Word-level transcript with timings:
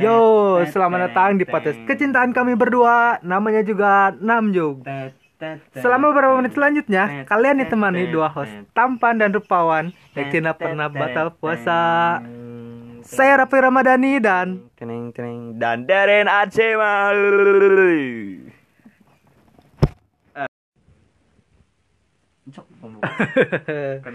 Yo, 0.00 0.56
selamat 0.72 1.12
datang 1.12 1.36
di 1.36 1.44
podcast 1.44 1.76
kecintaan 1.84 2.32
kami 2.32 2.56
berdua. 2.56 3.20
Namanya 3.20 3.60
juga 3.60 4.16
Namjung. 4.16 4.88
Selama 5.76 6.08
beberapa 6.08 6.40
menit 6.40 6.56
selanjutnya, 6.56 7.28
kalian 7.28 7.60
ditemani 7.60 8.08
dua 8.08 8.32
host 8.32 8.56
tampan 8.72 9.20
dan 9.20 9.36
rupawan 9.36 9.92
yang 10.16 10.32
tidak 10.32 10.56
pernah 10.56 10.88
batal 10.88 11.28
puasa. 11.36 12.24
Saya 13.04 13.44
Raffi 13.44 13.60
Ramadhani 13.60 14.16
dan 14.16 14.64
Teneng 14.72 15.12
teneng 15.12 15.60
dan 15.60 15.84
Deren 15.84 16.24
Acema. 16.24 17.12
Ngomong. 22.80 23.02
kan 24.04 24.12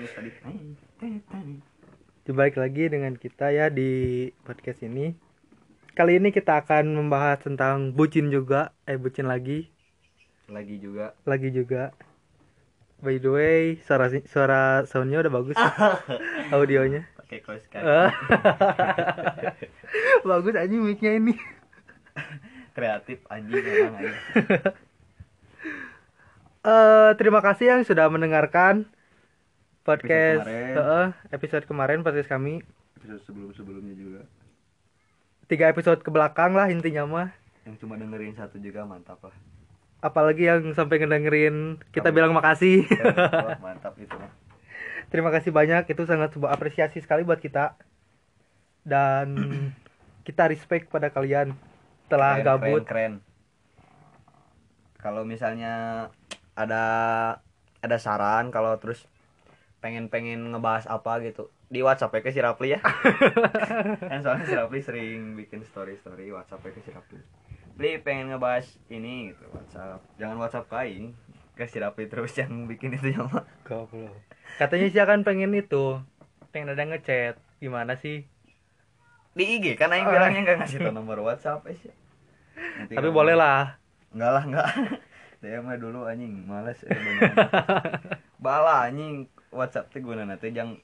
tadi. 1.29 1.72
Balik 2.23 2.55
lagi 2.55 2.87
dengan 2.87 3.19
kita 3.19 3.51
ya 3.51 3.67
di 3.67 4.31
podcast 4.47 4.79
ini. 4.79 5.11
Kali 5.91 6.17
ini 6.17 6.31
kita 6.31 6.63
akan 6.63 6.95
membahas 6.95 7.43
tentang 7.43 7.91
bucin 7.91 8.31
juga, 8.31 8.71
eh 8.87 8.95
bucin 8.95 9.27
lagi, 9.27 9.67
Lagi 10.47 10.79
juga. 10.79 11.13
lagi 11.27 11.51
juga. 11.51 11.91
By 13.03 13.19
the 13.19 13.27
way, 13.27 13.61
suara 13.83 14.07
suara 14.23 14.87
soundnya 14.87 15.19
udah 15.19 15.33
bagus, 15.35 15.57
ya? 15.59 15.99
audionya. 16.55 17.03
Pakai 17.19 17.39
close 17.43 17.67
kan. 17.67 17.83
Eh. 17.93 18.11
bagus 20.25 20.55
aja 20.57 20.73
mic-nya 20.73 21.19
ini. 21.19 21.35
Kreatif 22.75 23.19
anjing 23.29 23.61
memang 23.61 23.99
aja. 23.99 24.11
Eh 26.63 27.09
terima 27.19 27.43
kasih 27.43 27.65
yang 27.77 27.81
sudah 27.83 28.07
mendengarkan 28.09 28.87
podcast 29.83 30.43
Episode 30.43 30.73
kemarin. 30.73 30.75
eh, 30.79 31.07
episode 31.29 31.65
kemarin 31.65 31.99
podcast 32.01 32.29
kami. 32.29 32.53
Episode 32.97 33.21
sebelum-sebelumnya 33.23 33.93
juga. 33.93 34.21
Tiga 35.45 35.67
episode 35.67 35.99
ke 35.99 36.09
belakang 36.09 36.55
lah 36.55 36.67
intinya 36.67 37.03
mah. 37.03 37.29
Yang 37.63 37.83
cuma 37.83 37.95
dengerin 37.95 38.33
satu 38.33 38.57
juga 38.57 38.83
mantap 38.83 39.19
lah. 39.21 39.35
Apalagi 39.99 40.43
yang 40.45 40.71
sampai 40.71 40.99
ngedengerin 40.99 41.79
kita 41.91 42.09
Kamu. 42.09 42.15
bilang 42.15 42.31
makasih. 42.31 42.87
Wah, 42.87 43.59
mantap 43.61 43.95
itu 43.97 44.11
mah. 44.13 44.31
Terima 45.07 45.29
kasih 45.29 45.51
banyak 45.51 45.83
itu 45.85 46.03
sangat 46.03 46.31
sebuah 46.31 46.51
apresiasi 46.51 46.99
sekali 46.99 47.21
buat 47.21 47.37
kita. 47.37 47.75
Dan 48.81 49.27
kita 50.27 50.47
respect 50.47 50.87
pada 50.87 51.07
kalian 51.07 51.55
telah 52.07 52.35
Keren, 52.35 52.45
gabut. 52.45 52.83
keren, 52.83 52.87
keren. 52.87 53.13
Kalau 54.97 55.23
misalnya 55.23 56.07
ada 56.55 56.83
ada 57.79 57.97
saran 57.97 58.47
kalau 58.47 58.71
terus 58.75 59.03
pengen-pengen 59.83 60.39
ngebahas 60.47 60.87
apa 60.87 61.19
gitu 61.19 61.51
di 61.67 61.83
WhatsApp 61.83 62.15
ke 62.15 62.31
si 62.31 62.39
Rapli 62.39 62.71
ya. 62.71 62.79
kan 64.11 64.23
soalnya 64.23 64.47
si 64.47 64.55
Rapli 64.55 64.79
sering 64.79 65.35
bikin 65.35 65.59
story 65.61 65.99
story 65.99 66.31
WhatsApp 66.31 66.63
ke 66.63 66.79
si 66.79 66.89
Rapli. 66.89 67.19
Pli 67.73 67.99
pengen 67.99 68.31
ngebahas 68.31 68.63
ini 68.87 69.29
gitu 69.29 69.43
WhatsApp. 69.51 69.99
Jangan 70.15 70.39
WhatsApp 70.39 70.65
ke 70.65 70.75
aing. 70.79 71.07
Ke 71.53 71.67
si 71.67 71.77
Rapli 71.77 72.07
terus 72.07 72.31
yang 72.33 72.63
bikin 72.63 72.95
itu 72.95 73.11
ya 73.11 73.27
mah. 73.27 73.43
Goblok. 73.63 74.15
Katanya 74.55 74.87
sih 74.87 75.01
akan 75.01 75.21
pengen 75.21 75.51
itu. 75.51 75.99
Pengen 76.49 76.71
ada 76.71 76.85
ngechat. 76.85 77.35
Gimana 77.59 77.99
sih? 77.99 78.23
Di 79.33 79.43
IG 79.51 79.75
kan 79.75 79.89
aing 79.89 80.05
bilangnya 80.05 80.39
enggak 80.41 80.57
ngasih 80.61 80.79
tau 80.79 80.93
nomor 80.93 81.19
WhatsApp 81.19 81.65
eh, 81.67 81.75
sih. 81.81 81.91
Nanti 82.79 82.93
Tapi 82.93 83.03
kalau- 83.03 83.17
boleh 83.19 83.35
lah. 83.35 83.75
Enggak 84.13 84.31
lah, 84.31 84.43
enggak. 84.45 84.67
Saya 85.41 85.59
mah 85.65 85.75
dulu 85.75 86.05
anjing, 86.05 86.45
males 86.45 86.79
eh, 86.85 86.93
bener. 86.93 87.33
Bala 88.37 88.87
anjing 88.87 89.25
WhatsApp 89.53 89.93
teh 89.93 90.01
gunana 90.01 90.35
teh 90.35 90.49
jang 90.49 90.81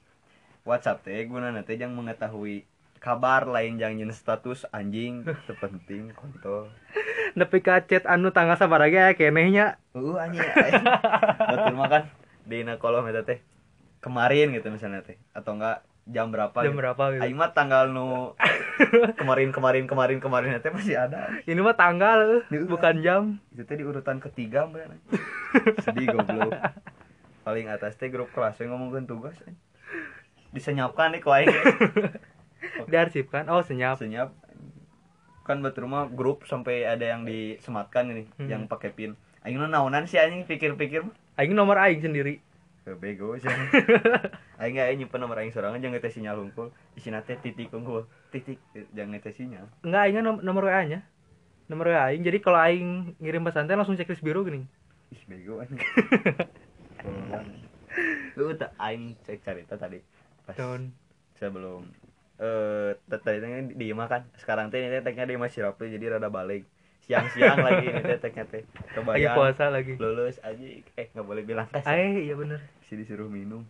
WhatsApp 0.62 1.02
teh 1.02 1.26
gunana 1.26 1.66
teh 1.66 1.74
jang 1.76 1.92
mengetahui 1.92 2.64
kabar 3.00 3.48
lain 3.48 3.80
jang 3.80 3.96
nyeun 3.96 4.12
status 4.12 4.68
anjing 4.70 5.24
terpenting 5.48 6.12
kontol. 6.14 6.68
Nepi 7.38 7.58
ka 7.62 7.82
chat 7.84 8.04
anu 8.06 8.30
tanggal 8.30 8.54
sabaraha 8.60 9.12
ya 9.12 9.16
kenehnya. 9.16 9.80
Uh 9.96 10.16
anjing. 10.20 10.42
Betul 11.50 11.74
mah 11.74 11.88
kan 11.88 12.02
dina 12.44 12.76
kolom 12.76 13.06
eta 13.08 13.26
teh 13.26 13.40
kemarin 14.00 14.52
gitu 14.54 14.68
misalnya 14.72 15.04
teh 15.04 15.16
atau 15.32 15.56
enggak 15.56 15.84
jam 16.10 16.32
berapa 16.34 16.56
Jam 16.66 16.74
gitu. 16.74 16.80
berapa 16.82 17.02
gitu. 17.14 17.22
Aing 17.22 17.38
mah 17.38 17.52
tanggal 17.54 17.88
nu 17.92 18.34
kemarin 19.20 19.54
kemarin 19.54 19.84
kemarin 19.86 20.18
kemarin 20.18 20.58
teh 20.58 20.72
masih 20.72 20.98
ada. 20.98 21.30
Ini 21.46 21.60
mah 21.62 21.76
tanggal 21.78 22.44
bukan 22.66 22.94
jam. 23.00 23.22
itu 23.54 23.62
teh 23.64 23.76
di 23.78 23.84
urutan 23.86 24.18
ketiga 24.18 24.66
mbak 24.66 24.90
sedih 25.84 26.10
goblok 26.14 26.52
paling 27.50 27.66
atas 27.66 27.98
teh 27.98 28.06
grup 28.06 28.30
kelas 28.30 28.54
yang 28.56 28.70
ngomongin 28.70 29.04
tugas 29.04 29.34
eh. 29.42 29.54
disenyapkan 30.50 31.10
nih 31.10 31.20
kau 31.20 31.34
aing 31.34 31.50
Diarsipkan. 32.86 33.48
Oh, 33.48 33.60
senyap. 33.60 33.98
senyap 33.98 34.30
kan 35.40 35.58
betul 35.58 35.90
rumah 35.90 36.06
grup 36.06 36.46
sampai 36.46 36.86
ada 36.86 37.02
yang 37.02 37.26
disematkan 37.26 38.06
ini 38.06 38.22
Hmm. 38.38 38.46
yang 38.46 38.62
pakai 38.64 38.94
pin 38.94 39.18
aing 39.42 39.58
nu 39.58 39.66
naunan 39.66 40.06
sih 40.06 40.14
anjing 40.14 40.46
pikir-pikir 40.46 41.02
Aing 41.34 41.56
nomor 41.56 41.74
aing 41.74 41.98
sendiri. 41.98 42.38
Bego 42.86 43.34
sih 43.34 43.50
aing 44.62 44.74
gak 44.74 44.94
nyimpen 44.94 45.18
nomor 45.18 45.34
aing 45.36 45.50
sorangan 45.50 45.78
jangan 45.78 45.98
teh 45.98 46.12
sinyal 46.12 46.38
hungkul 46.38 46.70
isina 46.94 47.18
teh 47.20 47.34
titik 47.34 47.66
hungkul 47.70 48.06
titik 48.30 48.62
jangan 48.94 49.18
teh 49.18 49.34
sinyal 49.34 49.66
Enggak, 49.82 50.02
aing 50.06 50.22
nom 50.22 50.38
nomor 50.38 50.70
WA-nya. 50.70 51.02
Nomor 51.66 51.90
WA 51.90 52.10
aing. 52.10 52.22
Jadi 52.22 52.38
kalau 52.38 52.60
aing 52.60 53.18
ngirim 53.18 53.42
pesan 53.42 53.66
teh 53.66 53.74
langsung 53.74 53.98
checklist 53.98 54.22
biru 54.22 54.46
gini. 54.46 54.62
ih 55.10 55.22
bego 55.26 55.58
anjing 55.58 55.82
lu 58.38 58.54
tak 58.54 58.72
aing 58.78 59.18
cek 59.26 59.42
cerita 59.42 59.74
tadi 59.76 59.98
pas 60.46 60.54
Don. 60.56 60.94
sebelum 61.36 61.84
eh 62.40 62.96
tadi 63.08 63.38
teh 63.44 63.48
di 63.76 63.92
kan. 63.92 64.24
Sekarang 64.40 64.72
teh 64.72 64.80
ini 64.80 65.04
teknya 65.04 65.28
di 65.28 65.36
imah 65.36 65.52
sirapli 65.52 65.92
jadi 65.92 66.16
rada 66.16 66.32
balik. 66.32 66.64
Siang-siang 67.04 67.60
lagi 67.60 67.92
ini 67.92 68.00
teh 68.00 68.16
teknya 68.16 68.44
teh. 68.48 68.62
Lagi 68.96 69.26
puasa 69.36 69.68
lagi. 69.68 70.00
lulus 70.00 70.40
aja 70.40 70.64
eh 70.96 71.06
nggak 71.12 71.26
boleh 71.26 71.42
bilang. 71.44 71.68
Kas 71.68 71.84
Eh, 71.84 72.24
iya 72.24 72.34
bener. 72.34 72.64
si 72.88 72.96
disuruh 72.96 73.28
minum. 73.28 73.68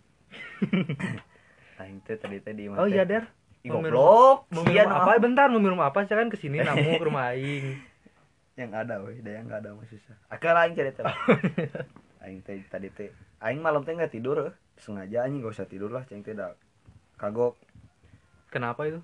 Aing 1.83 1.99
teh 2.07 2.15
tadi 2.15 2.39
teh 2.39 2.55
di 2.55 2.71
Oh 2.71 2.87
iya, 2.87 3.03
Der. 3.03 3.27
Goblok. 3.61 4.49
Mau 4.55 4.63
minum 4.65 4.89
apa? 4.89 5.21
Bentar, 5.21 5.47
mau 5.53 5.61
minum 5.61 5.81
apa? 5.83 6.07
Saya 6.09 6.25
kan 6.25 6.33
ke 6.33 6.39
sini 6.41 6.65
namu 6.65 6.97
ke 6.97 7.05
rumah 7.05 7.35
aing. 7.37 7.77
yang 8.61 8.73
ada 8.73 9.01
weh. 9.05 9.21
Da 9.21 9.41
yang 9.41 9.51
nggak 9.51 9.61
ada 9.67 9.77
mah 9.77 9.85
susah. 9.89 10.17
Akal 10.33 10.57
aing 10.57 10.77
cerita 10.77 11.05
aing 12.25 12.41
teh 12.45 12.61
tadi 12.69 12.89
teh 12.93 13.11
aing 13.41 13.61
malam 13.61 13.83
teh 13.85 13.93
nggak 13.93 14.13
tidur 14.13 14.37
eh. 14.49 14.55
sengaja 14.81 15.25
anjing 15.29 15.45
gak 15.45 15.53
usah 15.57 15.69
tidur 15.69 15.93
lah 15.93 16.05
ceng 16.09 16.25
teh 16.25 16.33
da 16.33 16.57
kagok 17.17 17.57
Kenapa 18.51 18.83
itu? 18.89 18.99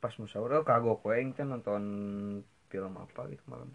pas 0.00 0.12
musyawarah 0.16 0.62
oh, 0.62 0.64
kagok 0.64 1.02
we 1.04 1.18
aing 1.18 1.32
teh 1.34 1.42
nonton 1.42 1.82
film 2.68 2.94
apa 2.96 3.26
gitu 3.30 3.42
malam 3.48 3.70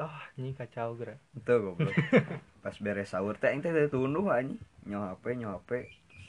Ah, 0.00 0.24
ini 0.40 0.56
kacau 0.56 0.96
gerak. 0.96 1.20
itu 1.36 1.52
goblok 1.60 1.92
pas 2.64 2.72
beres 2.80 3.12
sahur 3.12 3.36
teh 3.36 3.52
aing 3.52 3.60
teh 3.60 3.68
teh 3.70 3.86
tunduh 3.92 4.32
anjing 4.32 4.56
nyawa 4.88 5.12
HP 5.14 5.24
nyawa 5.36 5.60
HP 5.60 5.70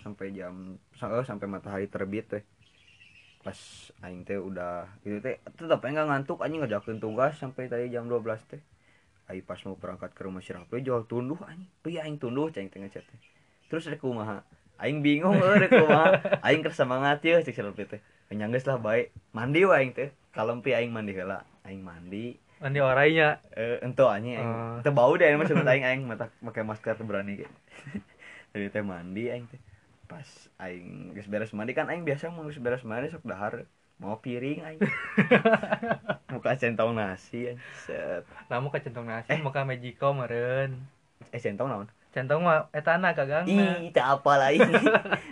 sampai 0.04 0.36
jam 0.36 0.76
oh, 1.00 1.24
sampai 1.24 1.48
matahari 1.48 1.88
terbit 1.88 2.28
teh 2.28 2.44
pas 3.42 3.58
aing 4.04 4.22
teh 4.28 4.38
udah 4.38 4.86
gitu 5.02 5.18
teh 5.24 5.40
tetap 5.56 5.80
aing 5.82 5.96
nggak 5.96 6.10
ngantuk 6.12 6.44
anjing 6.44 6.62
ngerjakeun 6.62 7.00
tugas 7.00 7.34
sampai 7.40 7.72
tadi 7.72 7.88
jam 7.90 8.06
12 8.06 8.52
teh 8.52 8.62
aing 9.30 9.46
pas 9.46 9.60
mau 9.68 9.78
berangkat 9.78 10.12
ke 10.16 10.22
rumah 10.26 10.42
si 10.42 10.52
Rafli 10.52 10.82
jual 10.82 11.06
tunduh 11.06 11.38
anjing. 11.46 11.70
Ya 11.88 12.02
aing 12.08 12.18
tunduh 12.18 12.50
ceng 12.50 12.72
teh 12.72 12.80
ngechat 12.82 13.06
teh 13.06 13.20
terus 13.72 13.88
rek 13.88 14.04
kumaha? 14.04 14.44
Aing 14.82 15.00
bingung 15.00 15.40
rek 15.64 15.72
kumaha? 15.72 16.20
Aing 16.44 16.60
keur 16.66 16.76
semangat 16.76 17.24
ye 17.24 17.40
cek 17.40 17.56
si 17.56 17.62
Rafli 17.64 17.86
teh. 17.88 18.02
Nyanggeus 18.32 18.68
lah 18.68 18.80
baik. 18.80 19.12
Mandi 19.36 19.64
wae 19.64 19.84
aing 19.84 19.92
teh. 19.96 20.10
Kalempi 20.32 20.72
aing 20.76 20.92
mandi 20.92 21.12
heula. 21.16 21.44
Aing 21.68 21.84
mandi. 21.84 22.36
Mandi 22.60 22.80
orainya. 22.80 23.40
eh 23.56 23.80
ento 23.84 24.08
anjing 24.12 24.40
aing. 24.40 24.52
Oh. 24.52 24.78
teu 24.84 24.92
bau 24.92 25.14
deh 25.16 25.32
maksud 25.36 25.64
aing 25.72 25.86
aing 25.88 26.04
mata 26.08 26.28
pakai 26.44 26.64
masker 26.68 27.00
berani 27.04 27.44
ge. 27.44 27.48
Jadi 28.52 28.68
teh 28.72 28.84
mandi 28.84 29.32
aing 29.32 29.48
teh. 29.48 29.60
Pas 30.12 30.28
aing 30.60 31.16
geus 31.16 31.32
beres 31.32 31.56
mandi 31.56 31.72
kan 31.72 31.88
aing 31.88 32.04
biasa 32.04 32.28
mau 32.32 32.44
beres 32.44 32.84
mandi 32.84 33.08
sok 33.08 33.24
dahar 33.24 33.64
mau 34.02 34.18
piring 34.18 34.60
aing 34.66 34.82
muka 36.34 36.58
centong 36.58 36.98
nasi 36.98 37.54
set 37.86 38.26
Namu 38.50 38.74
ke 38.74 38.82
centong 38.82 39.06
nasi, 39.06 39.30
muka 39.40 39.62
Magico 39.62 40.10
meren. 40.12 40.82
eh 41.30 41.38
centong 41.38 41.70
naon 41.70 41.88
Centong 42.12 42.44
mah 42.44 42.68
etana 42.76 43.16
kagang. 43.16 43.48
ih 43.48 43.88
tak 43.96 44.20
apa 44.20 44.32
lah 44.36 44.50
ini 44.52 44.74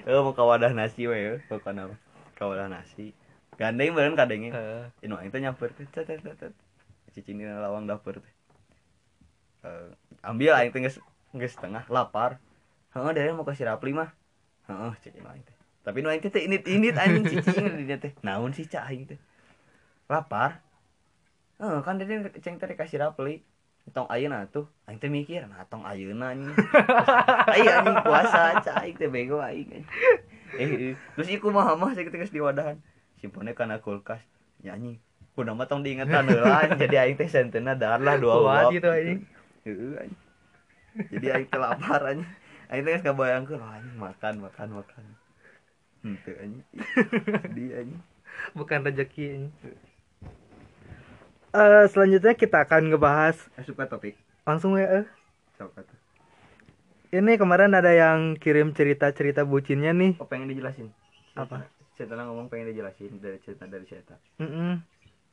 eh 0.07 0.15
mau 0.21 0.31
ka 0.37 0.45
wadah 0.45 0.71
nasi 0.71 1.09
we 1.09 1.17
eh 1.17 1.37
pokoknya 1.49 1.91
ka 2.39 2.47
wadah 2.47 2.71
nasi 2.71 3.11
gandeng 3.59 3.91
beureun 3.91 4.15
kadenge 4.15 4.53
Heeh. 4.55 4.83
Inu 5.03 5.19
aing 5.19 5.33
teh 5.33 5.41
nyamper 5.43 5.75
teh 5.75 5.83
cet 5.91 6.07
cet 6.07 6.23
cet. 6.39 6.53
Cicing 7.11 7.35
dina 7.41 7.59
lawang 7.59 7.83
dapur 7.83 8.21
teh. 8.23 8.33
Eh, 9.67 9.91
ambil 10.23 10.55
aing 10.55 10.71
teh 10.71 10.79
geus 10.79 11.01
geus 11.35 11.59
tengah 11.59 11.83
lapar. 11.91 12.39
Heeh, 12.95 13.11
dari 13.11 13.35
mau 13.35 13.43
kasih 13.43 13.67
rapli 13.67 13.91
mah. 13.91 14.15
Heeh, 14.71 14.91
cicing 15.03 15.27
aing 15.27 15.43
teh. 15.43 15.57
Tapi 15.89 16.05
nu 16.05 16.13
aing 16.13 16.21
teh 16.21 16.29
teh 16.29 16.45
init-init 16.45 16.93
anjing 16.93 17.25
cicing 17.25 17.65
di 17.81 17.89
teh. 17.97 18.13
Naon 18.21 18.53
sih 18.53 18.69
cah 18.69 18.85
aing 18.85 19.09
teh? 19.09 19.17
Lapar. 20.05 20.61
Heeh, 21.57 21.81
kan 21.81 21.97
dia 21.97 22.29
ceng 22.45 22.61
teh 22.61 22.77
kasih 22.77 23.01
rapli. 23.01 23.41
Tong 23.89 24.05
ayeuna 24.05 24.45
tuh, 24.45 24.69
aing 24.85 25.01
teh 25.01 25.09
mikir, 25.09 25.49
nah 25.49 25.65
tong 25.65 25.81
ayeuna 25.81 26.29
anjing. 26.29 26.53
Aing 27.57 27.65
anjing 27.73 27.97
puasa 28.05 28.61
cah 28.61 28.85
aing 28.85 29.01
teh 29.01 29.09
bego 29.09 29.41
aing. 29.41 29.81
Eh, 30.61 30.93
eh. 30.93 30.93
terus 31.17 31.25
iku 31.33 31.49
mah 31.49 31.73
mah 31.73 31.97
saya 31.97 32.05
ketika 32.05 32.29
di 32.29 32.37
wadahan 32.37 32.77
simpennya 33.17 33.57
karena 33.57 33.81
kulkas 33.81 34.21
nyanyi 34.61 35.01
kudu 35.33 35.53
mah 35.53 35.65
tong 35.65 35.81
diingetan 35.81 36.29
heula 36.29 36.69
jadi 36.77 37.05
aing 37.05 37.17
teh 37.17 37.25
sentena 37.25 37.73
dar 37.73 37.97
lah 37.97 38.21
dua 38.21 38.37
uap 38.45 38.77
gitu. 38.77 38.93
Heeh, 38.93 39.17
anjing. 39.65 40.21
jadi 41.17 41.27
aing 41.33 41.47
teh 41.49 41.57
lapar 41.57 42.01
anjing 42.13 42.29
aing 42.69 42.81
teh 42.85 42.91
geus 42.93 43.05
kabayangkeun 43.05 43.57
oh, 43.57 43.73
anjing 43.73 43.97
makan 43.97 44.33
makan 44.45 44.69
makan 44.77 45.03
henteu 46.03 46.35
anjing 46.39 46.63
sedih 47.45 47.71
anjing 47.75 48.01
Bukan 48.55 48.87
rezeki 48.87 49.23
anjing. 49.35 49.53
Eh 51.49 51.85
selanjutnya 51.89 52.33
kita 52.37 52.61
akan 52.61 52.93
ngebahas 52.93 53.35
asup 53.57 53.75
ka 53.75 53.89
topik 53.89 54.15
langsung 54.45 54.77
ya 54.77 55.03
eh. 55.03 55.05
sok 55.57 55.73
atuh 55.75 55.97
Ini 57.09 57.41
kemarin 57.41 57.73
ada 57.73 57.89
yang 57.89 58.37
kirim 58.37 58.69
cerita-cerita 58.77 59.41
bucinnya 59.41 59.97
nih. 59.97 60.13
oh 60.21 60.29
pengen 60.29 60.53
dijelasin 60.53 60.93
Apa? 61.33 61.65
Cerita 61.97 62.13
ngomong 62.21 62.53
pengen 62.53 62.69
dijelasin 62.69 63.17
dari 63.17 63.41
cerita 63.41 63.65
dari 63.65 63.85
cerita 63.89 64.13
Mm 64.37 64.77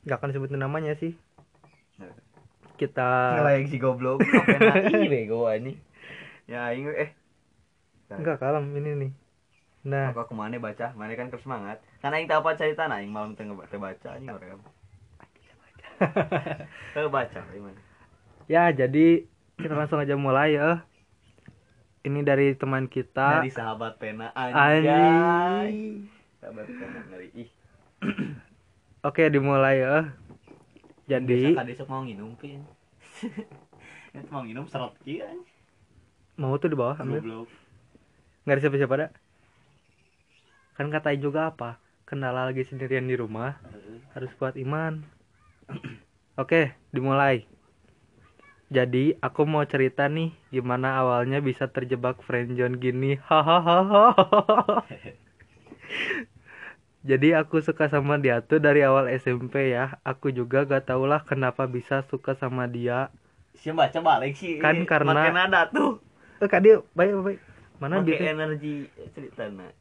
Gak 0.07 0.23
akan 0.23 0.31
sebutin 0.33 0.61
namanya 0.61 0.95
sih. 0.97 1.13
Nah. 2.01 2.11
Kita 2.81 3.37
ngelayang 3.37 3.67
si 3.69 3.77
goblok 3.77 4.25
pengen 4.25 5.05
ih 5.05 5.09
bego 5.13 5.45
anjing 5.45 5.77
ya 6.47 6.71
aing 6.71 6.87
eh 6.95 7.11
enggak 8.07 8.39
kalem 8.39 8.71
ini 8.73 8.91
nih. 8.95 9.11
Nah, 9.87 10.11
Aku 10.11 10.27
ke 10.27 10.35
mana 10.35 10.59
baca, 10.59 10.91
mana 10.99 11.15
kan 11.15 11.31
terus 11.31 11.47
semangat. 11.47 11.79
Karena 12.03 12.19
yang 12.19 12.27
tahu 12.27 12.39
apa 12.43 12.59
cerita, 12.59 12.91
nah 12.91 12.99
yang 12.99 13.15
malam 13.15 13.39
tengah 13.39 13.55
baca 13.55 13.75
baca 13.79 14.09
ini 14.19 14.27
orang. 14.27 14.59
Tahu 16.91 17.07
baca 17.15 17.39
gimana? 17.49 17.79
ya 18.47 18.71
jadi 18.71 19.27
kita 19.59 19.73
langsung 19.75 19.99
aja 19.99 20.19
mulai 20.19 20.59
ya. 20.59 20.83
Ini 22.03 22.19
dari 22.23 22.55
teman 22.55 22.87
kita. 22.87 23.41
Dari 23.43 23.51
sahabat 23.51 23.99
pena 23.99 24.31
anjay. 24.35 26.03
Sahabat 26.39 26.67
pena 26.67 26.99
ngeri 27.07 27.27
ih. 27.35 27.49
Oke, 29.07 29.27
dimulai 29.27 29.83
ya. 29.83 30.11
Jadi 31.07 31.55
Biasa 31.55 31.59
kadesok 31.63 31.87
mau 31.87 32.03
nginum 32.03 32.35
pin. 32.35 32.59
Mau 34.33 34.41
nginum 34.41 34.65
serot 34.67 34.93
anjing. 35.05 35.21
mau 36.37 36.53
tuh 36.57 36.69
di 36.69 36.77
bawah 36.77 36.97
ambil. 37.01 37.45
Nggak 38.45 38.53
ada 38.57 38.61
siapa-siapa 38.61 38.93
ada. 38.97 39.07
Kan 40.77 40.93
katain 40.93 41.17
juga 41.17 41.49
apa? 41.49 41.81
Kendala 42.05 42.47
lagi 42.47 42.63
sendirian 42.63 43.03
di 43.03 43.17
rumah, 43.17 43.57
harus 44.13 44.31
kuat 44.37 44.55
iman. 44.55 45.03
Oke, 46.41 46.71
dimulai. 46.93 47.43
Jadi, 48.67 49.15
aku 49.19 49.43
mau 49.43 49.63
cerita 49.63 50.05
nih 50.07 50.31
gimana 50.47 50.99
awalnya 50.99 51.39
bisa 51.39 51.67
terjebak 51.67 52.21
friendzone 52.21 52.77
gini. 52.77 53.17
Hahaha. 53.27 54.13
Jadi 57.07 57.31
aku 57.31 57.63
suka 57.63 57.87
sama 57.87 58.19
dia 58.19 58.43
tuh 58.43 58.59
dari 58.59 58.83
awal 58.83 59.07
SMP 59.15 59.71
ya. 59.71 59.95
Aku 60.03 60.27
juga 60.29 60.67
gak 60.67 60.91
tau 60.91 61.07
lah 61.07 61.23
kenapa 61.23 61.63
bisa 61.63 62.03
suka 62.05 62.35
sama 62.35 62.67
dia. 62.67 63.07
Si 63.55 63.71
baca 63.71 63.99
balik 64.03 64.35
sih. 64.35 64.59
Kan 64.59 64.83
karena- 64.83 65.15
Makin 65.31 65.39
ada 65.39 65.61
tuh. 65.71 66.03
Eh, 66.37 66.47
Kak 66.51 66.61
dia 66.61 66.83
baik 66.93 67.11
baik. 67.23 67.39
Mana 67.79 68.03
Pakai 68.03 68.19
dia? 68.19 68.35
energi 68.35 68.75
cerita 69.15 69.47
nak. 69.47 69.71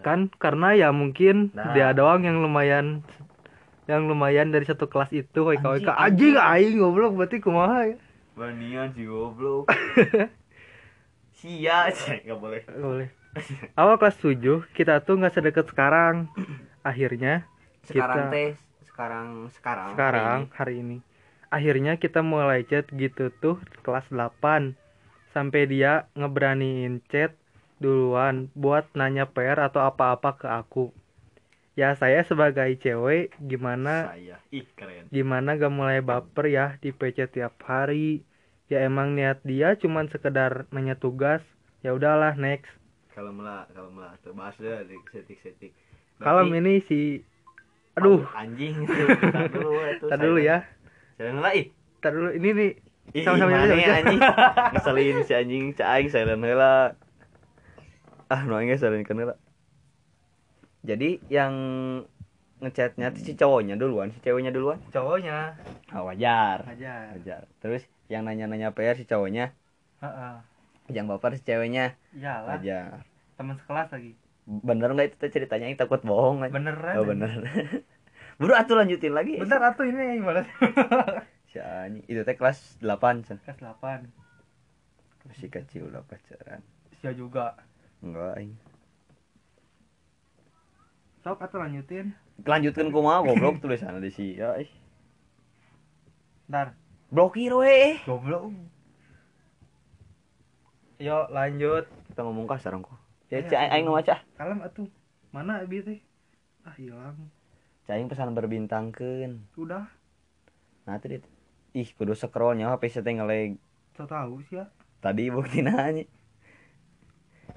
Kan 0.00 0.32
karena 0.36 0.72
ya 0.72 0.88
mungkin 0.90 1.52
Nah. 1.52 1.72
dia 1.72 1.92
doang 1.92 2.24
yang 2.24 2.40
lumayan 2.40 3.04
yang 3.84 4.06
lumayan 4.06 4.48
dari 4.48 4.64
satu 4.64 4.86
kelas 4.86 5.10
itu 5.10 5.42
WK 5.42 5.64
Anjing, 5.66 5.92
anjing 5.92 6.34
aing 6.38 6.76
goblok 6.78 7.12
berarti 7.14 7.36
kumaha 7.38 7.92
ya? 7.92 7.96
Banian 8.32 8.88
si 8.94 9.04
goblok. 9.04 9.68
Sia, 11.36 11.90
cek 11.90 12.22
nggak 12.24 12.38
boleh. 12.38 12.62
Nggak 12.64 12.80
boleh. 12.86 13.08
Awal 13.74 13.96
kelas 13.96 14.16
7 14.20 14.38
kita 14.70 15.02
tuh 15.02 15.18
nggak 15.18 15.34
sedekat 15.34 15.66
sekarang. 15.66 16.28
Akhirnya 16.82 17.44
Sekarang 17.82 18.30
Kita- 18.30 18.32
teh 18.32 18.50
sekarang 18.86 19.26
sekarang 19.50 19.88
sekarang 19.96 20.38
hari 20.54 20.74
ini. 20.78 20.98
Akhirnya 21.50 21.98
kita 21.98 22.22
mulai 22.22 22.62
chat 22.62 22.86
gitu 22.88 23.28
tuh 23.34 23.58
kelas 23.82 24.06
8 24.08 24.78
sampai 25.32 25.66
dia 25.66 26.06
ngeberaniin 26.14 27.02
chat 27.10 27.34
duluan 27.82 28.36
buat 28.54 28.86
nanya 28.94 29.26
PR 29.34 29.58
atau 29.68 29.82
apa-apa 29.90 30.30
ke 30.40 30.46
aku. 30.48 30.84
Ya 31.72 31.96
saya 31.96 32.20
sebagai 32.22 32.68
cewek 32.84 33.32
gimana 33.40 34.12
saya 34.12 34.36
ih 34.52 34.66
keren. 34.76 35.08
gimana 35.08 35.56
gak 35.56 35.72
mulai 35.72 35.98
baper 36.04 36.46
ya 36.52 36.66
di 36.78 36.92
PC 36.94 37.26
tiap 37.34 37.58
hari. 37.64 38.22
Ya 38.70 38.86
emang 38.88 39.18
niat 39.18 39.42
dia 39.44 39.74
cuman 39.76 40.06
sekedar 40.08 40.70
nanya 40.70 40.94
tugas. 40.94 41.42
Ya 41.82 41.90
udahlah 41.96 42.38
next. 42.38 42.70
Kalau 43.12 43.34
melah, 43.34 43.68
kalau 43.74 43.90
melah 43.92 44.14
tuh 44.24 44.32
bahas 44.32 44.56
deh 44.56 44.86
setik-setik. 45.12 45.74
Kalau 46.22 46.46
ini 46.48 46.80
si 46.86 47.26
aduh, 47.98 48.24
anjing. 48.32 48.88
Tar 49.34 49.50
dulu 49.52 49.76
itu. 49.84 50.06
tar 50.08 50.18
dulu 50.22 50.38
ya. 50.40 50.64
Lah 51.18 51.52
ih. 51.52 51.68
Tar 52.00 52.12
dulu 52.16 52.30
ini 52.32 52.50
nih 52.54 52.72
Ih, 53.12 53.26
Sama-sama 53.26 53.52
ya, 53.52 53.66
udah. 53.66 53.96
anjing. 53.98 54.20
Ngeselin 54.72 55.16
si 55.26 55.32
anjing, 55.34 55.64
aing 55.74 56.08
saya 56.08 56.32
heula. 56.32 56.96
Ah, 58.32 58.40
aing 58.48 58.72
salen 58.80 59.04
heula. 59.04 59.36
Jadi 60.82 61.20
yang 61.28 61.52
ngechatnya 62.64 63.12
tuh 63.12 63.22
si 63.22 63.32
cowoknya 63.36 63.74
duluan, 63.76 64.08
si 64.14 64.18
ceweknya 64.24 64.54
duluan. 64.54 64.78
cowoknya 64.88 65.58
Ah, 65.92 66.02
wajar. 66.02 66.64
aja. 66.64 67.12
Wajar. 67.12 67.44
Terus 67.60 67.84
yang 68.08 68.24
nanya-nanya 68.24 68.72
PR 68.72 68.96
si 68.96 69.04
cowoknya, 69.04 69.52
Heeh. 70.00 70.34
yang 70.90 71.06
baper 71.06 71.36
si 71.36 71.44
ceweknya. 71.44 71.92
Iyalah, 72.16 72.56
Wajar. 72.56 73.04
teman 73.36 73.60
sekelas 73.60 73.92
lagi. 73.92 74.12
Bener 74.42 74.88
nggak 74.90 75.06
itu 75.12 75.26
ceritanya 75.28 75.68
yang 75.70 75.78
takut 75.78 76.00
bohong 76.02 76.42
kan? 76.42 76.50
Beneran. 76.50 76.94
Oh 76.98 77.04
bener. 77.04 77.30
Buru 78.40 78.56
atuh 78.56 78.74
lanjutin 78.74 79.12
lagi. 79.14 79.38
Bentar 79.38 79.60
atuh 79.60 79.84
ini 79.86 80.18
yang. 80.18 80.46
Si 81.52 81.60
anjing. 81.60 82.00
Itu 82.08 82.24
teh 82.24 82.32
kelas 82.32 82.80
8 82.80 83.28
can. 83.28 83.36
Kelas 83.44 83.60
8. 83.60 84.08
Masih 85.28 85.52
kecil 85.52 85.92
udah 85.92 86.00
pacaran. 86.08 86.64
Sia 86.96 87.12
juga. 87.12 87.60
Enggak 88.02 88.34
aing. 88.34 88.54
Sok 91.22 91.38
atuh 91.38 91.62
lanjutin. 91.62 92.18
Lanjutkan 92.42 92.90
kumaha 92.90 93.22
goblok 93.22 93.62
tulisanna 93.62 94.02
di 94.02 94.10
si. 94.10 94.34
Ya, 94.34 94.58
ih. 94.58 94.66
Ntar. 96.50 96.74
Blokir 97.14 97.54
we. 97.54 98.02
Goblok. 98.02 98.50
Yo 100.98 101.30
lanjut. 101.30 101.86
Kita 102.10 102.26
ngomong 102.26 102.50
kasar 102.50 102.74
kok. 102.74 102.98
Ya, 103.30 103.38
Ayo, 103.38 103.48
si 103.48 103.54
aing 103.54 103.70
aing 103.70 103.86
ngaca. 103.86 104.16
Kalem 104.34 104.58
atuh. 104.66 104.90
Mana 105.30 105.62
abi 105.62 105.80
teh? 105.80 106.02
Ah 106.66 106.74
hilang. 106.74 107.30
Cai 107.86 108.02
pesan 108.02 108.34
berbintangkeun. 108.34 109.46
Udah. 109.54 109.86
Nah, 110.82 110.98
tadi 110.98 111.22
ih 111.72 111.88
kudu 111.94 112.18
scrollnya 112.18 112.74
HP 112.74 112.90
saya 112.90 113.06
ngelag. 113.14 113.56
So 113.94 114.10
tahu 114.10 114.42
sih 114.50 114.58
ya. 114.58 114.66
Tadi 114.98 115.30
bukti 115.30 115.62
nanya. 115.62 116.02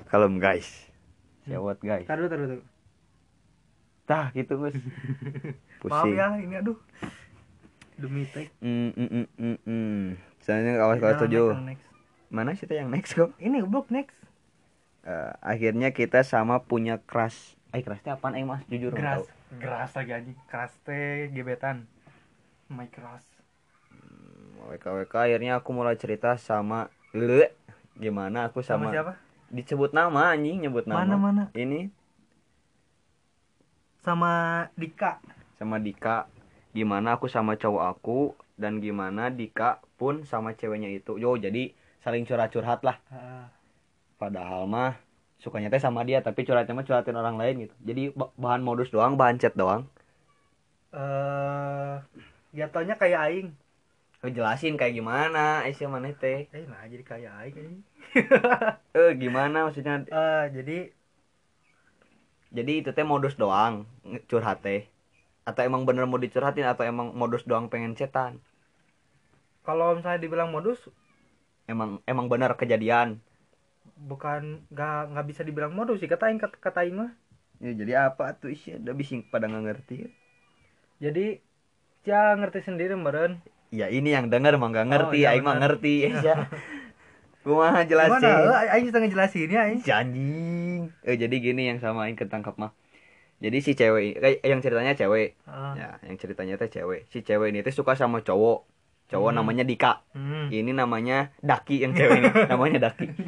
Kalem 0.06 0.38
guys. 0.38 0.68
Siawat 1.46 1.82
guys. 1.82 2.06
Tar 2.06 2.22
dulu, 2.22 2.30
tar 2.30 2.40
dulu. 2.42 2.58
Tah 4.06 4.26
gitu. 4.38 4.54
Maaf 4.62 4.82
Pusing. 5.82 6.18
ya, 6.18 6.28
ini 6.38 6.56
aduh. 6.62 6.78
Demi 7.98 8.26
teh. 8.30 8.50
Mm, 8.62 8.92
mm, 8.94 9.10
mm, 9.10 9.28
mm, 9.38 9.58
mm. 9.66 10.02
Soalnya 10.42 10.78
kawas 10.78 10.98
kawas 11.02 11.18
tujuh. 11.26 11.58
Mana 12.30 12.54
sih 12.54 12.68
yang 12.70 12.90
next 12.90 13.18
kok? 13.18 13.34
Ini 13.42 13.66
goblok 13.66 13.90
next. 13.90 14.18
Eh, 15.06 15.34
akhirnya 15.42 15.94
kita 15.94 16.26
sama 16.26 16.62
punya 16.66 16.98
crush. 17.06 17.54
Eh 17.74 17.82
crushnya 17.86 18.18
apaan 18.18 18.34
eh 18.38 18.46
mas? 18.46 18.66
Jujur 18.66 18.94
tahu. 18.94 19.26
Geras 19.62 19.94
lagi 19.94 20.12
anjing. 20.12 20.38
Keras 20.50 20.74
teh 20.82 21.30
gebetan. 21.34 21.86
My 22.70 22.90
keras. 22.90 23.22
WKWK 24.66 25.14
akhirnya 25.14 25.62
aku 25.62 25.70
mulai 25.78 25.94
cerita 25.94 26.34
sama 26.42 26.90
le 27.14 27.54
gimana 28.02 28.50
aku 28.50 28.66
Sama, 28.66 28.90
sama, 28.90 28.94
siapa? 28.94 29.14
Disebut 29.58 29.92
nama 29.96 30.22
anjing 30.34 30.58
nyebut 30.64 30.86
nama 30.86 31.02
Mana 31.02 31.16
mana? 31.18 31.44
ini 31.56 31.80
Sama 34.06 34.34
Dika. 34.78 35.18
sama 35.58 35.78
Dika 35.82 36.30
gimana 36.76 37.16
aku 37.16 37.26
sama 37.26 37.56
cowok 37.56 37.84
aku 37.92 38.20
dan 38.54 38.84
gimana 38.84 39.32
Dika 39.32 39.70
pun 39.96 40.28
sama 40.28 40.54
ceweknya 40.54 40.92
itu 40.92 41.16
yo 41.18 41.40
jadi 41.40 41.72
saling 42.04 42.28
curhat-curhat 42.28 42.84
lah 42.84 42.98
Ah. 43.10 43.48
padahal 44.22 44.68
mah 44.68 44.94
sukanya 45.40 45.72
teh 45.72 45.82
sama 45.82 46.04
dia 46.04 46.20
tapi 46.20 46.44
curhatnya 46.44 46.76
mah 46.76 46.86
curhatin 46.86 47.16
orang 47.16 47.36
lain 47.42 47.56
gitu 47.66 47.76
jadi 47.82 48.04
ba- 48.14 48.34
bahan 48.36 48.62
modus 48.62 48.92
doang 48.92 49.16
bahan 49.16 49.40
chat 49.42 49.56
doang 49.56 49.88
Eh, 50.96 51.96
jatuhnya 52.56 52.96
kayak 52.96 53.20
aing. 53.28 53.48
Lu 54.26 54.34
jelasin 54.34 54.74
kayak 54.74 54.98
gimana 54.98 55.62
eh 55.70 55.74
si 55.78 55.86
mana 55.86 56.10
teh. 56.18 56.50
Eh, 56.50 56.66
nah 56.66 56.82
jadi 56.90 57.04
kayak 57.06 57.32
aing 57.46 57.86
eh 58.98 59.12
gimana 59.22 59.70
maksudnya? 59.70 60.02
Eh, 60.10 60.44
jadi 60.50 60.78
jadi 62.58 62.72
itu 62.82 62.90
teh 62.98 63.06
modus 63.12 63.36
doang 63.42 63.74
curhat 64.30 64.58
teh. 64.66 64.82
Atau 65.50 65.62
emang 65.70 65.84
bener 65.88 66.06
mau 66.10 66.18
dicurhatin 66.26 66.66
atau 66.74 66.84
emang 66.92 67.08
modus 67.22 67.44
doang 67.50 67.66
pengen 67.74 67.94
cetan? 68.00 68.34
kalau 69.68 69.98
misalnya 69.98 70.24
dibilang 70.24 70.50
modus 70.56 70.80
emang 71.72 72.02
emang 72.10 72.26
bener 72.32 72.52
kejadian? 72.58 73.22
bukan 74.10 74.42
nggak 74.74 75.00
nggak 75.12 75.28
bisa 75.30 75.42
dibilang 75.48 75.74
modus 75.78 75.98
sih 76.02 76.10
kata 76.12 76.26
kata, 76.44 76.58
kata 76.66 76.82
mah. 77.00 77.12
Ya 77.64 77.72
jadi 77.80 77.94
apa 78.08 78.26
tuh 78.42 78.52
sih 78.62 78.72
udah 78.80 78.94
bising 79.00 79.22
pada 79.32 79.46
nggak 79.50 79.64
ngerti 79.68 79.96
jadi 81.04 81.26
ya 82.10 82.22
ngerti 82.40 82.60
sendiri 82.68 82.96
meren 83.06 83.32
ya 83.76 83.88
ini 83.88 84.10
yang 84.10 84.32
denger 84.32 84.56
mah 84.56 84.72
nggak 84.72 84.88
ngerti 84.88 85.18
iya 85.20 85.36
aing 85.36 85.44
mah 85.44 85.60
ngerti. 85.60 85.96
Ya 86.26 86.48
kumaha 87.46 87.86
jelasin? 87.86 88.26
Eh, 88.26 88.74
Aing 88.74 88.90
setengah 88.90 89.06
jelasin 89.06 89.46
ya 89.48 89.70
Aing. 89.70 89.80
anjing 89.86 90.82
eh 91.06 91.14
jadi 91.14 91.36
gini 91.38 91.70
yang 91.70 91.78
sama 91.78 92.10
aing 92.10 92.18
ketangkap 92.18 92.58
mah. 92.58 92.74
Jadi 93.38 93.62
si 93.62 93.78
cewek 93.78 94.18
kayak 94.18 94.40
yang 94.42 94.62
ceritanya 94.64 94.98
cewek. 94.98 95.38
Ah. 95.46 95.76
ya 95.78 95.90
yang 96.02 96.18
ceritanya 96.18 96.58
teh 96.58 96.72
cewek. 96.72 97.06
Si 97.06 97.22
cewek 97.22 97.54
ini 97.54 97.62
tuh 97.62 97.76
suka 97.76 97.94
sama 97.94 98.26
cowok. 98.26 98.66
Cowok 99.06 99.30
Hmm. 99.30 99.38
namanya 99.38 99.62
Dika. 99.62 100.02
Hmm. 100.18 100.50
ini 100.50 100.74
namanya 100.74 101.30
Daki 101.38 101.86
yang 101.86 101.94
cewek 101.94 102.26
ini. 102.26 102.30
Namanya 102.50 102.90
Daki. 102.90 103.06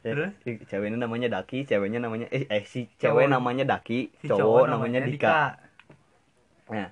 Ya, 0.00 0.32
si 0.40 0.56
cewek 0.64 0.88
ini 0.88 0.96
namanya 0.96 1.28
Daki 1.28 1.68
ceweknya 1.68 2.00
namanya 2.00 2.24
eh, 2.32 2.48
eh 2.48 2.64
si 2.64 2.88
Cowok. 2.88 2.96
cewek 2.96 3.26
namanya 3.28 3.64
Daki 3.68 4.00
Si 4.16 4.26
cowok, 4.26 4.64
namanya 4.66 5.04
Dika, 5.04 5.60
Nah, 6.72 6.88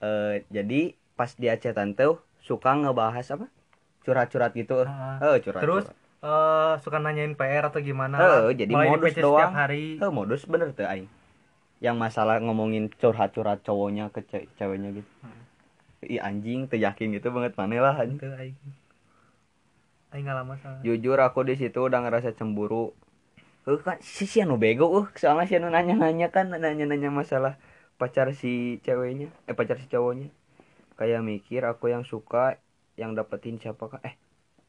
eh, 0.00 0.34
jadi 0.48 0.96
pas 1.20 1.30
dia 1.36 1.52
chatan 1.60 1.92
tuh 1.92 2.16
suka 2.40 2.72
ngebahas 2.72 3.26
apa? 3.36 3.46
Curhat-curhat 4.08 4.56
gitu. 4.56 4.88
Ah. 4.88 5.20
Eh, 5.20 5.36
curhat. 5.44 5.60
Terus 5.60 5.84
eh 6.24 6.72
suka 6.80 6.96
nanyain 6.96 7.36
PR 7.36 7.68
atau 7.68 7.84
gimana? 7.84 8.16
Eh, 8.16 8.56
jadi 8.56 8.72
Mulai 8.72 8.88
di 8.88 8.92
modus 8.96 9.14
doang. 9.20 9.52
Hari. 9.52 9.84
Eh, 10.00 10.12
modus 10.12 10.42
bener 10.48 10.72
tuh 10.72 10.88
aing. 10.88 11.08
Yang 11.84 11.96
masalah 12.00 12.40
ngomongin 12.40 12.88
curhat-curhat 12.88 13.60
cowoknya 13.68 14.08
ke 14.08 14.24
ce- 14.24 14.48
ceweknya 14.56 14.96
gitu. 14.96 15.10
Hmm. 15.20 16.08
Ih 16.08 16.20
anjing, 16.24 16.64
tuh 16.72 16.80
yakin 16.80 17.12
gitu 17.12 17.28
banget 17.28 17.52
mana 17.60 17.76
lah 17.84 17.94
anjing. 18.00 18.16
Aing. 18.40 18.56
Aing 20.16 20.26
lama 20.26 20.56
sama. 20.56 20.80
Jujur 20.82 21.20
aku 21.20 21.44
di 21.44 21.54
situ 21.60 21.78
udah 21.84 22.00
ngerasa 22.00 22.32
cemburu. 22.32 22.96
Eh 23.68 23.76
kan 23.84 24.00
si 24.00 24.24
si 24.24 24.40
anu 24.40 24.56
bego 24.56 24.88
uh, 24.88 25.06
soalnya 25.20 25.44
si 25.44 25.54
anu 25.60 25.68
nanya-nanya 25.68 26.32
kan 26.32 26.48
nanya-nanya 26.48 27.12
masalah 27.12 27.60
pacar 28.00 28.32
si 28.32 28.80
ceweknya, 28.80 29.28
eh 29.44 29.54
pacar 29.54 29.76
si 29.76 29.86
cowoknya. 29.92 30.32
Kayak 31.00 31.24
mikir 31.24 31.64
aku 31.64 31.88
yang 31.88 32.04
suka 32.04 32.60
yang 33.00 33.16
dapetin 33.16 33.56
siapa 33.56 33.88
kah? 33.88 34.04
Eh, 34.04 34.20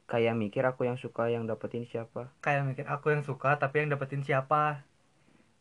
kayak 0.07 0.31
mikir 0.39 0.63
aku 0.63 0.87
yang 0.87 0.95
suka 0.95 1.27
yang 1.27 1.43
dapetin 1.43 1.83
siapa? 1.83 2.31
Kayak 2.39 2.71
mikir 2.71 2.87
aku 2.87 3.11
yang 3.11 3.27
suka 3.27 3.59
tapi 3.59 3.83
yang 3.83 3.91
dapetin 3.91 4.23
siapa? 4.23 4.79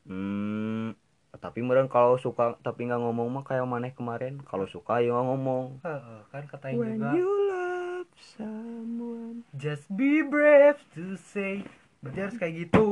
Hmm, 0.06 0.94
tapi 1.34 1.66
meren 1.66 1.90
kalau 1.90 2.22
suka 2.22 2.54
tapi 2.62 2.86
nggak 2.86 3.02
ngomong 3.02 3.28
mah 3.34 3.42
kayak 3.42 3.66
maneh 3.66 3.90
kemarin. 3.90 4.38
Kalau 4.46 4.70
suka 4.70 5.02
ya 5.02 5.10
nggak 5.10 5.26
ngomong. 5.26 5.82
Heeh, 5.82 6.18
kan 6.30 6.42
kata 6.46 6.64
Aing 6.70 6.78
When 6.78 7.02
juga. 7.02 7.10
you 7.18 7.30
love 7.50 8.10
someone. 8.38 9.42
Just 9.58 9.90
be 9.90 10.22
brave 10.22 10.78
to 10.94 11.18
say. 11.18 11.66
Berarti 11.98 12.18
harus 12.22 12.36
kayak 12.38 12.54
gitu. 12.54 12.86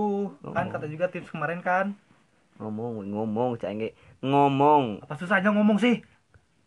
Kan 0.51 0.67
Oh. 0.67 0.73
kata 0.75 0.91
juga 0.91 1.07
tips 1.09 1.31
kemarin 1.31 1.63
kan. 1.63 1.95
Ngomong, 2.59 3.07
ngomong, 3.07 3.55
cengge. 3.55 3.95
Ngomong. 4.19 4.99
Apa 4.99 5.15
susahnya 5.15 5.55
ngomong 5.55 5.79
sih? 5.79 6.03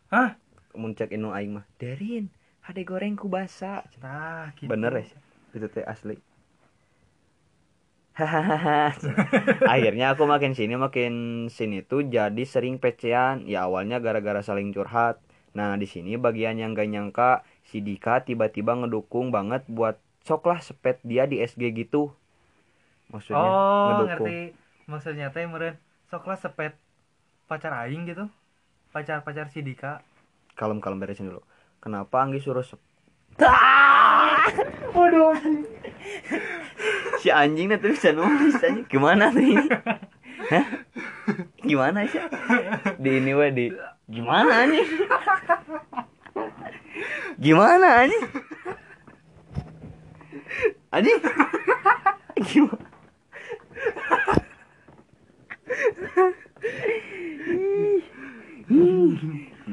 Hah? 0.07 0.39
Mun 0.79 0.91
cek 0.97 1.09
inu 1.15 1.29
aing 1.37 1.51
mah. 1.57 1.65
Derin, 1.81 2.29
hade 2.65 2.81
gorengku 2.89 3.27
basa. 3.35 3.83
Nah, 4.03 4.51
gitu. 4.59 4.71
Bener 4.71 4.91
ya? 4.95 5.05
Itu 5.55 5.67
teh 5.67 5.83
asli. 5.83 6.15
Akhirnya 9.73 10.05
aku 10.13 10.23
makin 10.27 10.51
sini 10.53 10.75
makin 10.75 11.13
sini 11.57 11.79
tuh 11.81 12.01
jadi 12.15 12.43
sering 12.53 12.75
pecean. 12.83 13.47
Ya 13.47 13.65
awalnya 13.67 13.97
gara-gara 14.03 14.41
saling 14.43 14.69
curhat. 14.75 15.15
Nah 15.57 15.75
di 15.81 15.87
sini 15.87 16.15
bagian 16.19 16.55
yang 16.61 16.71
gak 16.77 16.89
nyangka 16.91 17.31
si 17.69 17.79
Dika 17.87 18.23
tiba-tiba 18.27 18.71
ngedukung 18.79 19.31
banget 19.35 19.63
buat 19.71 19.95
sok 20.27 20.41
lah 20.49 20.59
sepet 20.61 20.97
dia 21.07 21.23
di 21.31 21.39
SG 21.41 21.71
gitu. 21.71 22.11
Maksudnya 23.11 23.51
Oh, 23.51 23.85
ngedukung. 23.87 24.07
ngerti. 24.09 24.37
Maksudnya 24.91 25.27
teh 25.35 25.45
meren 25.47 25.75
soklah 26.11 26.37
sepet 26.43 26.71
pacar 27.49 27.73
aing 27.83 28.03
gitu. 28.09 28.25
Pacar-pacar 28.93 29.47
si 29.53 29.61
Dika. 29.67 30.01
Kalem 30.55 30.79
kalem 30.83 30.99
beresin 30.99 31.29
dulu. 31.31 31.41
Kenapa 31.81 32.21
Anggi 32.21 32.41
suruh 32.43 32.61
sep 32.61 32.77
Waduh. 34.91 35.33
si 37.21 37.29
anjing 37.31 37.71
tuh 37.79 37.93
bisa 37.93 38.11
nulis 38.11 38.59
anjing. 38.59 38.85
Gimana 38.89 39.31
tuh 39.31 39.41
ini? 39.41 39.67
Hah? 40.51 40.65
gimana 41.61 42.03
sih? 42.09 42.19
Di 42.99 43.09
ini 43.21 43.31
weh 43.31 43.51
di 43.53 43.65
gimana 44.11 44.67
anjing? 44.67 44.87
Gimana 47.39 47.87
anjing? 48.05 48.25
Anjing? 50.91 51.19
Gimana 52.41 52.91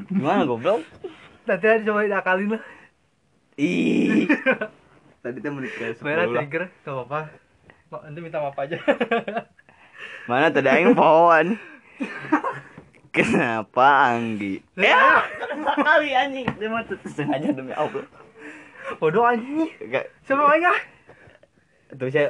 gimana 0.07 0.43
goblok 0.43 0.81
Nanti 1.43 1.65
aja 1.65 1.81
coba 1.81 2.05
diakalin 2.05 2.49
lah. 2.53 2.63
ih 3.57 4.29
tadi 5.23 5.37
teh 5.39 5.49
menit 5.49 5.73
ke 5.73 5.97
Merah 5.99 6.23
10 6.23 6.31
lah. 6.31 6.41
trigger, 6.41 6.63
gak 6.79 6.93
apa-apa. 6.93 7.19
Nanti 8.05 8.19
minta 8.21 8.37
maaf 8.37 8.55
aja. 8.55 8.77
Mana 10.29 10.47
tadi 10.47 10.69
aing 10.69 10.93
pohon. 10.93 11.57
Kenapa 13.15 14.13
Anggi? 14.13 14.61
Ya, 14.77 15.25
kali 15.75 16.13
anjing? 16.13 16.45
Dia 16.55 16.69
mah 16.69 16.85
tuh 16.85 17.01
sengaja 17.09 17.49
demi 17.49 17.73
Allah. 17.73 18.05
Waduh 19.01 19.25
anjing. 19.25 19.73
Gak, 19.89 20.05
Sama 20.23 20.45
aing 20.53 20.69
ah. 20.69 20.79
tuh 21.97 22.07
saya, 22.07 22.29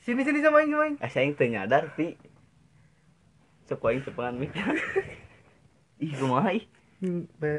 Sini 0.00 0.22
sini 0.22 0.38
sama 0.38 0.62
aing 0.62 0.70
sama 0.70 0.82
aing. 0.86 0.96
eh, 0.96 1.10
saya 1.10 1.26
yang 1.26 1.34
teu 1.34 1.50
nyadar 1.50 1.90
pi. 1.92 2.14
Cek 3.66 3.82
aing 3.82 4.00
cepengan 4.00 4.38
mi. 4.38 4.46
Ih, 5.98 6.14
kumaha 6.16 6.54
ih? 6.54 6.64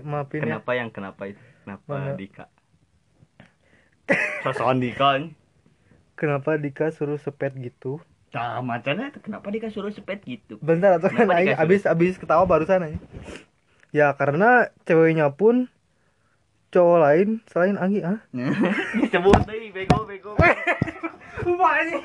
Maafin 0.06 0.46
ya. 0.46 0.62
Kenapa 0.62 0.72
yang 0.78 0.90
kenapa 0.94 1.24
itu? 1.26 1.42
Kenapa 1.66 1.94
Mana? 1.94 2.14
Dika? 2.14 2.46
Sosokan 4.46 4.78
Dika. 4.78 5.18
Kenapa 6.14 6.58
Dika 6.62 6.94
suruh 6.94 7.18
sepet 7.18 7.58
gitu? 7.58 7.98
Nah, 8.32 8.62
macannya 8.64 9.12
itu 9.12 9.20
kenapa 9.20 9.50
Dika 9.50 9.74
suruh 9.74 9.90
sepet 9.92 10.22
gitu? 10.24 10.62
Bentar 10.62 11.02
atau 11.02 11.10
kan 11.10 11.28
aing 11.34 11.58
abis 11.58 11.90
abis 11.90 12.22
ketawa 12.22 12.46
barusan 12.46 12.86
aja. 12.86 13.00
Ya 13.92 14.14
karena 14.16 14.72
ceweknya 14.88 15.34
pun 15.36 15.68
cowok 16.72 16.98
lain 17.04 17.30
selain 17.52 17.76
Anggi 17.76 18.06
ah. 18.06 18.24
Disebut 19.02 19.42
deui 19.50 19.74
bego 19.76 20.08
bego. 20.08 20.38
Sumpah 21.44 21.72
anjing. 21.82 22.04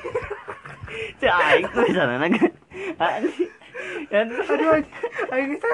Cek 1.21 1.31
aing 1.31 1.67
tuh 1.71 1.87
sana 1.93 2.17
naga. 2.19 2.49
Aduh. 2.99 3.35
Aing 5.31 5.49
bisa. 5.55 5.71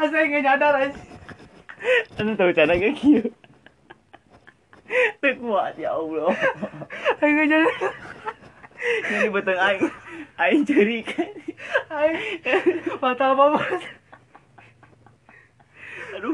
Asa 0.00 0.14
aing 0.16 0.30
nggak 0.32 0.44
nyadar 0.44 0.74
anjing. 0.76 1.08
Anu 2.20 2.36
tahu 2.36 2.52
cara 2.52 2.76
kayak 2.76 2.96
gitu. 3.00 3.30
Tuh 5.22 5.34
kuat 5.40 5.78
ya 5.80 5.94
Allah. 5.94 6.34
Aing 7.22 7.34
nggak 7.36 7.48
nyadar. 7.48 7.74
Ini 9.10 9.28
betul 9.32 9.58
aing. 9.60 9.84
Aing 10.40 10.62
curi 10.64 10.98
kan. 11.04 11.30
Aing 11.92 12.16
mata 13.00 13.24
apa 13.32 13.44
banget. 13.56 13.82
Aduh. 16.20 16.32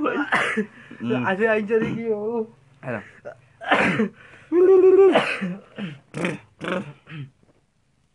Hmm. 1.03 1.23
Asa 1.26 1.45
aing 1.55 1.67
cari 1.69 1.88
gitu. 1.95 2.50
Aduh. 2.87 3.05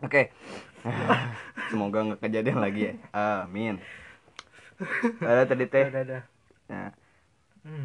Oke. 0.01 0.33
Semoga 1.69 1.99
nggak 2.03 2.21
kejadian 2.25 2.59
lagi 2.59 2.81
ya. 2.89 2.93
Amin. 3.13 3.77
Ada 5.21 5.43
tadi 5.45 5.65
teh. 5.65 5.85
Nah. 6.67 6.89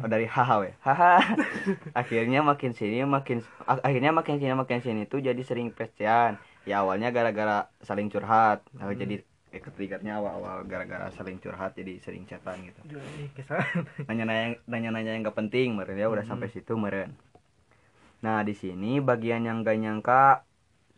Oh 0.01 0.09
dari 0.09 0.25
haha 0.25 0.55
we. 0.59 0.71
Haha. 0.81 1.21
akhirnya 2.01 2.41
makin 2.41 2.73
sini 2.73 3.05
makin 3.05 3.39
ak- 3.63 3.85
akhirnya 3.85 4.09
makin 4.09 4.41
sini 4.41 4.53
makin 4.53 4.79
sini 4.81 5.01
tuh 5.05 5.21
jadi 5.21 5.37
sering 5.41 5.69
pecean. 5.69 6.41
Ya 6.65 6.81
awalnya 6.81 7.13
gara-gara 7.13 7.69
saling 7.79 8.09
curhat. 8.09 8.65
Nah, 8.73 8.89
Hmm. 8.89 8.97
jadi 8.97 9.21
eh, 9.47 9.61
ketriggernya 9.61 10.17
awal-awal 10.17 10.65
gara-gara 10.65 11.07
saling 11.13 11.37
curhat 11.37 11.71
jadi 11.71 12.01
sering 12.01 12.25
chatan 12.25 12.65
gitu. 12.65 12.81
Nanya-nanya 14.09 14.57
nanya-nanya 14.65 15.13
yang 15.13 15.23
gak 15.23 15.37
penting 15.37 15.77
meren 15.77 15.95
ya 15.95 16.09
udah 16.09 16.25
Hmm. 16.25 16.35
sampai 16.35 16.49
situ 16.49 16.73
meren. 16.73 17.13
Nah, 18.19 18.41
di 18.41 18.51
sini 18.51 18.97
bagian 18.97 19.45
yang 19.45 19.61
gak 19.61 19.77
nyangka 19.77 20.23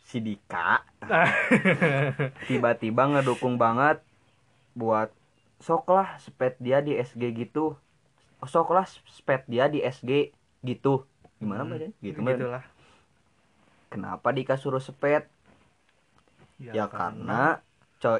si 0.01 0.17
Dika 0.17 0.81
tiba-tiba 2.47 3.03
ngedukung 3.05 3.59
banget 3.59 4.01
buat 4.73 5.11
sok 5.67 5.83
lah 5.95 6.09
spet 6.25 6.53
dia 6.65 6.77
di 6.87 6.91
SG 6.95 7.23
gitu 7.41 7.75
sok 8.53 8.67
lah 8.75 8.85
spet 9.17 9.41
dia 9.51 9.65
di 9.73 9.79
SG 9.83 10.11
gitu 10.69 10.93
gimana 11.39 11.63
Hmm, 11.63 11.91
gitu 12.03 12.19
Gitulah. 12.19 12.63
kenapa 13.91 14.27
Dika 14.33 14.55
suruh 14.61 14.81
spet 14.81 15.23
ya, 16.59 16.85
kan. 16.87 17.15
karena 17.15 17.41
co 17.99 18.11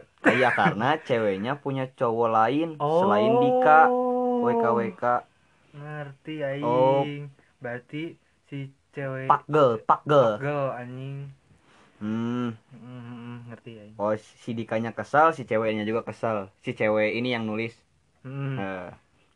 ya 0.42 0.50
karena 0.52 0.88
ceweknya 1.08 1.54
punya 1.64 1.88
cowok 2.00 2.30
lain 2.38 2.70
selain 2.80 3.34
Dika 3.44 3.80
WK 4.44 4.64
WK 4.80 5.04
Ngerti 5.70 6.36
aing. 6.42 6.66
Oh. 6.66 7.02
Berarti 7.62 8.04
si 8.50 8.74
cewek 8.96 9.30
pak 9.30 9.42
gel 9.48 9.70
pak 9.86 10.02
gel 10.10 10.30
Pagel 10.42 10.62
anjing. 10.82 11.18
Hmm. 12.02 12.48
Hmm, 12.72 13.38
ngerti 13.52 13.72
ya 13.80 13.84
oh 14.00 14.14
si 14.16 14.52
dikanya 14.56 14.92
kesal 14.96 15.36
si 15.36 15.44
ceweknya 15.50 15.84
juga 15.90 16.02
kesal. 16.08 16.50
Si 16.64 16.72
cewek 16.76 17.16
ini 17.20 17.36
yang 17.36 17.44
nulis. 17.50 17.74
Hmm. 18.24 18.56
Heeh. 18.60 18.88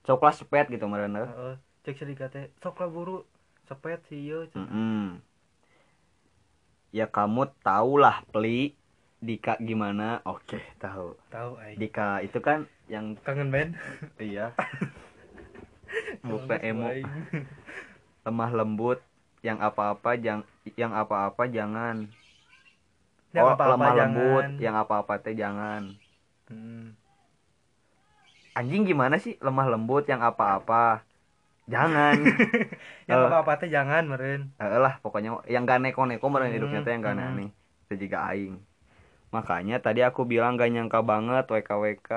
coklat 0.04 0.36
sepet 0.36 0.66
gitu 0.68 0.86
meren 0.92 1.16
eh. 1.16 1.28
Heeh. 1.28 1.56
cek 1.84 1.96
sedikit 2.00 2.32
teh 2.32 2.48
sok 2.64 2.80
lah 2.84 2.90
guru 2.92 3.24
sepet 3.68 4.00
sih 4.08 4.20
yo 4.28 4.48
Mm-mm. 4.56 5.20
ya 6.92 7.06
kamu 7.08 7.52
tahulah 7.64 8.24
peli 8.32 8.76
Dika 9.24 9.56
gimana? 9.64 10.20
Oke 10.28 10.60
tahu. 10.84 11.16
Tahu 11.32 11.56
ay 11.64 11.80
Dika 11.80 12.20
itu 12.28 12.44
kan 12.44 12.68
yang 12.92 13.16
kangen 13.24 13.56
band. 13.56 13.72
Iya. 14.20 14.52
Buka 16.28 16.60
Bagus, 16.60 16.68
emo. 16.68 16.88
lemah 18.24 18.52
lembut 18.56 19.00
yang 19.44 19.60
apa-apa 19.60 20.16
jang 20.16 20.42
yang 20.80 20.92
apa-apa 20.96 21.44
jangan 21.52 22.08
Yang 23.34 23.46
oh 23.46 23.54
apa-apa 23.58 23.66
lemah 23.74 23.92
jangan. 23.94 24.00
lembut 24.00 24.46
yang 24.62 24.76
apa-apa 24.78 25.14
teh 25.24 25.36
jangan. 25.36 25.84
Hmm. 26.50 26.94
anjing 28.54 28.86
gimana 28.86 29.18
sih? 29.18 29.34
Lemah 29.42 29.66
lembut 29.74 30.06
yang 30.06 30.22
apa-apa. 30.22 31.02
Jangan. 31.66 32.20
Yang 33.10 33.20
Eh. 33.20 33.28
apa 33.28 33.36
apa 33.44 33.52
teh 33.60 33.70
jangan 33.72 34.04
meren. 34.08 34.52
Eh 34.60 34.80
lah 34.80 35.00
pokoknya 35.00 35.44
yang 35.48 35.64
gak 35.64 35.80
neko-neko 35.84 36.28
meren 36.28 36.52
Hmm, 36.52 36.56
hidupnya 36.56 36.80
teh 36.84 36.92
yang 36.92 37.02
gak 37.04 37.16
hmm. 37.18 37.28
aneh 37.32 37.50
itu 37.88 38.08
juga 38.08 38.18
aing. 38.32 38.56
Makanya 39.32 39.80
tadi 39.80 40.04
aku 40.04 40.28
bilang 40.28 40.56
gak 40.60 40.72
nyangka 40.72 41.00
banget 41.02 41.46
WKWK 41.48 42.10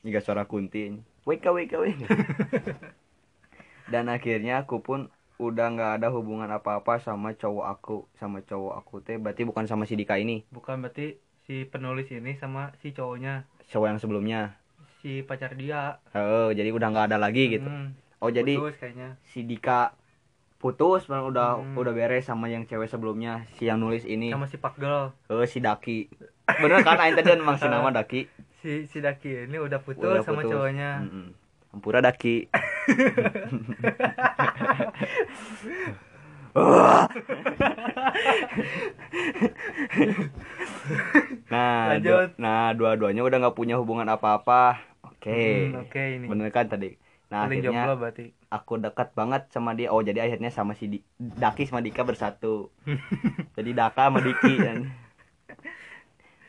juga 0.00 0.20
suara 0.22 0.44
kunti 0.46 0.96
WK 1.28 1.44
WK 1.52 1.72
WK 1.76 2.02
dan 3.92 4.06
akhirnya 4.08 4.64
aku 4.64 4.80
pun 4.80 5.00
udah 5.40 5.66
nggak 5.70 5.92
ada 5.96 6.08
hubungan 6.10 6.46
apa-apa 6.46 7.00
sama 7.00 7.32
cowok 7.32 7.66
aku 7.66 7.96
sama 8.14 8.38
cowok 8.40 8.72
aku 8.76 8.94
teh. 9.00 9.16
Berarti 9.16 9.42
bukan 9.42 9.64
sama 9.64 9.84
si 9.84 9.96
Dika 9.96 10.14
ini? 10.14 10.44
Bukan 10.48 10.78
berarti 10.78 11.16
si 11.42 11.64
penulis 11.64 12.06
ini 12.10 12.36
sama 12.36 12.76
si 12.76 12.92
cowoknya. 12.92 13.48
Cowok 13.66 13.86
yang 13.88 13.98
sebelumnya? 13.98 14.40
Si 15.00 15.24
pacar 15.24 15.56
dia. 15.56 15.96
Oh 16.12 16.52
jadi 16.52 16.68
udah 16.68 16.86
nggak 16.86 17.06
ada 17.08 17.16
lagi 17.16 17.48
gitu. 17.50 17.64
Hmm, 17.64 17.96
oh 18.18 18.28
jadi 18.28 18.54
putus 18.54 18.76
kayaknya. 18.76 19.16
si 19.24 19.40
Dika 19.42 19.96
putus 20.56 21.08
memang 21.08 21.32
udah 21.32 21.56
Hmm. 21.56 21.72
udah 21.74 21.88
beres 21.90 22.28
sama 22.28 22.46
yang 22.46 22.68
cewek 22.68 22.84
sebelumnya 22.84 23.48
si 23.56 23.64
yang 23.64 23.80
nulis 23.80 24.04
ini. 24.04 24.28
Sama 24.28 24.44
si 24.44 24.60
Pak 24.60 24.76
Girl 24.76 25.08
Oh 25.26 25.40
si 25.42 25.56
Daki. 25.58 26.12
Bener 26.52 26.84
kan 26.84 27.00
Aing 27.00 27.16
tadi 27.16 27.32
masih 27.34 27.66
nama 27.66 27.88
Daki? 27.90 28.28
Si 28.60 28.84
si 28.84 29.00
Daki 29.00 29.48
ini 29.48 29.56
udah 29.56 29.80
putus 29.80 30.04
Udah 30.04 30.20
sama 30.20 30.44
putus. 30.44 30.52
cowoknya. 30.52 31.00
Mm-mm. 31.00 31.26
Ampura 31.72 31.98
Daki. 31.98 32.52
Nah, 41.50 41.94
Lanjut. 41.96 42.04
dua- 42.04 42.34
nah 42.40 42.74
dua-duanya 42.74 43.22
udah 43.22 43.36
nggak 43.46 43.56
punya 43.56 43.74
hubungan 43.78 44.08
apa-apa. 44.10 44.80
Oke. 45.06 45.70
Hmm, 45.70 45.84
oke 45.86 46.02
ini 46.02 46.26
Bener 46.26 46.50
kan 46.50 46.66
tadi? 46.66 46.96
Nah, 47.30 47.46
paling 47.46 47.62
akhirnya 47.62 47.86
jomblo 47.86 47.94
berarti 48.02 48.24
aku 48.50 48.72
dekat 48.82 49.08
banget 49.14 49.42
sama 49.54 49.70
dia. 49.78 49.94
Oh, 49.94 50.02
jadi 50.02 50.26
akhirnya 50.26 50.50
sama 50.50 50.74
si 50.74 50.90
Di- 50.90 51.06
Daki 51.16 51.70
sama 51.70 51.78
Dika 51.78 52.02
bersatu. 52.02 52.74
jadi 53.56 53.70
Daka 53.70 54.10
sama 54.10 54.18
Diki. 54.18 54.54
kan. 54.58 54.78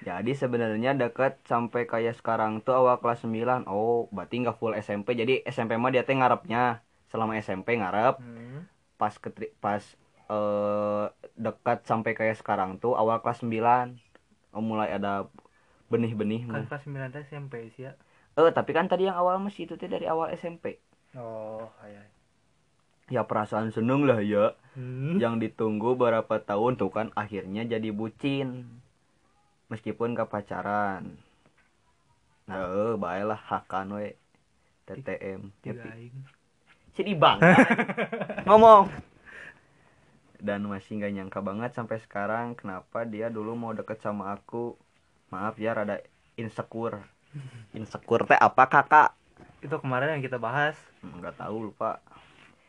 Jadi 0.02 0.32
sebenarnya 0.34 0.92
dekat 1.02 1.34
sampai 1.46 1.82
kayak 1.86 2.18
sekarang 2.20 2.52
tuh 2.66 2.74
awal 2.80 2.98
kelas 3.02 3.22
9. 3.26 3.62
Oh, 3.70 4.10
berarti 4.16 4.36
nggak 4.42 4.58
full 4.60 4.74
SMP. 4.78 5.14
Jadi 5.22 5.34
SMP 5.46 5.78
mah 5.78 5.92
dia 5.94 6.04
teh 6.08 6.18
ngarepnya 6.18 6.82
selama 7.12 7.34
SMP 7.38 7.78
ngarep 7.82 8.16
Hmm. 8.18 8.66
pas 9.02 9.14
ketri 9.24 9.48
pas 9.64 9.84
eh 10.32 11.06
dekat 11.36 11.78
sampai 11.90 12.12
kayak 12.20 12.38
sekarang 12.42 12.78
tuh 12.82 12.94
awal 12.98 13.18
kelas 13.24 13.40
9. 13.46 13.88
Oh, 14.56 14.64
mulai 14.64 14.90
ada 14.98 15.30
benih-benih. 15.92 16.42
kan 16.48 16.64
kelas 16.70 16.84
9 16.88 17.10
teh 17.14 17.22
SMP 17.24 17.54
sih 17.76 17.86
ya 17.90 17.94
Eh, 18.40 18.52
tapi 18.56 18.72
kan 18.72 18.88
tadi 18.88 19.04
yang 19.12 19.18
awal 19.20 19.44
masih 19.44 19.68
itu 19.68 19.76
teh 19.76 19.92
dari 19.92 20.08
awal 20.08 20.32
SMP. 20.32 20.80
oh 21.20 21.68
ayah 21.84 22.06
Ya 23.12 23.28
perasaan 23.28 23.76
seneng 23.76 24.08
lah 24.08 24.24
ya. 24.24 24.56
hmm. 24.80 25.20
yang 25.20 25.36
ditunggu 25.44 26.00
berapa 26.00 26.32
tahun 26.40 26.80
tuh 26.80 26.88
kan 26.96 27.08
akhirnya 27.14 27.68
jadi 27.68 27.92
bucin 27.92 28.48
meskipun 29.72 30.20
ke 30.20 30.28
pacaran. 30.28 31.16
Nah 32.52 32.60
eh 32.68 32.94
baiklah 33.00 33.40
hakan 33.40 33.96
we. 33.96 34.20
TTM 34.84 35.56
jadi 36.92 37.16
bangga 37.16 37.56
ngomong. 38.44 38.92
Dan 40.42 40.68
masih 40.68 41.00
nggak 41.00 41.14
nyangka 41.16 41.40
banget 41.40 41.72
sampai 41.72 42.02
sekarang 42.02 42.58
kenapa 42.58 43.08
dia 43.08 43.32
dulu 43.32 43.56
mau 43.56 43.72
deket 43.72 44.04
sama 44.04 44.36
aku. 44.36 44.76
Maaf 45.32 45.56
ya 45.56 45.72
rada 45.72 46.04
insecure. 46.36 47.00
Insecure 47.78 48.28
teh 48.28 48.36
apa 48.36 48.68
kakak? 48.68 49.16
Itu 49.64 49.80
kemarin 49.80 50.20
yang 50.20 50.24
kita 50.26 50.36
bahas. 50.36 50.76
Hmm, 51.00 51.24
nggak 51.24 51.40
tahu 51.40 51.72
lupa. 51.72 52.04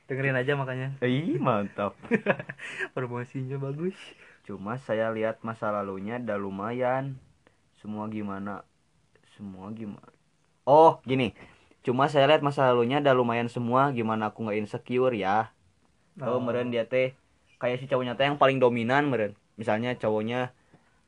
Dengerin 0.06 0.38
aja 0.38 0.54
makanya. 0.54 0.94
Ih 1.02 1.40
mantap. 1.42 1.98
Promosinya 2.94 3.58
bagus 3.58 3.98
Cuma 4.42 4.74
saya 4.78 5.14
lihat 5.14 5.42
masa 5.46 5.70
lalunya 5.70 6.18
udah 6.18 6.38
lumayan. 6.38 7.18
Semua 7.78 8.10
gimana? 8.10 8.66
Semua 9.38 9.70
gimana? 9.70 10.10
Oh, 10.66 10.98
gini. 11.06 11.34
Cuma 11.82 12.06
saya 12.06 12.30
lihat 12.30 12.42
masa 12.46 12.70
lalunya 12.70 13.02
udah 13.02 13.14
lumayan 13.14 13.50
semua. 13.50 13.90
Gimana 13.94 14.30
aku 14.30 14.46
nggak 14.46 14.58
insecure 14.62 15.14
ya? 15.14 15.50
Oh, 16.22 16.38
meren 16.38 16.70
dia 16.70 16.84
teh 16.86 17.14
kayak 17.58 17.80
si 17.80 17.86
cowoknya 17.90 18.14
teh 18.18 18.26
yang 18.28 18.38
paling 18.38 18.58
dominan 18.62 19.10
meren. 19.10 19.32
Misalnya 19.58 19.94
cowoknya 19.98 20.54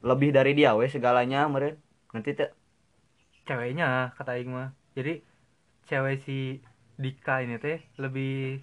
lebih 0.02 0.30
dari 0.34 0.52
dia 0.58 0.74
weh 0.78 0.90
segalanya 0.90 1.46
meren. 1.50 1.78
Nanti 2.14 2.34
teh 2.38 2.50
ceweknya 3.44 4.16
kata 4.16 4.40
aing 4.40 4.50
mah 4.50 4.72
jadi 4.96 5.20
cewek 5.88 6.16
si 6.24 6.64
Dika 6.96 7.44
ini 7.44 7.58
teh 7.60 7.78
lebih 8.00 8.62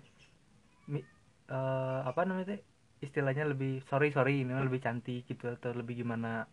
eh, 1.51 1.99
apa 2.09 2.21
namanya 2.25 2.57
teh 2.57 2.59
istilahnya 3.01 3.49
lebih 3.49 3.81
sorry 3.89 4.13
sorry 4.13 4.45
ini 4.45 4.53
lebih 4.53 4.79
cantik 4.79 5.25
gitu 5.25 5.49
atau 5.49 5.73
lebih 5.73 6.05
gimana? 6.05 6.45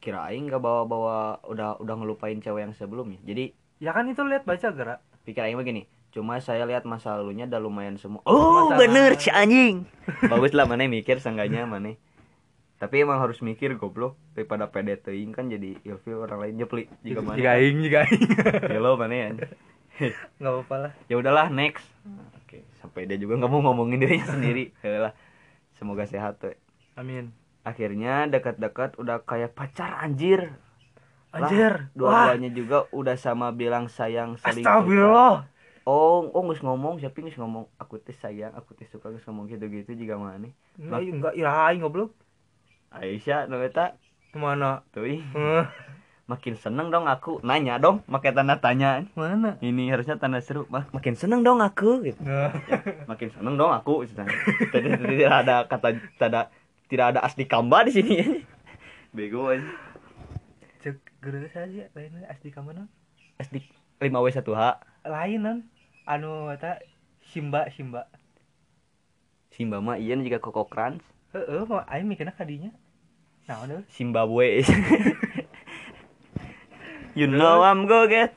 Kirain 0.00 0.46
nggak 0.48 0.62
bawa-bawa 0.62 1.44
udah 1.44 1.76
udah 1.82 1.94
ngelupain 1.98 2.40
cewek 2.40 2.64
yang 2.64 2.74
sebelumnya. 2.74 3.20
Jadi 3.26 3.52
ya 3.82 3.92
kan 3.92 4.08
itu 4.08 4.22
lihat 4.24 4.46
baca 4.48 4.70
gerak. 4.72 5.00
pikir 5.20 5.44
aing 5.44 5.60
begini 5.60 5.84
cuma 6.10 6.40
saya 6.40 6.64
lihat 6.64 6.88
masa 6.88 7.14
lalunya 7.14 7.46
udah 7.46 7.60
lumayan 7.62 7.94
semua 8.00 8.24
oh 8.26 8.72
Masa 8.72 8.82
bener 8.82 9.14
si 9.20 9.28
anjing. 9.30 9.84
Bagus 10.26 10.56
lah 10.56 10.64
mana 10.64 10.88
mikir 10.88 11.20
sangganya 11.20 11.68
mana 11.68 11.94
tapi 12.80 13.04
emang 13.04 13.20
harus 13.20 13.44
mikir 13.44 13.76
goblok. 13.76 14.16
Daripada 14.32 14.72
pede 14.72 14.96
teuing 14.96 15.36
kan 15.36 15.52
jadi 15.52 15.76
ilfil 15.84 16.24
orang 16.24 16.40
lain 16.40 16.64
jepli 16.64 16.88
juga 17.04 17.20
mana? 17.20 17.36
Jika 17.36 17.50
aing 17.60 17.78
jika 17.84 17.98
aing. 18.08 18.28
Hello 18.72 18.96
mana 18.96 19.14
ya 19.14 19.28
nggak 20.40 20.52
apa-apa 20.56 20.76
lah. 20.88 20.92
Ya 21.12 21.20
udahlah 21.20 21.52
next. 21.52 21.84
Oke 22.40 22.64
sampai 22.80 23.04
dia 23.04 23.20
juga 23.20 23.36
nggak 23.36 23.52
mau 23.52 23.60
ngomongin 23.68 24.00
dirinya 24.00 24.32
sendiri. 24.32 24.72
Lah 25.04 25.12
semoga 25.80 26.04
sehat 26.04 26.36
tuh 26.36 26.52
amin. 27.00 27.32
Akhirnya 27.60 28.24
dekat-dekat 28.28 28.96
udah 28.96 29.20
kayak 29.24 29.52
pacar 29.52 30.00
anjir. 30.00 30.52
Anjir. 31.30 31.92
dua-duanya 31.92 32.50
juga 32.50 32.88
udah 32.90 33.14
sama 33.14 33.52
bilang 33.52 33.86
sayang 33.86 34.40
saling 34.40 34.64
astagfirullah. 34.64 35.46
Oh, 35.88 36.28
oh 36.32 36.42
nggak 36.44 36.60
ngomong, 36.60 37.00
siapa 37.00 37.16
nggak 37.20 37.40
ngomong? 37.40 37.64
Aku 37.80 37.96
teh 38.00 38.16
sayang, 38.16 38.52
aku 38.52 38.76
teh 38.76 38.84
suka 38.88 39.08
nggak 39.12 39.24
ngomong 39.28 39.48
gitu-gitu 39.48 39.92
juga 39.96 40.20
mana? 40.20 40.52
enggak 40.76 41.00
enggak 41.08 41.34
ira 41.36 41.52
aing 41.68 41.80
goblok 41.84 42.12
Aisyah, 42.90 43.46
no 43.46 43.62
eta 43.62 43.94
ke 44.34 44.38
mana? 44.40 44.82
Tuh 44.90 45.06
makin 46.30 46.54
seneng 46.54 46.94
dong 46.94 47.10
aku. 47.10 47.42
Nanya 47.42 47.82
dong, 47.82 48.06
pakai 48.06 48.30
tanda 48.30 48.54
tanya. 48.62 49.02
mana 49.18 49.58
Ini 49.58 49.90
harusnya 49.90 50.14
tanda 50.14 50.38
seru. 50.38 50.70
Mak 50.70 50.94
makin 50.94 51.18
seneng 51.18 51.42
dong 51.42 51.58
aku 51.58 52.06
gitu. 52.06 52.22
Nah, 52.22 52.54
Makin 53.10 53.34
seneng 53.34 53.58
dong 53.58 53.74
aku. 53.74 54.06
Tadi 54.06 54.86
tidak 55.18 55.34
ada 55.42 55.56
kata 55.66 55.98
tidak 56.14 56.44
tidak 56.86 57.06
ada 57.16 57.20
asli 57.26 57.44
kamba 57.50 57.82
di 57.82 57.92
sini. 57.98 58.14
Bego 59.10 59.50
aja. 59.50 59.66
cek 60.80 60.96
guru 61.20 61.44
saja 61.52 61.92
lain 61.92 62.24
asli 62.24 62.48
kamu 62.48 62.72
non 62.72 62.88
Asli 63.36 63.60
5W1H. 64.00 64.60
lain 65.04 65.40
non 65.44 65.58
anu 66.08 66.48
eta 66.48 66.80
simba 67.20 67.68
simba 67.68 68.08
Simba 69.52 69.84
mah 69.84 70.00
iya 70.00 70.16
juga 70.16 70.40
Crunch. 70.40 71.04
heeh 71.36 71.62
mau 71.68 71.84
aing 71.84 72.08
mikirna 72.08 72.32
kadinya 72.32 72.72
nah 73.44 73.60
udah 73.66 73.84
Zimbabwe. 73.92 74.62
you 77.14 77.26
know 77.26 77.62
I'm 77.62 77.86
go 77.86 78.06
get. 78.06 78.34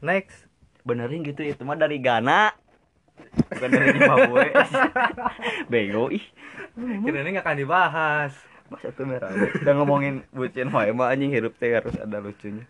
next. 0.00 0.46
Benerin 0.86 1.26
gitu 1.26 1.44
itu 1.44 1.62
mah 1.62 1.76
dari 1.76 2.00
Ghana. 2.00 2.54
Bukan 3.52 3.68
dari 3.68 3.86
Zimbabwe. 3.92 4.46
Bego 5.72 6.08
ih. 6.08 6.24
Kira 6.78 7.20
ini 7.20 7.36
gak 7.36 7.44
akan 7.44 7.56
dibahas. 7.58 8.32
Mas 8.68 8.84
itu 8.84 9.02
merah 9.08 9.32
udah 9.32 9.74
ngomongin 9.80 10.28
bucin 10.28 10.68
wae 10.68 10.92
mah 10.92 11.08
anjing 11.08 11.32
hidup 11.32 11.56
teh 11.56 11.72
harus 11.72 11.96
ada 11.96 12.20
lucunya. 12.20 12.68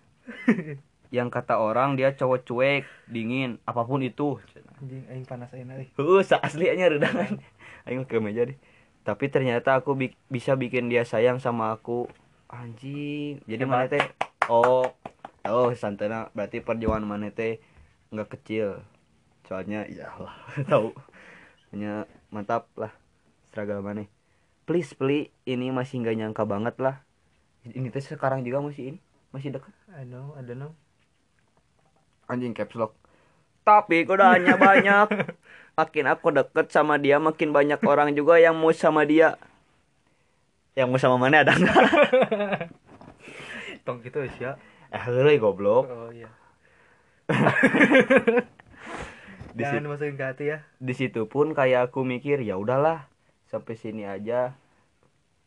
Yang 1.17 1.29
kata 1.33 1.59
orang 1.59 1.97
dia 1.97 2.13
cowok 2.13 2.45
cuek 2.45 2.85
dingin 3.11 3.59
apa 3.67 3.83
pun 3.83 4.03
itu. 4.03 4.39
Anjing 4.79 5.03
aing 5.11 5.27
panas 5.27 5.51
aing 5.51 5.67
euy 5.69 5.91
Heeh, 5.91 6.21
sa 6.23 6.39
aslinya 6.39 6.87
redangan 6.87 7.43
aing 7.87 8.07
ke 8.07 8.23
meja 8.23 8.47
deh. 8.47 8.59
Tapi 9.03 9.27
ternyata 9.27 9.75
aku 9.81 9.97
bi- 9.97 10.19
bisa 10.29 10.55
bikin 10.55 10.87
dia 10.87 11.03
sayang 11.03 11.43
sama 11.43 11.75
aku. 11.75 12.07
Anjing. 12.47 13.43
Jadi 13.45 13.63
mana 13.67 13.91
teh? 13.91 14.05
Oh 14.49 14.87
oh 15.47 15.71
santana 15.77 16.33
berarti 16.35 16.59
perjuangan 16.65 17.05
mana 17.07 17.31
teh 17.31 17.63
nggak 18.11 18.39
kecil? 18.39 18.83
Soalnya 19.47 19.87
ya 19.87 20.11
lah 20.19 20.35
tahu. 20.71 20.91
Hanya 21.71 22.09
mantap 22.33 22.67
lah 22.75 22.91
struggle 23.49 23.85
mana. 23.85 24.09
Please 24.65 24.93
please 24.97 25.31
ini 25.49 25.71
masih 25.71 26.03
nggak 26.03 26.17
nyangka 26.17 26.45
banget 26.49 26.75
lah. 26.81 27.05
Ini 27.65 27.93
teh 27.93 28.03
sekarang 28.03 28.43
juga 28.43 28.65
masih 28.65 28.97
ini 28.97 29.01
masih 29.31 29.53
deket. 29.53 29.75
I 29.93 30.05
know 30.09 30.35
I 30.35 30.43
don't 30.43 30.59
know. 30.59 30.73
Anjing 32.29 32.53
caps 32.57 32.77
lock. 32.77 32.97
Tapi 33.65 34.05
godaannya 34.09 34.57
banyak. 34.57 35.09
Makin 35.79 36.11
aku 36.11 36.35
deket 36.35 36.75
sama 36.75 36.99
dia 36.99 37.23
makin 37.23 37.55
banyak 37.55 37.79
orang 37.87 38.11
juga 38.11 38.35
yang 38.35 38.59
mau 38.59 38.75
sama 38.75 39.07
dia. 39.07 39.39
Yang 40.75 40.89
mau 40.91 40.99
sama 40.99 41.17
mana 41.23 41.47
ada 41.47 41.55
nggak? 41.55 41.79
Tong 43.87 44.03
gitu 44.03 44.27
ya 44.43 44.59
eh 44.93 45.03
heuleuy 45.05 45.37
goblok 45.37 45.85
oh 45.89 46.11
iya 46.13 46.31
di, 49.57 49.63
jangan 49.65 49.81
situ, 49.81 49.85
dimasukin 49.85 50.17
ke 50.17 50.25
hati 50.25 50.45
ya 50.49 50.59
di 50.81 50.95
situ 50.97 51.29
pun 51.29 51.53
kayak 51.53 51.93
aku 51.93 52.05
mikir 52.07 52.41
ya 52.41 52.57
udahlah 52.57 53.09
sampai 53.49 53.77
sini 53.77 54.09
aja 54.09 54.57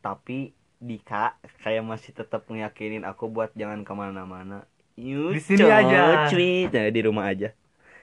tapi 0.02 0.54
Dika 0.82 1.38
kayak 1.62 1.86
masih 1.86 2.10
tetap 2.10 2.50
ngeyakinin 2.50 3.06
aku 3.06 3.30
buat 3.30 3.54
jangan 3.54 3.86
ke 3.86 3.92
mana-mana 3.94 4.66
Di 5.32 5.40
sini 5.40 5.64
aja. 5.70 6.28
cuy. 6.28 6.68
Nah, 6.68 6.90
di 6.90 7.00
rumah 7.06 7.30
aja 7.30 7.54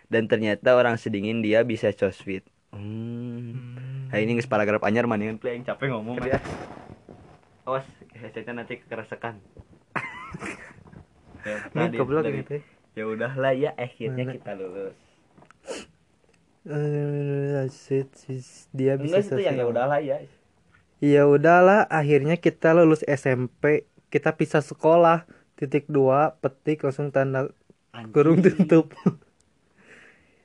dan 0.09 0.25
ternyata 0.25 0.73
orang 0.73 0.97
sedingin 0.97 1.45
dia 1.45 1.61
bisa 1.61 1.93
sweet 1.93 2.41
hmm. 2.73 3.53
Hmm. 3.53 4.09
Nah, 4.09 4.17
ini 4.17 4.41
paragraf 4.49 4.81
anyar 4.81 5.05
maningan 5.05 5.37
play 5.37 5.53
yang 5.53 5.69
capek 5.69 5.93
ngomong 5.93 6.17
ya. 6.25 6.41
Awas, 7.69 7.85
headsetnya 8.17 8.65
nanti 8.65 8.81
kekerasakan. 8.81 9.37
ya, 11.45 11.55
ini 11.87 11.97
goblok 11.97 12.23
dari- 12.25 12.37
ini 12.39 12.43
teh 12.51 12.61
Ya 12.97 13.03
udahlah 13.07 13.53
ya 13.55 13.71
akhirnya 13.77 14.23
Mana? 14.27 14.33
kita 14.35 14.51
lulus. 14.59 14.97
Eh, 16.69 17.65
dia 18.75 18.93
bisa 18.99 19.19
Enggak 19.19 19.31
itu 19.31 19.39
yang 19.47 19.55
ya 19.55 19.63
sosial. 19.63 19.71
udahlah 19.71 19.99
ya. 20.03 20.17
Ya 20.99 21.23
udahlah, 21.23 21.87
akhirnya 21.87 22.35
kita 22.35 22.75
lulus 22.75 23.01
SMP, 23.07 23.87
kita 24.11 24.35
pisah 24.35 24.59
sekolah. 24.59 25.23
Titik 25.55 25.87
dua, 25.91 26.35
petik 26.39 26.83
langsung 26.83 27.11
tanda 27.11 27.47
kurung 28.11 28.39
tutup. 28.43 28.91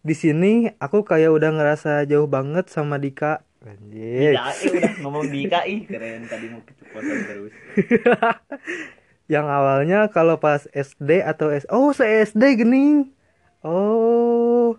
Di 0.05 0.13
sini 0.13 0.69
aku 0.77 1.01
kayak 1.03 1.33
udah 1.33 1.51
ngerasa 1.57 2.05
jauh 2.05 2.29
banget 2.29 2.69
sama 2.69 3.01
Dika. 3.01 3.41
Anjir. 3.65 4.37
Ya, 4.37 4.53
eh, 4.53 4.69
udah 4.77 4.93
ngomong 5.01 5.25
Dika 5.33 5.65
ih 5.65 5.89
keren 5.89 6.29
tadi 6.29 6.47
mau 6.53 6.61
keceplosan 6.61 7.19
terus. 7.25 7.53
Yang 9.25 9.47
awalnya 9.49 9.99
kalau 10.13 10.37
pas 10.37 10.69
SD 10.71 11.25
atau 11.25 11.49
S 11.49 11.65
Oh, 11.73 11.97
se 11.97 12.05
SD 12.05 12.61
gini. 12.61 13.09
Oh. 13.65 14.77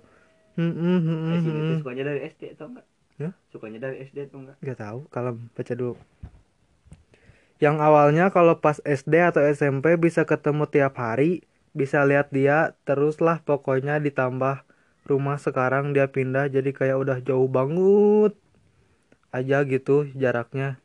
Hmm, 0.56 0.72
hmm, 0.72 1.00
hmm, 1.04 1.20
hmm, 1.20 1.40
hmm. 1.44 1.78
sukanya 1.84 2.04
dari 2.14 2.20
SD 2.32 2.56
atau 2.56 2.66
enggak? 2.72 2.86
Ya? 3.20 3.30
Sukanya 3.52 3.80
dari 3.84 3.96
SD 4.08 4.18
atau 4.32 4.40
enggak? 4.40 4.56
Gak 4.64 4.80
tahu, 4.80 5.00
kalau 5.12 5.32
baca 5.36 5.74
dulu. 5.76 5.96
Yang 7.60 7.76
awalnya 7.84 8.26
kalau 8.32 8.56
pas 8.60 8.80
SD 8.84 9.20
atau 9.20 9.44
SMP 9.44 10.00
bisa 10.00 10.24
ketemu 10.24 10.64
tiap 10.72 10.96
hari, 10.96 11.44
bisa 11.76 12.04
lihat 12.08 12.32
dia, 12.32 12.72
teruslah 12.88 13.44
pokoknya 13.44 14.00
ditambah 14.00 14.64
rumah 15.06 15.38
sekarang 15.38 15.92
dia 15.92 16.10
pindah 16.10 16.50
jadi 16.50 16.72
kayak 16.74 16.98
udah 16.98 17.18
jauh 17.22 17.52
banget 17.52 18.32
aja 19.36 19.68
gitu 19.68 20.08
jaraknya. 20.16 20.80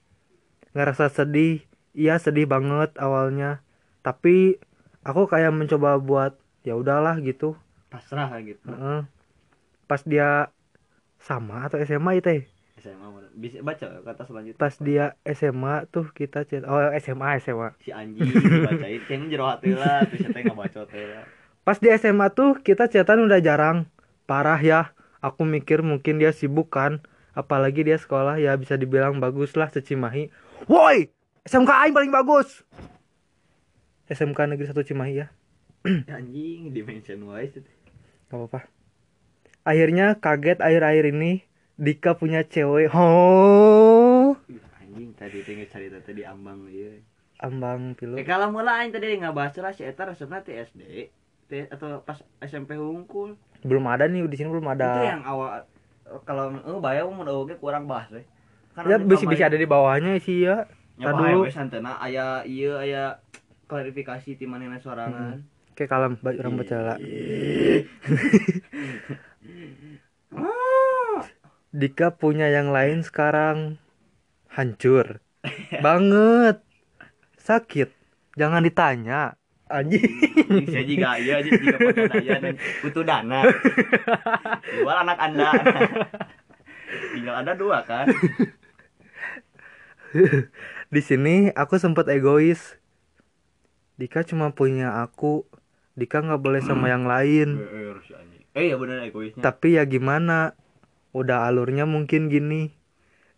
Ngerasa 0.74 1.10
sedih, 1.14 1.62
iya 1.96 2.16
sedih 2.16 2.46
banget 2.46 2.94
awalnya. 2.96 3.60
Tapi 4.00 4.56
aku 5.04 5.28
kayak 5.28 5.52
mencoba 5.52 6.00
buat 6.00 6.32
ya 6.64 6.76
udahlah 6.76 7.18
gitu. 7.20 7.56
Pasrah 7.90 8.30
gitu. 8.42 8.64
Heeh. 8.64 9.06
Pas 9.90 10.02
dia 10.06 10.54
sama 11.20 11.68
atau 11.68 11.76
SMA 11.84 12.22
itu 12.22 12.28
ya? 12.30 12.42
SMA 12.80 13.08
bisa 13.36 13.62
baca 13.62 13.86
kata 14.02 14.22
selanjutnya. 14.26 14.58
pas 14.58 14.74
dia 14.80 15.14
SMA 15.36 15.74
tuh 15.92 16.08
kita 16.10 16.48
chat 16.48 16.64
oh 16.66 16.80
SMA 16.98 17.38
SMA 17.44 17.68
si 17.78 17.92
anjing 17.94 18.26
jero 19.30 19.46
hati 19.46 19.76
lah 19.76 20.02
terus 20.08 20.26
saya 20.26 20.42
nggak 20.48 20.58
baca 20.58 20.80
lah. 20.88 21.24
pas 21.62 21.76
di 21.78 21.88
SMA 21.94 22.26
tuh 22.34 22.58
kita 22.58 22.90
chatan 22.90 23.22
udah 23.22 23.38
jarang 23.38 23.86
parah 24.24 24.58
ya 24.58 24.90
aku 25.22 25.46
mikir 25.46 25.84
mungkin 25.84 26.18
dia 26.18 26.34
sibuk 26.34 26.72
kan 26.72 27.04
apalagi 27.36 27.86
dia 27.86 28.00
sekolah 28.00 28.40
ya 28.40 28.56
bisa 28.58 28.74
dibilang 28.74 29.22
bagus 29.22 29.54
lah 29.54 29.70
secimahi 29.70 30.32
woi 30.66 31.12
SMK 31.50 31.66
Aing 31.66 31.90
paling 31.90 32.14
bagus. 32.14 32.62
SMK 34.06 34.38
Negeri 34.54 34.70
1 34.70 34.86
Cimahi 34.86 35.18
ya. 35.26 35.26
Anjing 36.06 36.70
dimension 36.70 37.26
wise 37.26 37.58
itu. 37.58 37.70
gak 38.30 38.38
apa-apa. 38.38 38.70
Akhirnya 39.66 40.14
kaget 40.22 40.62
akhir-akhir 40.62 41.10
ini 41.10 41.42
Dika 41.74 42.14
punya 42.14 42.46
cewek. 42.46 42.94
Oh 42.94 44.38
anjing 44.78 45.10
tadi 45.18 45.42
tinggal 45.42 45.66
cari 45.66 45.90
tadi 45.90 46.22
di 46.22 46.24
ambang 46.26 46.70
ya 46.70 46.94
ambang 47.42 47.98
pilu 47.98 48.14
eh 48.20 48.26
kalau 48.26 48.52
mulai 48.54 48.84
aing 48.84 48.92
tadi 48.94 49.16
nggak 49.16 49.32
bahas 49.34 49.54
lah 49.58 49.72
si 49.74 49.82
eta 49.82 50.06
resepnya 50.06 50.44
ti 50.46 50.54
SD 50.54 50.82
atau 51.66 52.06
pas 52.06 52.22
SMP 52.46 52.78
hungkul. 52.78 53.34
Belum 53.66 53.90
ada 53.90 54.06
nih 54.06 54.22
di 54.30 54.36
sini 54.38 54.54
belum 54.54 54.70
ada. 54.70 55.02
Itu 55.02 55.02
yang 55.02 55.22
awal 55.26 55.66
kalau 56.22 56.54
eh 56.54 56.78
bayar 56.78 57.10
mau 57.10 57.26
oke 57.26 57.58
kurang 57.58 57.90
bahas 57.90 58.06
deh 58.14 58.26
kan 58.70 58.86
ya 58.86 59.02
bisa 59.02 59.26
bisa 59.26 59.50
ada 59.50 59.58
di 59.58 59.66
bawahnya 59.66 60.14
sih 60.22 60.46
ya 60.46 60.70
dulu. 61.00 61.48
santena 61.48 61.96
aya 61.96 62.44
iya 62.44 62.72
aya 62.84 63.04
klarifikasi 63.66 64.36
ti 64.36 64.44
manehna 64.44 64.76
sorangan. 64.82 65.40
Kayak 65.72 65.90
kalem 65.96 66.12
baju 66.20 66.38
rambut 66.44 66.66
cala 66.68 66.94
Ah. 70.30 71.26
Dika 71.74 72.14
punya 72.14 72.46
yang 72.52 72.70
lain 72.70 73.02
sekarang 73.02 73.80
hancur. 74.52 75.18
Banget. 75.82 76.62
Sakit. 77.40 77.90
Jangan 78.38 78.62
ditanya. 78.62 79.34
Anjing. 79.70 80.06
Saya 80.70 80.84
juga 80.86 81.14
iya 81.18 81.38
pada 81.42 82.02
daya 82.10 82.36
dan 82.42 82.54
butuh 82.82 83.02
dana. 83.06 83.42
Jual 84.82 84.96
anak 85.02 85.18
anda. 85.18 85.50
Tinggal 87.14 87.34
ada 87.42 87.52
dua 87.54 87.82
kan 87.86 88.06
di 90.90 91.00
sini 91.00 91.54
aku 91.54 91.78
sempat 91.78 92.06
egois. 92.10 92.76
Dika 93.96 94.26
cuma 94.26 94.50
punya 94.50 95.00
aku. 95.00 95.46
Dika 95.94 96.22
nggak 96.22 96.42
boleh 96.42 96.60
sama 96.62 96.90
yang 96.90 97.06
lain. 97.08 97.48
Eh 98.50 98.66
ya 98.66 98.74
bener 98.74 99.06
egoisnya. 99.06 99.46
Tapi 99.46 99.78
ya 99.78 99.86
gimana? 99.86 100.58
Udah 101.14 101.46
alurnya 101.46 101.86
mungkin 101.86 102.26
gini. 102.26 102.74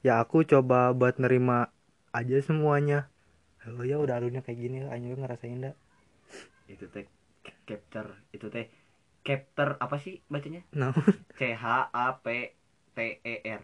Ya 0.00 0.24
aku 0.24 0.40
coba 0.48 0.88
buat 0.96 1.20
nerima 1.20 1.68
aja 2.16 2.40
semuanya. 2.40 3.12
Oh 3.68 3.84
ya 3.84 4.00
udah 4.00 4.16
alurnya 4.16 4.40
kayak 4.40 4.56
gini. 4.56 4.88
Ayo 4.88 5.12
ngerasain 5.20 5.60
dah 5.60 5.76
itu 6.72 6.88
teh 6.88 7.04
capture 7.68 8.16
itu 8.32 8.46
teh 8.48 8.66
capture 9.20 9.76
apa 9.78 9.96
sih 10.00 10.24
bacanya? 10.32 10.64
No. 10.72 10.96
C 11.36 11.52
H 11.52 11.92
A 11.92 12.06
P 12.24 12.56
T 12.96 12.98
E 13.20 13.34
R 13.44 13.62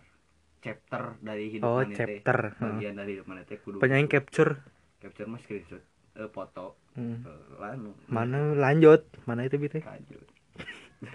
chapter 0.59 1.03
dari 1.23 1.44
hidup 1.55 1.66
oh 1.66 1.81
mana 1.83 1.94
teh 1.94 1.99
chapter. 2.21 2.38
bagian 2.59 2.94
dari 2.99 3.11
hidup 3.18 3.27
mana 3.27 3.42
teh 3.47 3.59
kudu 3.62 3.79
penyanyi 3.79 4.11
capture. 4.11 4.59
Capture 4.99 5.29
mah 5.31 5.40
screenshot 5.42 5.83
eh, 6.18 6.29
foto. 6.31 6.75
Hmm. 6.99 7.23
eh, 7.23 7.42
lanu. 7.62 7.90
Mana 8.11 8.53
lanjut? 8.59 9.07
Mana 9.25 9.47
itu 9.47 9.57
gitu 9.59 9.79
lanjut. 9.83 10.27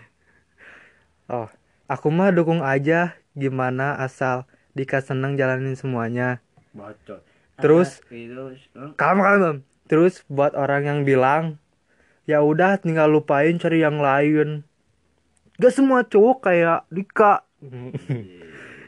Oh 1.31 1.47
aku 1.87 2.07
mah 2.11 2.31
dukung 2.35 2.63
aja 2.63 3.15
gimana 3.35 3.95
asal 3.99 4.47
Dika 4.73 4.99
seneng 5.05 5.37
jalanin 5.37 5.77
semuanya. 5.77 6.41
Bocor 6.73 7.21
Terus? 7.61 8.01
Ah, 8.09 8.49
eh, 8.49 8.91
kalem 8.97 9.21
kalem 9.21 9.57
terus 9.85 10.23
buat 10.31 10.55
orang 10.57 10.87
yang 10.89 10.99
bilang 11.03 11.43
ya 12.25 12.39
udah 12.41 12.79
tinggal 12.79 13.11
lupain 13.11 13.59
cari 13.59 13.83
yang 13.83 13.99
lain. 13.99 14.65
Gak 15.61 15.75
semua 15.75 16.01
cowok 16.01 16.49
kayak 16.49 16.89
Dika 16.89 17.45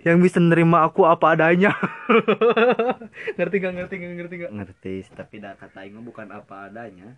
yang 0.06 0.22
bisa 0.22 0.38
nerima 0.38 0.86
aku 0.86 1.02
apa 1.10 1.34
adanya. 1.34 1.74
Ngerti 3.42 3.56
gak 3.58 3.74
ngerti 3.74 3.96
gak 3.98 4.14
ngerti 4.22 4.36
gak 4.46 4.54
ngerti 4.54 4.96
tapi 5.10 5.42
dah 5.42 5.58
kata 5.58 5.82
mah 5.90 6.04
bukan 6.06 6.30
apa 6.30 6.70
adanya. 6.70 7.18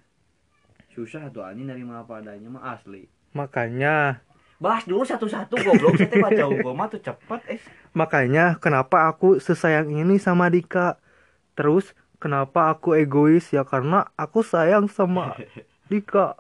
Susah 0.96 1.28
tuh 1.28 1.44
ani 1.44 1.68
nerima 1.68 2.08
apa 2.08 2.24
adanya 2.24 2.48
mah 2.48 2.80
asli. 2.80 3.12
Makanya 3.36 4.24
bahas 4.64 4.88
dulu 4.88 5.04
satu-satu 5.04 5.60
goblok. 5.60 6.00
Saya 6.00 6.16
baca 6.16 6.44
mah 6.48 6.88
tuh 6.88 7.04
cepet 7.04 7.42
eh. 7.52 7.60
makanya 7.92 8.56
kenapa 8.56 9.12
aku 9.12 9.44
sesayang 9.44 9.92
ini 9.92 10.16
sama 10.16 10.48
Dika? 10.48 10.96
Terus 11.60 11.92
kenapa 12.24 12.72
aku 12.72 12.96
egois? 12.96 13.52
Ya 13.52 13.68
karena 13.68 14.08
aku 14.16 14.48
sayang 14.48 14.88
sama 14.88 15.36
Dika. 15.92 16.40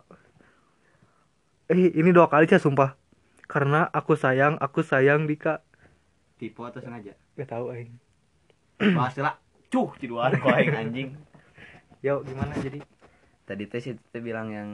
Eh 1.67 1.91
ini 1.91 2.15
dua 2.15 2.31
kali 2.31 2.47
sih 2.47 2.55
sumpah. 2.55 2.95
Karena 3.51 3.91
aku 3.91 4.15
sayang 4.15 4.55
aku 4.63 4.79
sayang 4.79 5.27
Dika 5.27 5.66
tipe 6.37 6.61
atau 6.61 6.79
sengaja? 6.79 7.13
Gak 7.35 7.49
tahu 7.49 7.73
aing. 7.73 7.91
Bahas 8.93 9.17
lah. 9.17 9.35
Cuh 9.67 9.91
ciduan 9.97 10.37
ku 10.37 10.47
aing 10.47 10.71
anjing. 10.71 11.09
Yo, 11.99 12.21
gimana 12.21 12.53
jadi? 12.57 12.79
tadi 13.43 13.63
teh 13.63 13.79
si 13.79 13.95
teh 14.11 14.19
bilang 14.19 14.51
yang 14.51 14.69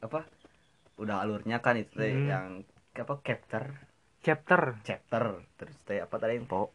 apa 0.00 0.24
udah 0.96 1.20
alurnya 1.20 1.60
kan 1.60 1.76
itu 1.76 1.92
teh 1.92 2.08
Hmm. 2.08 2.24
yang 2.26 2.46
apa 2.96 3.20
chapter 3.20 3.68
Chapter. 4.24 4.80
chapter. 4.80 5.24
Terus 5.54 5.76
teh 5.84 6.00
apa 6.00 6.16
tadi 6.16 6.34
yang 6.34 6.48
po? 6.48 6.72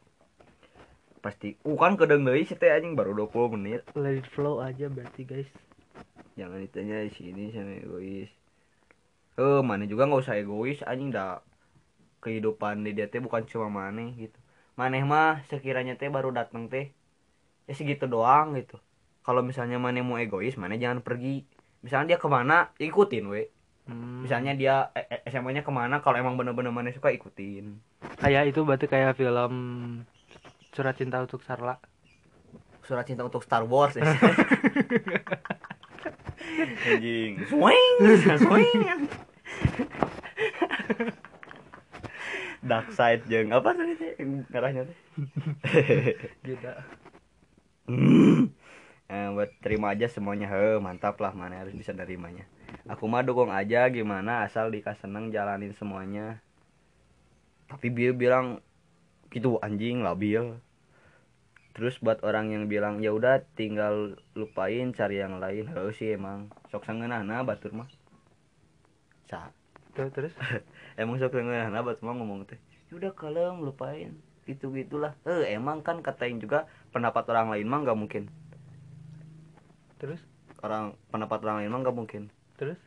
Pasti 1.20 1.58
uh 1.60 1.74
kan 1.74 1.98
kedeng 1.98 2.22
deui 2.22 2.46
si 2.46 2.54
teh 2.54 2.70
anjing 2.70 2.94
baru 2.94 3.18
20 3.18 3.58
menit. 3.58 3.82
Let 3.98 4.22
it 4.22 4.30
flow 4.30 4.62
aja 4.62 4.88
berarti, 4.88 5.26
guys. 5.26 5.50
jangan 6.38 6.62
ditanya 6.62 7.04
di 7.04 7.12
sini 7.12 7.52
sama 7.52 7.76
egois. 7.76 8.32
Eh 9.36 9.60
mana 9.60 9.84
juga 9.84 10.08
nggak 10.08 10.22
usah 10.22 10.38
egois 10.38 10.80
anjing 10.86 11.10
dah 11.10 11.42
kehidupan 12.20 12.84
di 12.84 12.92
dia 12.96 13.08
teh 13.08 13.24
bukan 13.24 13.48
cuma 13.48 13.68
maneh 13.72 14.16
gitu. 14.16 14.40
Maneh 14.76 15.04
mah 15.04 15.44
sekiranya 15.48 15.96
teh 16.00 16.08
baru 16.08 16.32
datang 16.32 16.68
teh 16.72 16.92
ya 17.68 17.74
segitu 17.74 18.06
doang 18.08 18.56
gitu. 18.56 18.80
Kalau 19.24 19.44
misalnya 19.44 19.78
maneh 19.80 20.04
mau 20.04 20.20
egois 20.20 20.56
maneh 20.56 20.80
jangan 20.80 21.04
pergi. 21.04 21.44
Misalnya 21.84 22.16
dia 22.16 22.20
ke 22.20 22.28
mana 22.28 22.72
ya 22.80 22.88
ikutin 22.92 23.26
we. 23.30 23.44
Hmm. 23.90 24.22
misalnya 24.22 24.54
dia 24.54 24.94
eh, 24.94 25.02
eh, 25.10 25.26
SMA-nya 25.34 25.66
ke 25.66 25.74
mana 25.74 25.98
kalau 25.98 26.22
emang 26.22 26.38
bener-bener 26.38 26.70
maneh 26.70 26.94
suka 26.94 27.10
ikutin. 27.10 27.82
Kayak 28.22 28.54
itu 28.54 28.62
berarti 28.62 28.86
kayak 28.86 29.18
film 29.18 29.54
Surat 30.78 30.94
Cinta 30.94 31.18
untuk 31.26 31.42
Sarla. 31.42 31.82
surat 32.86 33.06
cinta 33.06 33.22
untuk 33.22 33.46
Star 33.46 33.70
Wars 33.70 33.94
ya. 33.94 34.02
anjing. 36.90 37.46
Swing 37.46 37.96
swing 38.42 38.82
dark 42.60 42.92
side 42.92 43.24
jeung 43.32 43.56
apa 43.56 43.72
tadi 43.72 43.94
teh? 43.96 44.12
Yang 44.20 44.30
ngarahnya 44.52 44.84
teh? 44.88 45.00
Gitu. 46.48 46.72
Hmm. 47.90 48.54
Eh, 49.10 49.28
buat 49.34 49.50
terima 49.66 49.98
aja 49.98 50.06
semuanya. 50.06 50.46
He 50.46 50.78
mantap 50.78 51.18
lah 51.18 51.34
mana 51.34 51.66
harus 51.66 51.74
bisa 51.74 51.90
nerimanya. 51.96 52.46
Aku 52.86 53.10
mah 53.10 53.26
dukung 53.26 53.50
aja 53.50 53.90
gimana? 53.90 54.46
Asal 54.46 54.70
Dika 54.70 54.94
seneng 54.94 55.34
jalanin 55.34 55.74
semuanya. 55.74 56.38
Tapi 57.66 57.90
dia 57.90 58.14
bilang 58.14 58.62
gitu 59.34 59.58
anjing 59.66 60.06
labil. 60.06 60.62
Terus 61.74 61.98
buat 61.98 62.22
orang 62.22 62.54
yang 62.54 62.64
bilang 62.70 63.02
ya 63.02 63.10
udah 63.10 63.42
tinggal 63.58 64.20
lupain 64.38 64.94
cari 64.94 65.18
yang 65.18 65.42
lain. 65.42 65.66
Harus 65.74 65.98
sih 65.98 66.14
emang. 66.14 66.54
Sok 66.70 66.86
sangeunahna 66.86 67.42
batur 67.42 67.74
mah. 67.74 67.90
Sa, 69.26 69.50
Tuh, 70.00 70.08
terus? 70.16 70.32
Emang 71.02 71.20
sok 71.20 71.36
sangeunahna 71.36 71.84
batur 71.84 72.08
mah 72.08 72.16
ngomong 72.16 72.48
teh 72.48 72.56
"Ya 72.88 72.96
udah 72.96 73.12
kalem 73.12 73.68
lupain. 73.68 74.16
Gitu 74.48 74.72
gitulah 74.72 75.12
eh 75.28 75.52
emang 75.52 75.84
kan 75.84 76.00
katain 76.00 76.40
juga 76.40 76.72
pendapat 76.96 77.28
orang 77.28 77.52
lain 77.52 77.68
mah 77.68 77.84
nggak 77.84 78.00
mungkin. 78.00 78.24
Terus? 80.00 80.24
Orang 80.64 80.96
pendapat 81.12 81.44
orang 81.44 81.58
lain 81.60 81.72
mah 81.76 81.80
nggak 81.84 81.98
mungkin. 82.00 82.24
Terus? 82.56 82.80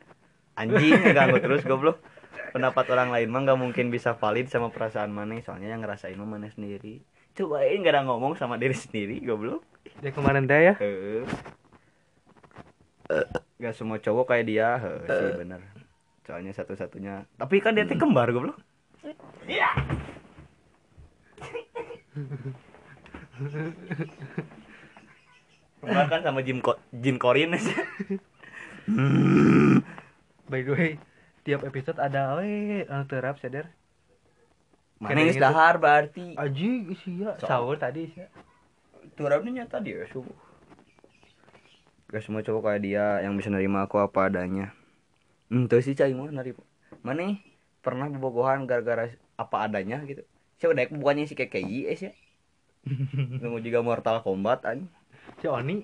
Anjing 0.57 1.05
ganggu 1.17 1.37
terus 1.37 1.61
goblok. 1.61 2.01
Pendapat 2.49 2.89
orang 2.89 3.13
lain 3.13 3.29
mah 3.29 3.45
nggak 3.45 3.61
mungkin 3.61 3.93
bisa 3.93 4.17
valid 4.17 4.49
sama 4.49 4.73
perasaan 4.73 5.13
mana 5.13 5.37
soalnya 5.45 5.69
yang 5.69 5.85
ngerasain 5.85 6.17
mah 6.17 6.25
mana 6.25 6.49
sendiri. 6.49 7.05
Cobain 7.37 7.81
gak 7.81 7.93
ada 7.93 8.05
ngomong 8.09 8.37
sama 8.41 8.57
diri 8.57 8.73
sendiri 8.73 9.21
goblok. 9.21 9.61
Dia 10.01 10.09
kemarin 10.09 10.49
teh 10.49 10.73
ya? 10.73 10.73
Heeh. 10.81 11.25
gak 13.61 13.77
semua 13.77 14.01
cowok 14.01 14.33
kayak 14.33 14.45
dia. 14.49 14.81
Heeh, 14.81 15.05
sih 15.13 15.29
bener 15.37 15.82
soalnya 16.23 16.51
satu-satunya. 16.51 17.27
Tapi 17.35 17.59
kan 17.59 17.75
dia 17.75 17.83
teh 17.83 17.99
kembar 17.99 18.31
goblok. 18.31 18.59
Kembar 25.83 26.05
kan 26.07 26.21
sama 26.23 26.39
Jim 26.41 26.63
Ko 26.63 26.79
Jim 26.95 27.19
Corin. 27.19 27.55
Aja 27.55 27.75
by 30.51 30.59
the 30.59 30.71
way 30.75 30.91
tiap 31.43 31.63
episode 31.63 31.95
ada 31.99 32.35
we 32.39 32.83
anu 32.83 33.07
terap 33.07 33.39
sadar 33.39 33.71
mana 34.99 35.19
Kena 35.19 35.21
yang 35.27 35.39
dahar 35.39 35.75
berarti? 35.79 36.35
Aji 36.35 36.95
sia 36.99 37.35
So- 37.39 37.47
sahur 37.47 37.75
tadi 37.75 38.07
sia 38.11 38.27
turapnya 39.19 39.63
nyata 39.63 39.83
dia 39.83 40.07
subuh. 40.07 40.35
Gak 42.07 42.23
semua 42.23 42.45
cowok 42.45 42.61
kayak 42.63 42.81
dia 42.85 43.05
yang 43.19 43.35
bisa 43.35 43.51
nerima 43.51 43.83
aku 43.83 43.99
apa 43.99 44.31
adanya 44.31 44.71
tuh 45.71 45.81
sih 45.85 45.95
cai 45.99 46.13
mah 46.17 46.29
nerima 46.33 46.63
mana 47.05 47.37
pernah 47.83 48.07
bobogohan 48.07 48.63
gara-gara 48.69 49.11
apa 49.35 49.55
adanya 49.67 49.99
gitu. 50.07 50.23
Siapa 50.59 50.71
dek 50.77 50.95
bukannya 50.95 51.27
si 51.27 51.35
KKI 51.35 51.79
eh 51.91 51.97
sih 51.99 52.13
nunggu 53.41 53.59
juga 53.63 53.79
Mortal 53.83 54.23
Kombat 54.25 54.63
an. 54.67 54.87
Si 55.39 55.47
Oni. 55.47 55.83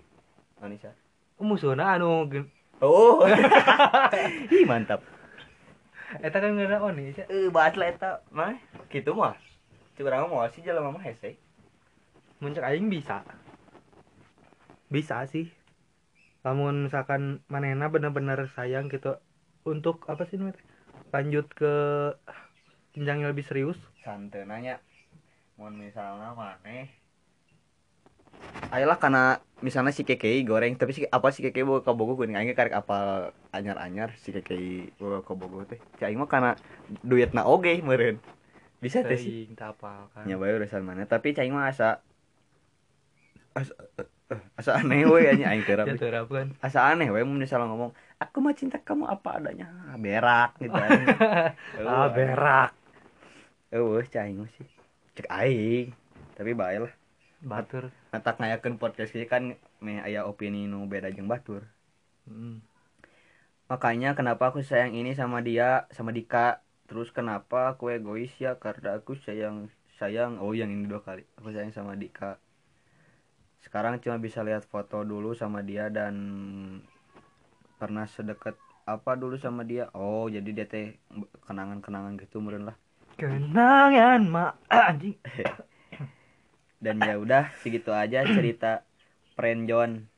Anissa 0.60 0.91
musuhna 1.39 1.95
anu 1.95 2.27
gen- 2.27 2.51
oh. 2.84 3.23
Ih 4.55 4.65
mantap. 4.67 4.99
Eta 6.19 6.38
kan 6.43 6.51
ngena 6.55 6.84
Oni 6.84 7.15
sia 7.15 7.25
eh 7.32 7.47
bahas 7.47 7.75
lah 7.79 7.88
eta. 7.93 8.12
Mah 8.36 8.60
gitu 8.91 9.15
mah. 9.15 9.36
Curang 9.95 10.32
mau 10.32 10.43
sih 10.51 10.63
jalan 10.63 10.91
mama 10.91 10.99
hese 11.03 11.36
muncak 12.39 12.63
aing 12.63 12.88
bisa. 12.88 13.23
Bisa 14.88 15.23
sih. 15.27 15.47
Lamun 16.43 16.88
misalkan 16.88 17.43
manena 17.51 17.91
bener-bener 17.91 18.47
sayang 18.55 18.88
gitu 18.88 19.19
untuk 19.67 20.07
apa 20.07 20.23
sih 20.27 20.39
namanya 20.39 20.59
lanjut 21.09 21.45
ke 21.51 21.73
jenjang 22.93 23.25
yang 23.25 23.31
lebih 23.33 23.45
serius. 23.47 23.79
Santai 24.03 24.45
nanya. 24.45 24.79
Mohon 25.59 25.89
misalnya 25.89 26.31
maneh 26.37 26.99
ayolah 28.69 29.01
karena 29.01 29.41
misalnya 29.59 29.91
si 29.91 30.05
KKI 30.05 30.45
goreng 30.45 30.77
tapi 30.77 30.93
si 30.93 31.01
apa 31.09 31.33
si 31.33 31.41
KKI 31.41 31.65
bawa 31.65 31.79
ke 31.81 31.91
Bogor 31.91 32.15
gue 32.15 32.31
nggak 32.31 32.55
karek 32.55 32.75
apa 32.77 33.31
anyar-anyar 33.51 34.13
si 34.21 34.29
KKI 34.29 34.95
bawa 35.01 35.25
ke 35.25 35.33
Bogor 35.33 35.65
teh? 35.65 35.79
Si 35.97 36.03
aing 36.05 36.21
mah 36.21 36.29
karena 36.29 36.53
duitna 37.01 37.43
oge 37.49 37.81
meureun. 37.81 38.21
Bisa 38.79 39.03
teh 39.03 39.17
sih? 39.19 39.49
Apal 39.57 40.07
kan. 40.13 40.23
Nya 40.23 40.37
bae 40.37 40.55
urusan 40.55 40.85
mana? 40.85 41.03
Tapi 41.09 41.35
cai 41.35 41.49
mah 41.51 41.67
asa 41.67 41.99
asa, 43.57 43.73
eh, 43.99 44.07
asa 44.53 44.77
aneh 44.77 45.09
we 45.09 45.25
anjing. 45.25 45.49
Aing 45.49 45.63
teu 45.65 45.77
kan? 46.29 46.47
Asa 46.61 46.93
aneh 46.93 47.09
we 47.09 47.25
mun 47.25 47.41
misalnya 47.41 47.65
ngomong 47.69 47.91
aku 48.21 48.37
mah 48.43 48.53
cinta 48.53 48.77
kamu 48.77 49.09
apa 49.09 49.41
adanya. 49.41 49.65
Ah, 49.89 49.97
berak 49.97 50.57
gitu 50.61 50.75
ah 51.89 52.07
berak. 52.13 52.71
Eueuh 53.73 54.05
cai 54.05 54.33
mah 54.37 54.49
sih. 54.53 54.69
Cek 55.17 55.29
aing 55.29 55.93
tapi 56.37 56.53
bae 56.53 56.77
lah. 56.77 56.93
Batur. 57.41 57.89
Natak 58.13 58.37
ngayakeun 58.37 58.77
podcast 58.77 59.15
ieu 59.17 59.25
kan 59.25 59.57
meh 59.81 59.99
aya 60.03 60.29
opini 60.29 60.69
nu 60.69 60.85
beda 60.85 61.09
jeung 61.09 61.27
batur. 61.27 61.65
hmm. 62.29 62.61
Makanya 63.69 64.17
kenapa 64.17 64.49
aku 64.49 64.65
sayang 64.65 64.97
ini 64.97 65.13
sama 65.13 65.45
dia, 65.45 65.85
sama 65.93 66.09
Dika. 66.09 66.65
Terus 66.89 67.13
kenapa 67.13 67.77
aku 67.77 67.93
egois 67.93 68.33
ya? 68.41 68.57
Karena 68.57 68.97
aku 68.97 69.13
sayang 69.13 69.69
sayang. 70.01 70.41
Oh 70.41 70.57
yang 70.57 70.73
ini 70.73 70.89
dua 70.89 71.05
kali. 71.05 71.21
Aku 71.37 71.53
sayang 71.53 71.69
sama 71.69 71.93
Dika. 71.93 72.41
Sekarang 73.69 74.01
cuma 74.01 74.17
bisa 74.17 74.41
lihat 74.41 74.65
foto 74.65 75.05
dulu 75.05 75.38
sama 75.38 75.62
dia 75.62 75.93
dan 75.93 76.17
pernah 77.77 78.10
sedekat 78.10 78.58
apa 78.89 79.13
dulu 79.13 79.38
sama 79.38 79.62
dia. 79.62 79.93
Oh, 79.93 80.25
jadi 80.25 80.49
dia 80.49 80.65
teh 80.65 80.97
kenangan-kenangan 81.45 82.17
gitu 82.17 82.41
meureun 82.41 82.73
lah. 82.73 82.77
kenangan 83.13 84.25
ma. 84.25 84.58
Anjing. 84.73 85.13
Dan 86.84 86.97
ya 86.97 87.21
udah 87.21 87.53
segitu 87.62 87.93
aja 87.93 88.25
cerita 88.34 88.82
friend 89.38 89.69
John 89.69 90.10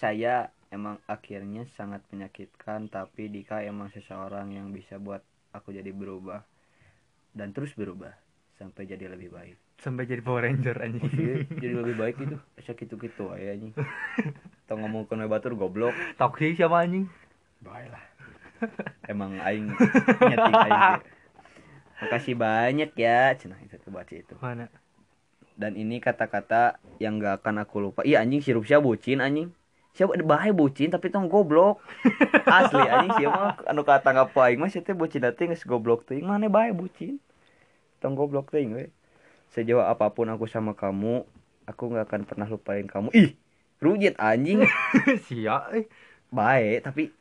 saya 0.00 0.48
emang 0.72 0.96
akhirnya 1.04 1.68
sangat 1.76 2.00
menyakitkan 2.08 2.88
tapi 2.88 3.28
Dika 3.28 3.68
emang 3.68 3.92
seseorang 3.92 4.56
yang 4.56 4.72
bisa 4.72 4.96
buat 4.96 5.20
aku 5.52 5.76
jadi 5.76 5.92
berubah. 5.92 6.40
Dan 7.36 7.52
terus 7.52 7.76
berubah 7.76 8.16
sampai 8.56 8.88
jadi 8.88 9.12
lebih 9.12 9.28
baik 9.28 9.67
sampai 9.78 10.10
jadi 10.10 10.22
Power 10.22 10.42
Ranger 10.42 10.76
anjing. 10.82 11.02
Iya, 11.14 11.34
jadi 11.54 11.74
lebih 11.78 11.94
baik 11.94 12.16
itu 12.18 12.36
asa 12.58 12.72
gitu 12.74 12.94
gitu 12.98 13.30
aja 13.30 13.54
anjing. 13.54 13.74
Tau 14.66 14.76
ngomong 14.78 15.06
ke 15.06 15.14
batur 15.30 15.54
goblok. 15.54 15.94
Toksik 16.18 16.58
siapa 16.58 16.82
anjing? 16.82 17.06
Baiklah 17.62 18.08
emang 19.06 19.38
aing 19.38 19.70
nyeting 20.18 20.54
aing 20.54 20.82
makasih 21.98 22.34
banyak 22.34 22.90
ya. 22.94 23.34
Cenah 23.38 23.58
itu 23.62 23.78
tuh 23.78 23.90
baca 23.94 24.14
itu. 24.14 24.34
Mana? 24.38 24.66
Dan 25.58 25.74
ini 25.74 25.98
kata-kata 25.98 26.78
yang 27.02 27.18
gak 27.18 27.42
akan 27.42 27.66
aku 27.66 27.82
lupa. 27.82 28.06
Iya 28.06 28.22
anjing 28.22 28.42
si 28.42 28.54
Rupsia 28.54 28.78
bucin 28.78 29.18
anjing? 29.18 29.50
Siapa 29.94 30.14
bahaya 30.22 30.54
bucin 30.54 30.94
tapi 30.94 31.10
tong 31.10 31.26
goblok. 31.26 31.82
Asli 32.46 32.82
anjing 32.86 33.14
siapa? 33.18 33.62
Anu 33.66 33.82
kata 33.82 34.14
nggak 34.14 34.34
aing 34.34 34.58
mah 34.62 34.70
teh 34.70 34.94
bucin 34.94 35.22
teh 35.22 35.44
geus 35.46 35.66
goblok 35.66 36.06
teuing 36.06 36.26
mana 36.26 36.46
bahaya 36.46 36.70
bucin? 36.70 37.18
Tong 37.98 38.14
goblok 38.14 38.54
teuing 38.54 38.74
we 38.74 38.86
sejauh 39.52 39.80
apa 39.80 40.12
pun 40.12 40.28
aku 40.28 40.44
sama 40.44 40.76
kamu 40.76 41.24
aku 41.68 41.82
nggak 41.92 42.06
akan 42.08 42.22
pernah 42.24 42.46
lupain 42.48 42.88
kamu. 42.88 43.12
Ih 43.12 43.30
rujit 43.78 44.16
anjing. 44.16 44.64
Sia 45.28 45.68
eh. 45.76 45.84
Baik 46.32 46.84
tapi 46.88 47.12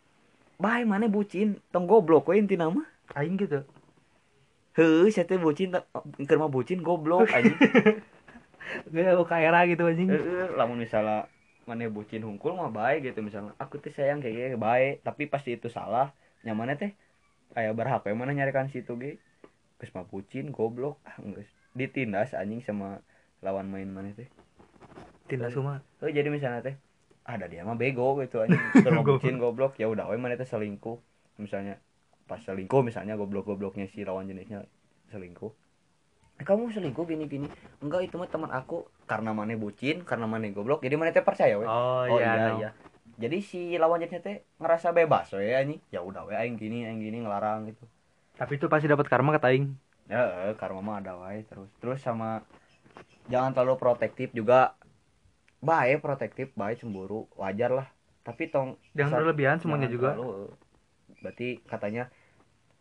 baik 0.59 0.85
mana 0.87 1.11
bucin? 1.11 1.59
Tong 1.71 1.87
goblok 1.87 2.31
we 2.31 2.39
intina 2.39 2.71
mah 2.71 2.87
aing 3.15 3.35
gitu. 3.35 3.63
Heuh 4.75 5.09
saya 5.11 5.27
teh 5.27 5.39
bucin 5.39 5.75
mah 5.75 6.49
bucin 6.51 6.79
goblok 6.79 7.27
anjing. 7.35 7.59
Gak 8.91 9.15
ke 9.27 9.35
era 9.39 9.63
gitu 9.67 9.83
anjing. 9.87 10.11
Lamun 10.55 10.79
misalnya 10.79 11.27
mana 11.67 11.83
bucin 11.91 12.23
hungkul 12.23 12.55
mah 12.55 12.71
baik 12.71 13.11
gitu 13.11 13.19
misalnya. 13.19 13.55
Aku 13.59 13.79
teh 13.79 13.91
sayang 13.91 14.23
kayak 14.23 14.55
gini 14.55 14.57
baik 14.59 15.03
tapi 15.03 15.27
pasti 15.27 15.55
itu 15.55 15.67
salah. 15.67 16.11
Nyamannya 16.43 16.75
teh 16.79 16.91
kayak 17.55 17.75
berhak 17.75 18.03
mana 18.11 18.35
nyarikan 18.35 18.71
situ 18.71 18.95
ge? 18.99 19.19
Mah 19.93 20.03
bucin 20.09 20.49
goblok 20.51 20.97
ah 21.05 21.15
geus 21.21 21.56
ditindas 21.77 22.33
anjing 22.33 22.65
sama 22.65 23.05
lawan 23.45 23.69
main 23.69 23.85
mana 23.87 24.09
teh? 24.17 24.25
Tindak 25.29 25.53
semua. 25.53 25.83
Oh, 26.01 26.09
jadi 26.09 26.27
misalnya 26.33 26.65
teh 26.65 26.75
ada 27.27 27.45
dia 27.51 27.61
mah 27.67 27.75
bego 27.75 28.17
gitu 28.23 28.41
anjing 28.41 28.59
bucin 29.07 29.37
goblok. 29.37 29.77
Ya 29.77 29.85
udah 29.91 30.09
we 30.09 30.17
mana 30.17 30.39
teh 30.39 30.47
selingkuh. 30.47 30.97
Misalnya 31.37 31.77
pas 32.25 32.41
selingkuh 32.41 32.81
misalnya 32.83 33.15
goblok-gobloknya 33.15 33.87
si 33.87 34.03
lawan 34.03 34.27
jenisnya 34.27 34.65
selingkuh. 35.13 35.51
"Eh, 36.41 36.45
kamu 36.45 36.73
selingkuh 36.73 37.05
gini 37.07 37.25
gini 37.29 37.47
enggak 37.83 38.09
itu 38.09 38.15
mah 38.17 38.29
teman 38.31 38.49
aku. 38.49 38.87
Karena 39.05 39.31
mana 39.31 39.53
bucin 39.55 40.01
karena 40.03 40.25
mana 40.25 40.47
goblok. 40.49 40.81
Jadi 40.81 40.95
mana 40.97 41.13
teh 41.13 41.23
percaya 41.23 41.55
we? 41.59 41.67
Oh, 41.67 42.07
oh 42.07 42.17
iya. 42.17 42.33
iya 42.35 42.45
no. 42.51 42.57
iya. 42.63 42.71
Jadi 43.17 43.37
si 43.41 43.59
lawan 43.77 44.01
jenisnya 44.01 44.21
teh 44.23 44.35
ngerasa 44.57 44.95
bebas 44.95 45.29
we 45.35 45.53
anjing. 45.53 45.79
Ya 45.93 46.01
udah 46.01 46.25
we 46.25 46.33
aing 46.33 46.55
gini 46.57 46.87
aing 46.87 47.03
gini 47.03 47.21
ngelarang 47.21 47.69
gitu. 47.69 47.83
Tapi 48.37 48.55
itu 48.61 48.69
pasti 48.71 48.87
dapat 48.87 49.09
karma 49.11 49.35
kata 49.35 49.51
aing. 49.51 49.86
Ya 50.07 50.21
eh, 50.45 50.55
karma 50.55 50.79
mah 50.79 50.97
ada 50.97 51.13
wae 51.15 51.43
terus 51.43 51.69
terus 51.77 51.99
sama 51.99 52.41
jangan 53.27 53.51
terlalu 53.51 53.75
protektif 53.75 54.31
juga 54.31 54.73
baik 55.59 55.99
protektif 55.99 56.53
baik 56.53 56.79
cemburu 56.79 57.27
wajar 57.33 57.71
lah 57.73 57.87
tapi 58.21 58.47
tong 58.47 58.75
Jangan 58.93 59.19
berlebihan 59.21 59.57
semuanya 59.57 59.85
jangan 59.85 59.93
juga. 59.93 60.09
terlalu. 60.13 60.31
berarti 61.19 61.47
katanya 61.63 62.03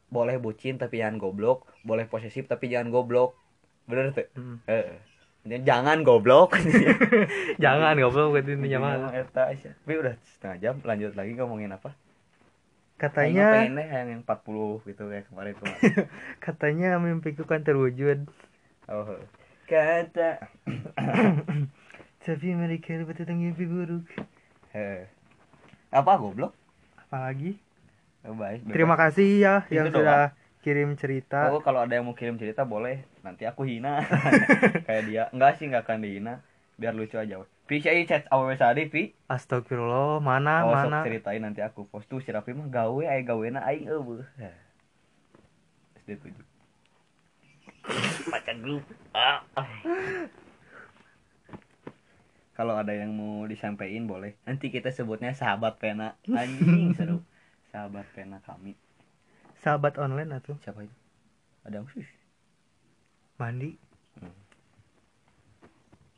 boleh 0.06 0.36
bucin 0.36 0.76
tapi 0.76 0.98
jangan 0.98 1.16
goblok 1.16 1.66
boleh 1.82 2.04
posesif 2.04 2.46
tapi 2.46 2.68
jangan 2.68 2.90
goblok 2.90 3.34
bener 3.84 4.10
tuh 4.12 4.26
Hmm. 4.32 4.58
Intinya 5.42 5.62
jangan 5.64 5.98
goblok 6.02 6.58
Jangan 7.62 7.94
goblok 7.96 8.34
intinya 8.36 8.78
mah. 8.78 8.92
Intinya 8.92 9.10
eta 9.14 9.42
Aisyah. 9.46 9.74
tapi 9.78 9.94
udah 9.96 10.14
setengah 10.26 10.56
jam 10.58 10.74
lanjut 10.82 11.12
lagi 11.14 11.32
ngomongin 11.34 11.70
apa 11.70 11.94
Katanya 12.96 13.52
pengen 13.52 13.76
deh 13.76 13.88
yang 13.92 14.24
40 14.24 14.88
gitu 14.88 15.02
kayak 15.12 15.28
kemarin 15.28 15.52
kemarin 15.60 15.92
katanya 16.44 16.96
mimpiku 16.96 17.44
kan 17.44 17.60
terwujud. 17.60 18.24
oh 18.88 19.20
kata 19.68 20.40
Tapi 22.26 22.48
mereka 22.56 22.96
dapat 22.96 23.22
tentang 23.22 23.38
mimpi 23.38 23.68
buruk. 23.68 24.08
Apa 25.92 26.18
goblok 26.18 26.56
Apalagi? 27.06 27.54
Oh, 28.26 28.34
baik 28.34 28.66
bebas. 28.66 28.74
Terima 28.74 28.96
kasih 28.98 29.28
ya 29.38 29.54
yang 29.70 29.86
Itu 29.94 30.02
sudah 30.02 30.34
kirim 30.66 30.98
cerita. 30.98 31.54
Oh, 31.54 31.62
kalau 31.62 31.86
ada 31.86 31.94
yang 31.94 32.10
mau 32.10 32.18
kirim 32.18 32.34
cerita 32.34 32.66
boleh. 32.66 33.06
Nanti 33.22 33.46
aku 33.46 33.62
hina. 33.62 34.02
Kayak 34.90 35.02
dia. 35.06 35.22
Enggak 35.30 35.62
sih, 35.62 35.70
enggak 35.70 35.86
akan 35.86 36.02
dihina. 36.02 36.34
Biar 36.74 36.90
lucu 36.98 37.14
aja. 37.14 37.46
Pi 37.66 37.82
sih 37.82 38.06
chat 38.06 38.30
awewe 38.30 38.54
sadi 38.54 38.86
Pi. 38.86 39.10
Astagfirullah, 39.26 40.22
mana 40.22 40.62
Oh, 40.62 40.70
mana. 40.70 41.02
sok 41.02 41.10
ceritain 41.10 41.42
nanti 41.42 41.66
aku 41.66 41.82
post 41.90 42.06
tuh 42.06 42.22
si 42.22 42.30
Rafi 42.30 42.54
mah 42.54 42.70
gawe 42.70 43.02
aya 43.02 43.22
gawena 43.26 43.66
aing 43.66 43.90
eueuh. 43.90 44.22
SD 45.98 46.14
7. 46.22 46.30
Baca 48.30 48.52
grup. 48.54 48.86
Ah. 49.10 49.42
Kalau 52.54 52.78
ada 52.78 52.94
yang 52.94 53.10
mau 53.12 53.44
disampaikan 53.44 54.06
boleh. 54.06 54.38
Nanti 54.46 54.70
kita 54.70 54.88
sebutnya 54.88 55.34
sahabat 55.34 55.76
pena. 55.76 56.14
Anjing 56.24 56.94
seru. 56.94 57.18
Sahabat 57.74 58.06
pena 58.14 58.38
kami. 58.46 58.78
Sahabat 59.58 59.98
online 59.98 60.30
atau 60.32 60.54
Siapa 60.62 60.86
itu? 60.86 60.94
Ada 61.66 61.82
yang 61.82 61.86
khusus. 61.90 62.06
mandi. 63.36 63.74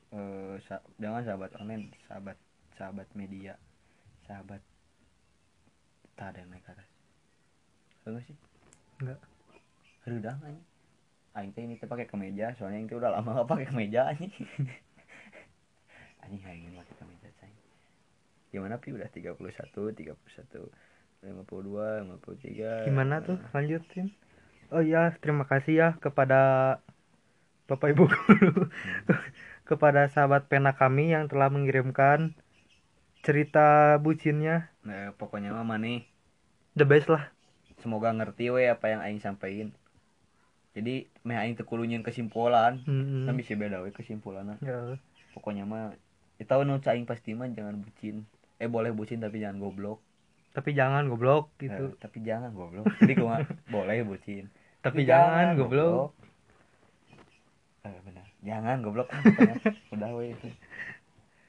Eh 0.09 0.57
sa- 0.65 0.85
jangan 0.97 1.23
sahabat 1.25 1.53
online 1.61 1.93
sahabat 2.09 2.37
sahabat 2.77 3.09
media. 3.13 3.55
Sahabat 4.25 4.61
tak 6.17 6.35
ada 6.35 6.43
yang 6.43 6.51
naik 6.51 6.67
atas. 6.67 6.89
Enggak 8.09 8.25
sih? 8.27 8.37
Enggak. 9.01 9.21
Redang 10.09 10.41
aja 10.41 10.63
Aing 11.37 11.53
teh 11.55 11.63
ini 11.63 11.79
teh 11.79 11.87
pakai 11.87 12.09
kemeja 12.11 12.57
soalnya 12.59 12.83
Aing 12.83 12.89
teh 12.91 12.99
udah 12.99 13.15
lama 13.15 13.31
gak 13.45 13.51
pakai 13.51 13.67
kemeja 13.71 14.11
anjing. 14.11 14.33
Anjing 16.25 16.43
Aing 16.43 16.75
pakai 16.75 16.95
kemeja 16.99 17.29
cai. 17.39 17.53
Gimana 18.51 18.81
pi? 18.81 18.91
Udah 18.91 19.07
31 19.07 19.39
31 19.39 20.19
52 21.23 21.23
53 21.23 22.91
Gimana 22.91 23.23
tuh? 23.23 23.39
Lanjutin. 23.55 24.11
Oh 24.69 24.83
iya, 24.85 25.15
terima 25.23 25.49
kasih 25.49 25.75
ya 25.79 25.89
kepada 25.97 26.41
Bapak 27.69 27.93
Ibu 27.95 28.05
guru. 28.09 28.53
kepada 29.71 30.03
sahabat 30.15 30.43
pena 30.51 30.73
kami 30.81 31.05
yang 31.15 31.25
telah 31.31 31.49
mengirimkan 31.55 32.19
cerita 33.27 33.99
bucinnya. 34.05 34.57
nah 34.87 35.13
pokoknya 35.21 35.51
mah 35.53 35.79
nih 35.85 35.99
The 36.77 36.85
best 36.87 37.09
lah. 37.11 37.29
semoga 37.83 38.09
ngerti 38.19 38.45
we 38.55 38.63
apa 38.75 38.87
yang 38.93 39.01
Aing 39.07 39.21
sampein 39.23 39.69
jadi 40.77 40.95
meh 41.27 41.37
Aing 41.39 41.55
nyieun 41.59 42.05
kesimpulan 42.07 42.73
Hmm. 42.87 43.27
kan 43.27 43.35
bisa 43.41 43.53
beda 43.59 43.83
we 43.85 43.91
kesimpulannya 43.93 44.57
Ya. 44.63 44.99
pokoknya 45.35 45.65
mah 45.69 45.85
kita 46.39 46.55
tahu 46.55 46.63
nu 46.67 46.79
aing 46.79 47.07
pasti 47.11 47.31
mah 47.39 47.49
jangan 47.51 47.77
bucin 47.85 48.17
eh 48.63 48.69
boleh 48.71 48.91
bucin 48.95 49.19
tapi 49.25 49.37
jangan 49.43 49.59
goblok 49.63 49.99
Tapi 50.57 50.71
jangan 50.75 51.07
goblok 51.11 51.45
Eh, 51.61 51.67
gitu. 51.69 51.85
tapi 52.03 52.19
jangan 52.29 52.51
goblok 52.59 52.87
jadi 53.03 53.15
gua 53.19 53.37
boleh 53.75 53.99
bucin 54.07 54.45
tapi 54.85 55.01
jangan 55.11 55.59
goblok. 55.59 56.15
eh 57.85 57.99
benar 58.07 58.28
jangan 58.41 58.81
goblok 58.81 59.09
Ah, 59.13 59.25
udah 59.91 60.11
we 60.15 60.31
itu 60.31 60.49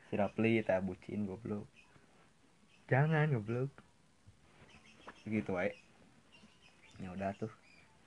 si 0.05 0.13
Rapli 0.13 0.61
tak 0.61 0.81
bucin 0.81 1.23
goblok 1.23 1.65
Jangan 2.85 3.29
goblok. 3.31 3.69
begitu 5.21 5.53
wae 5.53 5.69
ya 6.97 7.09
udah 7.11 7.31
tuh 7.35 7.51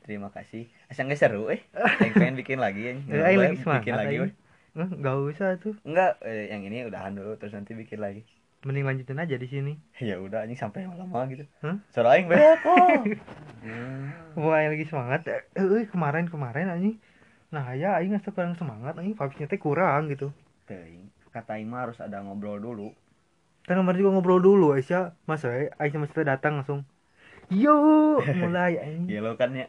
terima 0.03 0.27
kasih 0.29 0.67
asal 0.87 1.07
nggak 1.07 1.17
seru 1.17 1.47
eh 1.49 1.63
Aing 1.73 2.13
pengen 2.13 2.35
bikin 2.35 2.59
lagi 2.59 2.83
ya 2.83 2.93
Eh, 3.07 3.23
aing 3.25 3.39
lagi 3.39 3.57
semangat. 3.57 3.83
bikin 3.83 3.95
lagi 3.95 4.17
weh 4.21 4.33
Eh, 4.73 4.89
Nggak 4.91 5.17
usah 5.29 5.49
tuh. 5.57 5.77
enggak 5.83 6.17
eh, 6.21 6.49
yang 6.49 6.65
ini 6.65 6.83
udahan 6.83 7.13
dulu 7.13 7.37
terus 7.37 7.53
nanti 7.53 7.73
bikin 7.73 8.01
lagi 8.01 8.25
Mending 8.63 8.83
lanjutin 8.85 9.19
aja 9.19 9.35
di 9.35 9.45
sini. 9.45 9.75
ya 10.01 10.17
udah 10.17 10.43
anjing 10.43 10.57
sampai 10.57 10.87
lama 10.87 11.23
gitu 11.29 11.47
Hah? 11.61 11.77
suara 11.89 12.15
aing 12.15 12.27
beda 12.27 12.59
kok. 12.63 13.07
Wah, 14.35 14.63
lagi 14.63 14.85
semangat. 14.85 15.27
Eh, 15.27 15.43
eh, 15.55 15.85
kemarin 15.87 16.27
kemarin 16.27 16.67
anjing. 16.69 16.97
Nah, 17.53 17.67
ya 17.77 18.01
aing 18.01 18.17
kurang 18.25 18.57
semangat 18.57 18.93
anjing 18.97 19.15
vibes-nya 19.19 19.47
teh 19.51 19.61
kurang 19.61 20.09
gitu. 20.13 20.33
Teuing. 20.67 21.07
kata 21.33 21.57
aing 21.57 21.73
harus 21.73 21.97
ada 21.97 22.21
ngobrol 22.21 22.61
dulu 22.61 22.93
Kan 23.65 23.79
kemarin 23.79 23.99
juga 24.01 24.11
ngobrol 24.19 24.41
dulu 24.43 24.67
Aisyah. 24.75 25.15
Mas 25.25 25.43
eh 25.47 25.71
Aisyah 25.79 26.01
mesti 26.03 26.21
datang 26.27 26.61
langsung. 26.61 26.81
Yo, 27.53 27.77
mulai 28.43 28.81
anjing. 28.83 29.07
Gelo 29.07 29.37
kan 29.39 29.55
ya 29.55 29.67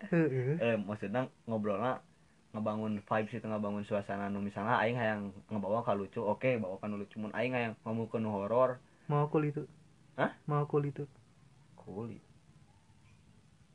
eh 0.63 0.75
maksudnya 0.79 1.29
ngobrolnya 1.45 2.01
ngebangun 2.53 3.01
vibes 3.01 3.33
itu 3.33 3.45
ngebangun 3.49 3.83
suasana 3.85 4.29
nu 4.29 4.39
misalnya 4.39 4.77
aing 4.81 4.97
hayang 4.97 5.21
ngebawa 5.49 5.81
ka 5.81 5.97
lucu 5.97 6.21
oke 6.21 6.61
bawa 6.61 6.77
ka 6.77 6.85
nu 6.85 7.01
lucu 7.01 7.17
mun 7.17 7.33
aing 7.33 7.53
hayang 7.57 7.73
ngomong 7.81 8.07
ke 8.09 8.17
nu 8.21 8.29
horor 8.29 8.77
Mau 9.09 9.27
kul 9.27 9.51
itu. 9.51 9.63
Hah? 10.15 10.31
Mau 10.47 10.63
kul 10.69 10.87
itu. 10.87 11.03
kuli 11.83 12.23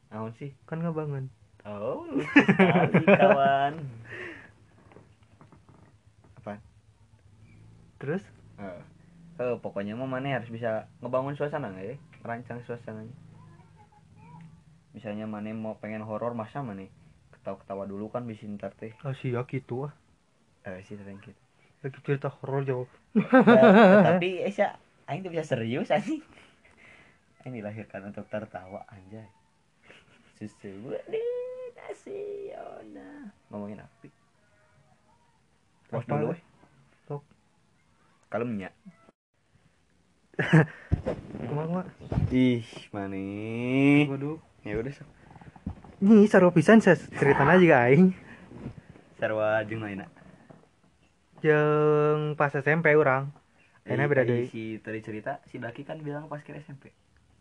naon 0.09 0.33
sih 0.41 0.57
Kan 0.65 0.81
ngebangun. 0.81 1.29
Oh 1.69 2.09
lucu 2.09 2.25
sekali 2.33 3.05
kawan. 3.05 3.75
Apa? 6.41 6.55
Terus? 8.01 8.25
Eh. 8.57 8.81
Eh, 9.39 9.55
pokoknya 9.63 9.95
mah 9.95 10.11
mana 10.11 10.35
harus 10.35 10.51
bisa 10.51 10.91
ngebangun 10.99 11.39
suasana 11.39 11.71
nggak 11.71 11.87
ya? 11.95 11.97
Merancang 12.27 12.59
suasananya. 12.67 13.15
Misalnya 14.91 15.31
mana 15.31 15.55
mau 15.55 15.79
pengen 15.79 16.03
horor 16.03 16.35
masa 16.35 16.59
mana? 16.59 16.91
Ketawa-ketawa 17.31 17.87
dulu 17.87 18.11
kan 18.11 18.27
bisa 18.27 18.51
ntar 18.51 18.75
teh. 18.75 18.91
Ah 19.07 19.15
sih 19.15 19.31
ya 19.31 19.47
gitu 19.47 19.87
ah. 19.87 19.95
eh 20.67 20.83
sih 20.83 20.99
sering 20.99 21.23
gitu 21.23 21.39
Lagi 21.79 21.99
cerita 22.03 22.27
horor 22.35 22.67
jauh. 22.67 22.91
Nah, 23.15 24.03
tapi 24.19 24.43
Esya 24.43 24.75
aing 25.07 25.23
tuh 25.23 25.31
bisa 25.31 25.47
serius 25.47 25.95
anjing. 25.95 26.19
Aing 27.47 27.55
dilahirkan 27.63 28.11
untuk 28.11 28.27
tertawa 28.27 28.83
anjay. 28.91 29.31
Susu 30.35 30.75
budi 30.83 31.23
nasional 31.79 33.31
ngomongin 33.49 33.81
api 33.81 34.09
Apa? 35.89 36.05
dulu 36.05 36.35
weh 36.35 36.41
Sok. 37.05 37.23
kalemnya 38.29 38.71
Kumaha 41.39 41.83
ih 42.31 42.63
manis 42.93 44.07
Waduh. 44.07 44.39
ya 44.63 44.77
udah 44.77 44.93
sok 44.93 45.09
Ini 45.99 46.31
sarua 46.31 46.55
pisan 46.55 46.79
saya 46.79 46.95
ceritana 46.95 47.59
juga 47.59 47.83
aing. 47.83 48.15
sarwa 49.19 49.59
jeung 49.67 49.83
lainna 49.83 50.07
Jeung 51.39 52.35
pas 52.35 52.51
SMP 52.51 52.95
urang. 52.95 53.31
Enak 53.83 54.07
beda 54.07 54.23
Tadi 54.23 54.31
deui. 54.31 54.47
si 54.47 54.63
tadi 54.79 55.01
cerita 55.01 55.39
si 55.47 55.59
Daki 55.59 55.83
kan 55.83 55.99
bilang 55.99 56.27
pas 56.27 56.39
kira 56.43 56.59
SMP 56.59 56.91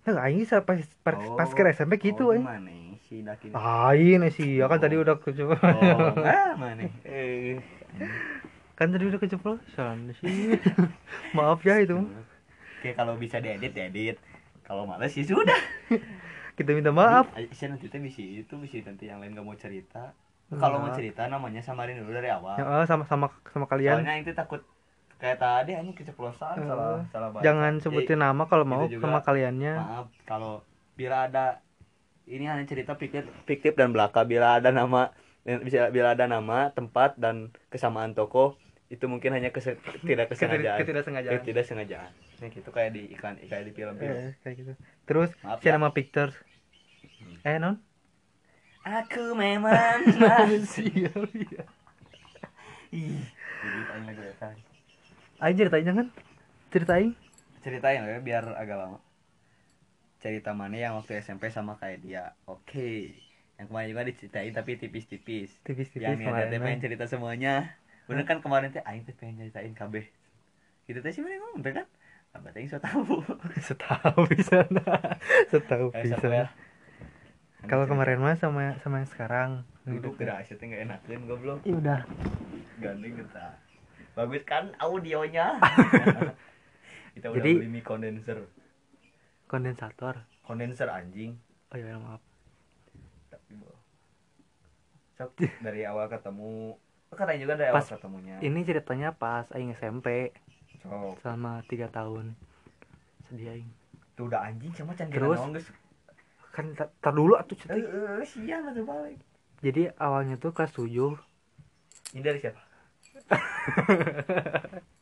Nah, 0.07 0.23
aing 0.23 0.41
pas 0.47 0.63
pas, 1.03 1.13
Oh. 1.19 1.35
pas 1.35 1.49
ke 1.51 1.61
SMP 1.67 1.99
gitu 1.99 2.29
oh, 2.29 2.33
aing. 2.33 2.47
Si 3.07 3.23
Daki 3.23 3.55
Aing 3.55 4.27
sih, 4.29 4.59
ya 4.59 4.67
kan 4.67 4.83
tadi 4.83 4.99
udah 4.99 5.15
ke 5.15 5.31
oh 5.31 6.11
ah 6.27 6.51
mana 6.59 6.83
eh. 7.07 7.55
Kan 8.77 8.91
tadi 8.93 9.07
udah 9.09 9.17
keceplosan 9.17 10.11
sih. 10.19 10.53
Maaf 11.37 11.63
ya 11.63 11.79
itu. 11.79 11.97
Oke 12.77 12.93
kalau 12.93 13.15
bisa 13.17 13.39
diedit 13.39 13.73
diedit. 13.73 14.19
Kalau 14.67 14.83
males 14.83 15.15
ya 15.15 15.23
sudah. 15.23 15.55
Kita 16.57 16.73
minta 16.73 16.91
maaf. 16.91 17.31
Jadi, 17.31 17.47
Aisyah 17.47 17.67
nanti 17.73 17.85
teh 17.87 18.01
bisa 18.01 18.19
itu 18.19 18.53
bisa 18.57 18.81
nanti 18.83 19.07
yang 19.07 19.21
lain 19.23 19.33
gak 19.33 19.45
mau 19.45 19.55
cerita. 19.55 20.11
Kalau 20.51 20.83
mau 20.83 20.91
cerita 20.91 21.25
namanya 21.29 21.63
samarin 21.63 22.01
dulu 22.01 22.11
dari 22.11 22.27
awal. 22.33 22.59
Ya, 22.59 22.65
eh, 22.81 22.85
sama 22.85 23.07
sama 23.07 23.31
sama 23.49 23.65
kalian. 23.69 24.03
Soalnya 24.03 24.15
itu 24.19 24.31
takut 24.35 24.61
kayak 25.17 25.41
tadi 25.41 25.73
hanya 25.73 25.91
keceplosan 25.93 26.57
Eh, 26.57 26.65
salah 26.65 27.01
salah 27.09 27.29
bahasa. 27.33 27.45
jangan 27.45 27.73
sebutin 27.81 28.19
nama 28.21 28.45
kalau 28.45 28.65
mau 28.65 28.85
itu 28.85 28.97
juga- 28.97 29.09
sama 29.09 29.19
kaliannya. 29.25 29.73
Maaf 29.79 30.07
kalau 30.25 30.61
bila 30.97 31.25
ada 31.29 31.61
ini 32.27 32.45
hanya 32.45 32.63
cerita 32.63 32.93
fiktif 32.93 33.23
fiktif 33.43 33.73
dan 33.73 33.89
belaka. 33.89 34.21
Bila 34.21 34.59
ada 34.59 34.69
nama 34.69 35.09
bisa 35.43 35.87
bila 35.89 36.11
ada 36.11 36.27
nama 36.27 36.69
tempat 36.69 37.15
dan 37.15 37.49
kesamaan 37.67 38.11
toko 38.11 38.59
itu 38.87 39.03
mungkin 39.07 39.31
hanya 39.31 39.51
kese- 39.51 39.79
tidak 40.03 40.31
kesengajaan. 40.31 40.79
ketidaksengajaan. 40.79 41.33
Ketidaksengajaan. 41.39 42.11
Ya 42.37 42.47
gitu 42.47 42.69
kayak 42.69 42.91
di 42.93 43.09
iklan 43.09 43.35
kayak 43.41 43.63
di 43.65 43.71
film-film. 43.71 44.15
Eh, 44.15 44.31
kayak 44.43 44.55
gitu. 44.59 44.73
Terus 45.03 45.31
Maaf 45.41 45.59
si 45.59 45.67
ya. 45.67 45.75
nama 45.75 45.89
pictures 45.89 46.35
eh 47.41 47.57
non? 47.57 47.79
Aku 48.83 49.35
memang 49.35 50.03
manusia. 50.21 51.09
Siap 51.11 51.31
ya 51.31 51.63
Ih, 52.87 53.19
jadi 53.59 53.79
tanya 53.83 54.03
lagi 54.07 54.23
ya, 54.23 54.33
Tay. 54.39 54.55
ayo 55.37 55.53
ceritain 55.53 55.83
jangan. 55.83 56.07
Ceritain. 56.71 57.09
Ceritain 57.59 57.99
ya 57.99 58.19
biar 58.19 58.47
agak 58.53 58.77
lama 58.79 58.97
cerita 60.27 60.51
mana 60.51 60.75
yang 60.75 60.93
waktu 60.95 61.17
SMP 61.17 61.47
sama 61.47 61.79
kayak 61.79 62.03
dia. 62.03 62.23
Oke 62.43 63.15
yang 63.57 63.73
kemarin 63.73 63.89
juga 63.89 64.03
diceritain 64.05 64.51
tapi 64.51 64.77
tipis-tipis. 64.77 65.49
Tipis-tipis 65.65 66.05
yang 66.05 66.19
ada 66.29 66.45
kemarin 66.45 66.61
pengen 66.61 66.81
cerita 66.83 67.05
semuanya. 67.07 67.73
Bener 68.05 68.23
kan 68.23 68.43
kemarin 68.43 68.69
teh 68.69 68.83
aing 68.83 69.03
teh 69.03 69.15
pengen 69.15 69.41
ceritain 69.41 69.73
KB 69.73 70.05
gitu 70.87 70.99
teh 71.01 71.11
sih 71.11 71.19
ngomong 71.19 71.63
teh 71.63 71.73
kan? 71.73 71.87
Abah 72.35 72.51
teh 72.53 72.67
so 72.67 72.77
tahu. 72.77 73.23
Setahu 73.67 74.21
bisa 74.29 74.67
nah 74.69 75.17
setahu 75.51 75.89
Kayak 75.89 76.03
bisa 76.05 76.27
ya? 76.27 76.47
kalau 77.65 77.83
kemarin 77.89 78.21
mah 78.21 78.37
sama 78.37 78.77
sama 78.79 79.01
yang 79.01 79.09
sekarang. 79.09 79.49
Duduk 79.83 80.15
gerak 80.15 80.45
sih 80.45 80.55
teh 80.55 80.67
nggak 80.67 80.83
enakin 80.87 81.25
goblok. 81.25 81.59
Ya 81.65 81.75
udah. 81.75 81.99
Gandeng 82.77 83.17
kita 83.17 83.57
bagus 84.13 84.43
kan 84.45 84.69
audionya? 84.77 85.57
Kita 87.17 87.33
udah 87.33 87.41
Jadi- 87.41 87.57
beli 87.57 87.69
mic 87.69 87.85
condenser 87.85 88.45
kondensator. 89.47 90.27
Kondenser 90.43 90.87
anjing. 90.87 91.39
Oh 91.71 91.75
iya 91.75 91.95
maaf. 91.97 92.21
Tapi 93.31 93.55
sok 95.17 95.33
dari 95.59 95.81
awal 95.83 96.07
ketemu. 96.07 96.77
Katanya 97.09 97.39
juga 97.39 97.53
dari 97.57 97.71
Pas- 97.71 97.87
awal 97.87 97.97
ketemunya. 97.97 98.35
ini 98.43 98.59
ceritanya 98.61 99.09
pas 99.11 99.47
aing 99.51 99.73
SMP 99.73 100.31
sok. 100.83 101.17
Selama 101.23 101.63
tiga 101.65 101.87
tahun. 101.89 102.35
Sedih 103.27 103.57
aing. 103.57 103.69
Tuh 104.13 104.27
udah 104.27 104.45
anjing 104.45 104.71
sama 104.71 104.93
can 104.93 105.09
Terus? 105.09 105.39
naon 105.39 105.55
geus 105.55 105.67
kan 106.51 106.73
tar, 106.73 107.13
dulu 107.13 107.37
atuh 107.37 107.53
eh 107.53 107.59
cetik 107.61 107.85
eh, 107.85 108.25
siang 108.25 108.65
atuh 108.65 108.81
balik. 108.81 109.21
Jadi 109.61 109.93
awalnya 109.97 110.41
tuh 110.41 110.49
kelas 110.49 110.73
7 110.73 110.89
ini 112.13 112.21
dari 112.21 112.41
siapa? 112.41 112.57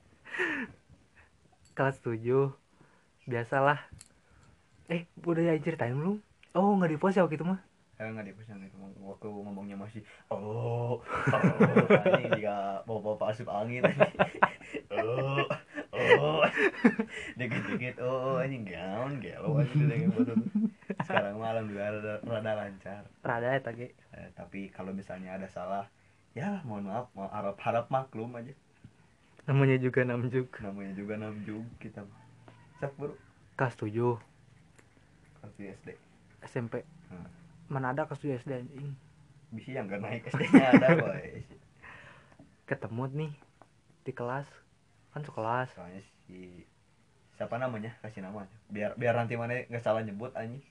Kelas 1.75 1.99
7 2.03 2.51
biasalah 3.23 3.79
eh 4.91 5.09
udah 5.25 5.57
ceritain 5.61 5.97
belum 5.97 6.21
oh 6.55 6.71
nggak 6.77 6.91
di 6.93 6.97
post 7.01 7.17
ya 7.17 7.25
waktu 7.25 7.37
itu 7.41 7.45
mah? 7.45 7.59
Eh 7.95 8.11
nggak 8.11 8.27
dipesan 8.27 8.59
itu 8.59 8.75
waktu 8.99 9.27
ngomongnya 9.31 9.79
masih 9.79 10.03
oh 10.27 10.99
oh 10.99 12.11
ini 12.19 12.27
dia 12.43 12.83
bawa 12.83 12.99
bawa 13.15 13.31
asup 13.31 13.47
angin. 13.51 13.83
Oh 14.89 15.45
oh. 15.93 16.41
Dikit 17.37 17.63
dikit 17.69 17.95
oh 18.01 18.41
anjing 18.41 18.65
gaun 18.65 19.21
gelo 19.21 19.61
dengan 19.61 20.09
botol 20.09 20.41
sekarang 21.05 21.37
malam 21.37 21.69
juga 21.69 21.93
rada, 21.93 22.15
rada 22.25 22.51
lancar. 22.57 23.03
Rada 23.21 23.47
ya 23.53 23.61
tadi 23.61 23.85
Eh, 24.15 24.29
tapi 24.33 24.73
kalau 24.73 24.89
misalnya 24.89 25.37
ada 25.37 25.45
salah 25.45 25.85
ya 26.33 26.65
mohon 26.65 26.89
maaf 26.89 27.13
mau 27.13 27.29
harap 27.29 27.61
harap 27.61 27.85
maklum 27.93 28.33
aja. 28.35 28.51
Namanya 29.45 29.77
juga 29.77 30.01
namjuk. 30.01 30.49
Namanya 30.65 30.93
juga 30.97 31.13
namjung 31.21 31.69
kita 31.77 32.01
mah. 32.01 32.21
Sak 32.81 32.97
bro? 32.97 33.13
Kelas 33.53 33.77
7 35.47 35.61
kelas 35.61 35.77
SD 35.77 35.89
SMP 36.45 36.73
Hmm. 37.05 37.27
mana 37.67 37.91
ada 37.91 38.05
kelas 38.05 38.19
7 38.19 38.37
SD 38.39 38.51
anjing? 38.55 38.89
Bisa 39.49 39.69
yang 39.71 39.85
gak 39.85 40.01
naik 40.01 40.25
SD 40.27 40.41
nya 40.49 40.69
ada 40.71 40.87
boy. 40.99 41.45
Ketemu 42.65 43.03
nih 43.11 43.31
di 44.01 44.11
kelas. 44.11 44.47
Kan 45.11 45.21
sekelas. 45.21 45.69
Soalnya 45.71 46.01
si 46.25 46.65
siapa 47.31 47.55
namanya? 47.55 47.93
Kasih 47.99 48.19
nama 48.19 48.41
aja. 48.41 48.57
biar 48.67 48.91
biar 48.95 49.13
nanti 49.13 49.35
mana 49.35 49.63
nggak 49.63 49.79
salah 49.79 50.01
nyebut 50.01 50.33
anjing. 50.33 50.63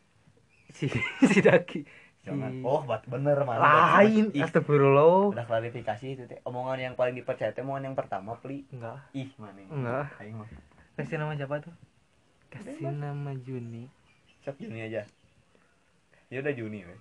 Si 0.71 0.91
si 1.31 1.39
Daki. 1.39 1.87
Jangan. 2.25 2.65
Oh 2.65 2.83
bat 2.83 3.05
bener 3.05 3.37
mana 3.41 3.61
lain 3.95 4.33
astagfirullah. 4.35 5.31
Udah 5.31 5.45
klarifikasi 5.45 6.07
itu 6.09 6.23
teh. 6.25 6.41
Omongan 6.43 6.81
yang 6.83 6.95
paling 6.95 7.15
dipercaya 7.15 7.53
teh 7.53 7.61
omongan 7.61 7.89
yang 7.89 7.97
pertama 7.97 8.35
pli. 8.35 8.65
Enggak. 8.71 8.99
Ih 9.13 9.31
mana 9.37 9.61
Enggak. 9.61 10.07
aing 10.19 10.35
mah. 10.35 10.49
Kasih 10.95 11.17
nama 11.17 11.35
siapa 11.35 11.61
tuh? 11.61 11.75
Kasih 12.49 12.89
nama 12.89 13.35
Juni 13.37 13.87
sok 14.45 14.57
Juni 14.59 14.81
aja. 14.83 15.03
Ya 16.29 16.39
udah 16.39 16.53
Juni 16.53 16.85
we 16.85 16.97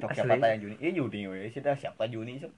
sok 0.00 0.10
Asli. 0.10 0.24
siapa 0.24 0.44
yang 0.48 0.60
Juni? 0.62 0.74
Iya 0.80 0.90
Juni 0.96 1.20
we 1.26 1.38
sudah 1.50 1.76
siapa 1.76 2.08
Juni 2.08 2.40
sok? 2.40 2.52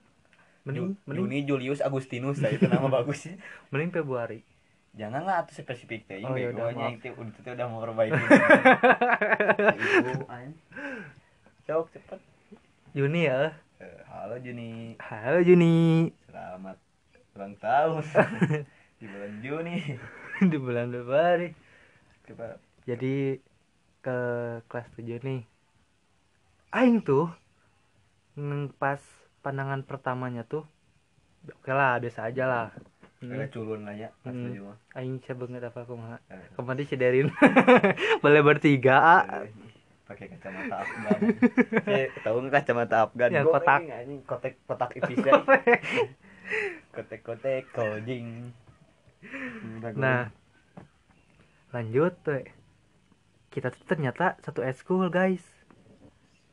Mending 0.63 0.95
Ju- 0.95 0.99
mending 1.05 1.27
Juni 1.27 1.39
Julius 1.43 1.83
Agustinus 1.83 2.39
nah, 2.39 2.49
itu 2.49 2.65
nama 2.65 2.87
bagusnya. 2.95 3.35
Mending 3.69 3.91
Februari. 3.93 4.47
Janganlah 4.93 5.43
atau 5.43 5.57
spesifik 5.57 6.05
teh 6.05 6.21
Oh, 6.21 6.31
maaf. 6.31 6.39
itu 6.39 6.53
udah 6.53 6.93
itu 6.93 7.49
udah 7.49 7.67
mau 7.67 7.81
perbaiki. 7.81 8.13
Sok 11.63 11.89
cepet. 11.91 12.21
Juni 12.93 13.25
ya? 13.25 13.57
Eh, 13.81 13.99
halo 14.05 14.37
Juni. 14.37 14.95
Halo 15.01 15.41
Juni. 15.41 16.13
Selamat 16.29 16.77
ulang 17.33 17.57
tahun. 17.57 18.05
Di 19.01 19.07
bulan 19.09 19.33
Juni. 19.41 19.77
Di 20.45 20.57
bulan 20.61 20.93
Februari 20.93 21.49
coba 22.33 22.57
jadi 22.83 23.39
ke 24.03 24.19
kelas 24.67 24.89
7 24.99 25.23
nih. 25.23 25.41
Aing 26.73 27.05
tuh 27.05 27.29
pas 28.81 28.99
pandangan 29.45 29.85
pertamanya 29.85 30.43
tuh 30.43 30.65
oke 31.47 31.71
lah 31.71 32.01
biasa 32.01 32.33
aja 32.33 32.45
lah. 32.49 32.67
Hmm, 33.23 33.39
Kayak 33.39 33.55
culun 33.55 33.87
lah 33.87 33.95
ya 33.95 34.11
pas 34.25 34.35
Hmm. 34.35 34.51
mah. 34.67 34.77
aing 34.99 35.23
banget 35.23 35.63
apa 35.63 35.79
aku 35.87 35.95
mah. 35.95 36.19
Eh, 36.27 36.43
kemarin 36.59 36.89
si 36.89 36.97
Derin 36.99 37.29
boleh 38.25 38.43
bertiga 38.43 38.97
ah. 38.99 39.23
eh, 39.45 39.53
pakai 40.09 40.27
kacamata 40.35 40.83
Afgan. 40.83 41.19
Saya 41.87 42.07
tahu 42.27 42.37
nggak 42.43 42.55
kacamata 42.67 42.97
Afgan? 43.07 43.31
Yang 43.31 43.47
Gua 43.47 43.55
kotak. 43.63 43.81
anjing 43.87 44.21
kotek 44.27 44.55
kotak 44.67 44.91
ipis 44.99 45.19
ya 45.23 45.33
kotek. 45.39 45.81
Kotek 47.23 47.65
coding 47.71 48.51
nah 49.95 50.29
lanjut 51.73 52.13
tuh 52.23 52.45
kita 53.53 53.69
tuh 53.69 53.85
ternyata 53.85 54.41
satu 54.41 54.65
eskul 54.65 55.13
guys. 55.13 55.45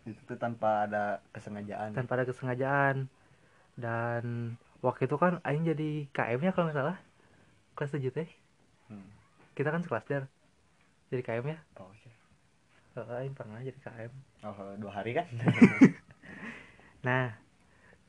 Itu 0.04 0.20
tuh 0.28 0.36
tanpa 0.36 0.88
ada 0.88 1.24
kesengajaan. 1.32 1.96
Tanpa 1.96 2.20
ada 2.20 2.26
kesengajaan. 2.28 3.08
Dan 3.80 4.56
waktu 4.84 5.08
itu 5.08 5.16
kan 5.16 5.40
aing 5.48 5.64
jadi 5.64 6.12
KM 6.12 6.40
nya 6.44 6.52
kalau 6.52 6.68
nggak 6.68 6.80
salah. 6.80 6.98
Kelas 7.76 7.96
7 7.96 8.12
teh. 8.12 8.30
Hmm. 8.90 9.06
kita 9.54 9.70
kan 9.70 9.86
sekelas 9.86 10.08
der 10.10 10.24
jadi 11.14 11.22
KM 11.22 11.46
ya. 11.52 11.60
Oh. 11.78 11.94
Eh, 12.98 13.22
aing 13.22 13.38
pernah 13.38 13.62
jadi 13.62 13.78
KM 13.78 14.12
oh 14.44 14.56
dua 14.82 14.92
hari 14.92 15.14
kan? 15.16 15.28
Nah 17.08 17.32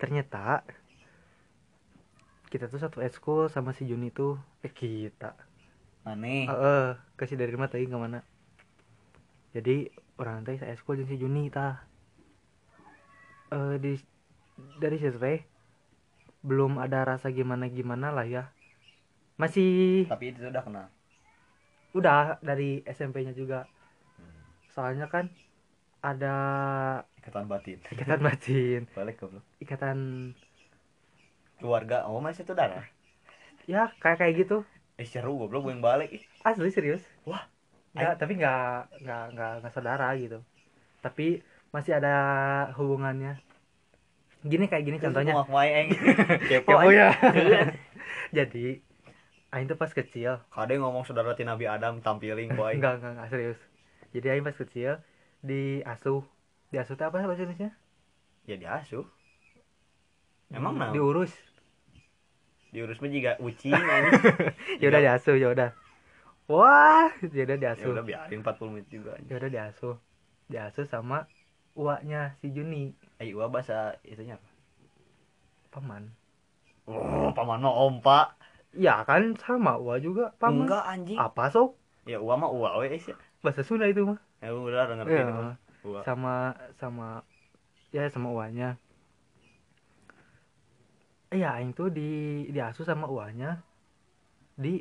ternyata 0.00 0.66
kita 2.50 2.66
tuh 2.66 2.82
satu 2.82 2.98
eskul 2.98 3.46
sama 3.46 3.70
si 3.70 3.86
Juni 3.86 4.10
tuh. 4.10 4.34
Eh 4.66 4.72
kita 4.72 5.36
aneh. 6.10 6.46
Eh 6.46 6.52
eh, 6.52 6.86
kasih 7.14 7.38
dari 7.38 7.54
rumah 7.54 7.70
tadi 7.70 7.86
ke 7.86 7.94
mana 7.94 8.20
jadi 9.50 9.90
orang 10.14 10.46
teh 10.46 10.54
saya 10.62 10.78
jeung 10.78 11.10
si 11.10 11.18
Juni 11.18 11.50
ta. 11.50 11.82
Eh 13.50 13.82
di 13.82 13.98
dari 14.78 14.96
situ 14.98 15.18
teh 15.18 15.42
belum 16.46 16.78
ada 16.78 17.02
rasa 17.04 17.34
gimana 17.34 17.66
gimana 17.66 18.14
lah 18.14 18.26
ya. 18.26 18.54
Masih 19.34 20.06
tapi 20.06 20.30
itu 20.30 20.46
udah 20.46 20.62
kenal? 20.62 20.86
Udah 21.90 22.38
dari 22.38 22.86
SMP-nya 22.86 23.34
juga. 23.34 23.66
Soalnya 24.70 25.10
kan 25.10 25.26
ada 25.98 26.34
ikatan 27.18 27.50
batin. 27.50 27.82
Ikatan 27.94 28.22
batin. 28.22 28.86
Balik 28.94 29.18
goblok. 29.18 29.42
Ikatan 29.58 30.30
keluarga 31.60 32.08
oh 32.08 32.22
masih 32.24 32.46
itu 32.46 32.56
darah 32.56 32.88
ya 33.68 33.92
kayak 34.00 34.16
kayak 34.16 34.34
gitu 34.40 34.64
eh 35.00 35.08
seru 35.08 35.40
goblok 35.40 35.64
gue 35.64 35.72
yang 35.72 35.80
balik. 35.80 36.12
Asli 36.44 36.68
serius 36.68 37.00
Wah, 37.24 37.40
nggak 37.96 38.20
tapi 38.20 38.36
nggak 38.36 39.00
nggak 39.00 39.24
nggak 39.32 39.52
nggak 39.64 39.72
saudara 39.72 40.12
gitu. 40.20 40.44
Tapi 41.00 41.40
masih 41.72 41.96
ada 41.96 42.14
hubungannya. 42.76 43.40
Gini 44.44 44.68
kayak 44.68 44.84
gini 44.84 44.98
contohnya. 45.00 45.32
oh 46.68 46.92
ya 46.92 47.16
jadi 48.36 48.84
Aing 49.50 49.66
tuh 49.66 49.80
pas 49.80 49.90
kecil. 49.90 50.38
Kade 50.52 50.78
ngomong 50.78 51.02
saudara 51.08 51.32
ti 51.34 51.42
Nabi 51.48 51.64
Adam 51.64 52.04
tampiling 52.04 52.52
boy. 52.54 52.76
enggak 52.76 53.00
enggak 53.00 53.12
enggak 53.16 53.28
serius. 53.32 53.58
Jadi 54.12 54.26
Aing 54.36 54.44
pas 54.44 54.54
kecil 54.54 55.00
di 55.40 55.80
asuh 55.82 56.22
di 56.68 56.76
asuh 56.76 56.94
itu 56.94 57.02
apa 57.02 57.24
bahasa 57.24 57.48
Indonesia? 57.48 57.72
Ya 58.44 58.60
diasuh. 58.60 59.08
Emang 60.50 60.76
naon? 60.76 60.92
diurus 60.92 61.30
Diurus 62.70 62.98
mah 63.02 63.10
juga 63.10 63.32
ucing 63.42 63.74
ya 64.80 64.86
udah 64.90 65.00
diasuh 65.02 65.34
ya 65.38 65.48
udah 65.54 65.70
wah 66.50 67.10
ya 67.22 67.42
udah 67.46 67.58
Ya 67.78 67.86
diasuh 67.86 67.90
udah 67.94 68.02
biarin 68.04 68.40
40 68.42 68.70
menit 68.74 68.86
juga 68.90 69.12
ya 69.30 69.34
udah 69.38 69.50
diasuh 69.50 69.94
diasuh 70.50 70.86
sama 70.90 71.26
uaknya 71.78 72.34
si 72.42 72.50
Juni 72.50 72.94
Eh, 73.20 73.30
gua 73.36 73.52
bahasa 73.52 74.00
itunya 74.02 74.34
apa? 74.40 74.48
paman 75.70 76.04
Oh, 76.90 77.30
paman 77.36 77.60
mah 77.64 77.74
ompa. 77.86 78.18
ya 78.86 79.02
kan 79.08 79.22
sama 79.44 79.72
uak 79.82 79.98
juga 80.06 80.24
paman 80.42 80.66
Enggak 80.66 80.82
anjing. 80.92 81.18
apa 81.26 81.44
sok 81.54 81.68
Ya 82.08 82.18
uwa 82.24 82.34
mah 82.40 82.50
uwa 82.50 82.68
we 82.80 82.86
ya. 82.96 83.14
bahasa 83.44 83.62
Sunda 83.62 83.86
itu 83.92 84.02
mah 84.10 84.18
Ya 84.42 84.50
udah 84.56 84.88
ngerti 84.98 85.18
itu 85.22 85.32
mah. 85.32 85.54
Uwa. 85.86 86.00
sama 86.06 86.34
sama 86.80 87.08
ya 87.94 88.04
sama 88.14 88.28
uaknya 88.36 88.78
iya 91.36 91.48
aing 91.56 91.70
tuh 91.78 91.88
di 91.96 92.00
diasuh 92.54 92.84
sama 92.90 93.06
uaknya 93.14 93.48
di 94.62 94.74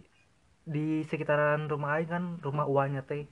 di 0.74 0.86
sekitaran 1.10 1.62
rumah 1.72 1.92
aing 1.98 2.10
kan 2.14 2.24
rumah 2.46 2.66
uaknya 2.74 3.02
teh 3.10 3.24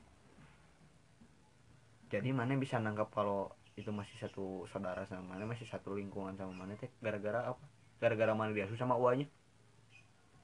Jadi 2.13 2.29
mana 2.39 2.53
bisa 2.63 2.77
nangkap 2.85 3.07
kalau 3.17 3.39
itu 3.79 3.89
masih 3.99 4.15
satu 4.23 4.41
saudara 4.71 5.01
sama 5.09 5.23
mana 5.35 5.43
masih 5.51 5.67
satu 5.73 5.89
lingkungan 5.99 6.33
sama 6.39 6.53
mana 6.61 6.73
teh 6.81 6.89
gara-gara 7.03 7.39
apa? 7.51 7.63
Gara-gara 8.01 8.33
mana 8.39 8.51
diasuh 8.55 8.77
sama 8.81 8.95
uanya? 9.03 9.27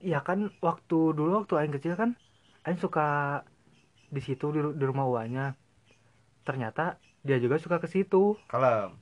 iya 0.07 0.19
kan 0.27 0.39
waktu 0.67 0.97
dulu 1.17 1.29
waktu 1.39 1.53
aing 1.59 1.73
kecil 1.75 1.93
kan 2.01 2.09
aing 2.65 2.79
suka 2.83 3.01
di 4.15 4.21
situ 4.21 4.45
di, 4.55 4.59
di 4.79 4.83
rumah 4.89 5.05
uaknya 5.09 5.45
ternyata 6.47 6.99
dia 7.23 7.37
juga 7.43 7.57
suka 7.59 7.77
ke 7.83 7.87
situ 7.89 8.37
Kalau 8.51 8.95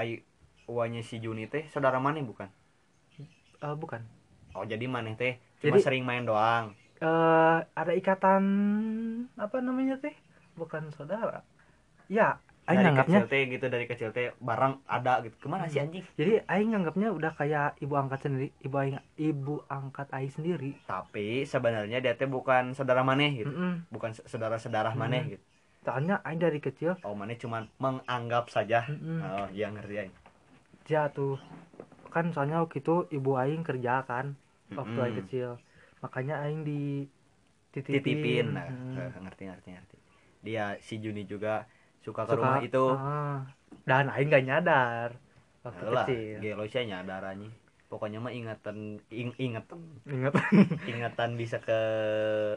ai 0.00 0.10
uanya 0.74 1.00
si 1.08 1.16
Juni 1.24 1.44
teh 1.52 1.64
saudara 1.72 1.98
mana 2.06 2.20
bukan? 2.30 2.48
Eh, 3.60 3.74
bukan 3.76 4.02
Oh 4.50 4.66
jadi 4.66 4.82
mana 4.84 5.14
teh 5.14 5.38
cuma 5.62 5.76
Jadi- 5.78 5.84
sering 5.84 6.02
main 6.02 6.24
doang. 6.24 6.74
eh 7.00 7.58
ada 7.72 7.92
ikatan 7.96 8.44
apa 9.34 9.56
namanya 9.64 9.96
teh 9.96 10.12
bukan 10.52 10.92
saudara 10.92 11.40
ya 12.12 12.36
aing 12.68 12.76
nganggapnya 12.76 13.24
kecil 13.24 13.32
teh 13.32 13.42
gitu 13.48 13.66
dari 13.66 13.86
kecil 13.88 14.10
teh 14.10 14.36
barang 14.36 14.84
ada 14.84 15.24
gitu. 15.24 15.32
Ke 15.38 15.48
mana 15.48 15.64
Hmm. 15.64 15.72
sih 15.72 15.80
anjing? 15.80 16.04
jadi 16.12 16.44
aing 16.44 16.68
nganggapnya 16.70 17.08
udah 17.08 17.32
kayak 17.32 17.80
ibu 17.80 17.94
angkat 17.96 18.20
sendiri 18.20 18.48
ibu 18.60 18.76
aing 18.76 18.98
ibu 19.16 19.54
angkat 19.66 20.12
aing 20.12 20.28
sendiri 20.28 20.76
Tapi 20.84 21.48
sebenarnya 21.48 21.98
dia 21.98 22.12
teh 22.12 22.28
bukan 22.28 22.74
saudara 22.74 23.00
maneh 23.00 23.32
gitu. 23.38 23.48
Mm-mm. 23.48 23.88
Bukan 23.88 24.10
saudara-saudara 24.26 24.92
Hmm. 24.92 25.00
maneh 25.00 25.22
gitu. 25.30 25.44
soalnya 25.80 26.20
aing 26.20 26.36
dari 26.38 26.60
kecil 26.60 27.00
Oh 27.00 27.16
maneh 27.16 27.34
cuma 27.34 27.64
menganggap 27.76 28.52
saja. 28.52 28.84
mm-mm, 28.84 29.24
Oh 29.24 29.48
iya 29.50 29.72
ngerti 29.72 29.94
aing. 29.96 30.14
dia 30.84 31.08
tuh 31.08 31.40
kan 32.10 32.30
soalnya 32.30 32.60
waktu 32.60 32.78
itu 32.78 33.06
ibu 33.08 33.34
aing 33.34 33.62
kerja 33.62 34.02
kan 34.02 34.34
waktu 34.70 34.92
Mm-mm. 34.92 35.04
aing 35.04 35.18
kecil. 35.24 35.50
Makanya 36.00 36.42
aing 36.42 36.62
di 36.62 37.06
titipin, 37.70 37.96
titipin 37.96 38.46
nah, 38.52 38.66
Mm. 38.66 38.98
eh, 38.98 39.20
ngerti 39.20 39.42
ngerti 39.46 39.68
ngerti. 39.70 39.96
Dia 40.40 40.64
si 40.80 40.98
Juni 40.98 41.24
juga 41.24 41.64
suka 42.00 42.24
ke 42.24 42.32
Suka- 42.32 42.36
rumah 42.36 42.60
itu. 42.60 42.84
ah. 42.90 43.40
dan 43.82 44.10
aing 44.10 44.26
gak 44.28 44.42
nyadar 44.42 45.08
waktu 45.62 45.84
lah 45.86 46.04
kecil. 46.04 46.38
gelo 46.40 46.64
sih 46.66 46.82
nyadar 46.84 47.22
anjing. 47.22 47.54
Pokoknya 47.86 48.18
mah 48.18 48.30
ingatan 48.30 48.98
ing, 49.08 49.30
ingatan. 49.36 49.78
Ingat. 50.04 50.34
Ingatan 50.88 51.34
bisa 51.34 51.58
ke 51.58 51.78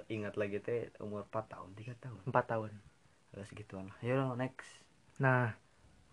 ingat 0.07 0.33
lagi 0.35 0.57
teh 0.57 0.93
umur 0.99 1.25
4 1.25 1.49
tahun 1.49 1.69
3 1.73 1.93
tahun. 1.97 2.21
Empat 2.23 2.45
tahun. 2.47 2.69
Udah 3.31 3.45
segituan 3.45 3.89
lah. 3.89 3.97
Ya 3.99 4.13
udah, 4.15 4.37
next. 4.37 4.69
Nah, 5.17 5.57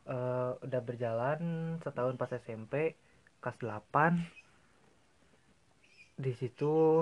eh, 0.06 0.52
udah 0.58 0.80
berjalan 0.80 1.40
setahun 1.78 2.16
pas 2.16 2.32
SMP 2.34 2.96
kelas 3.40 3.56
8 3.60 4.20
di 6.20 6.32
situ 6.36 7.00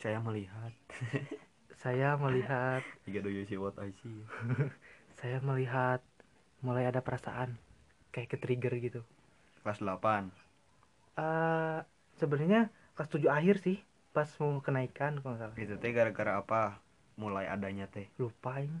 saya 0.00 0.16
melihat. 0.24 0.72
Saya 1.80 2.12
melihat. 2.20 2.84
Tiga 3.08 3.24
do 3.24 3.32
you 3.32 3.48
see 3.48 3.56
what 3.56 3.72
I 3.80 3.88
see. 4.04 4.20
Saya 5.20 5.40
melihat 5.40 6.04
mulai 6.60 6.84
ada 6.84 7.00
perasaan 7.00 7.56
kayak 8.12 8.36
ke 8.36 8.36
trigger 8.36 8.76
gitu. 8.80 9.00
kelas 9.60 9.80
8 9.84 10.28
eh 11.20 11.78
sebenarnya 12.16 12.72
kelas 12.96 13.08
7 13.12 13.28
akhir 13.28 13.60
sih 13.60 13.76
pas 14.16 14.28
mau 14.40 14.60
kenaikan 14.64 15.20
kalau 15.20 15.36
salah. 15.36 15.56
itu 15.56 15.76
teh 15.76 15.92
gara-gara 15.92 16.40
apa? 16.40 16.80
Mulai 17.16 17.48
adanya 17.48 17.88
teh. 17.88 18.08
Lupa 18.16 18.60
ini 18.60 18.80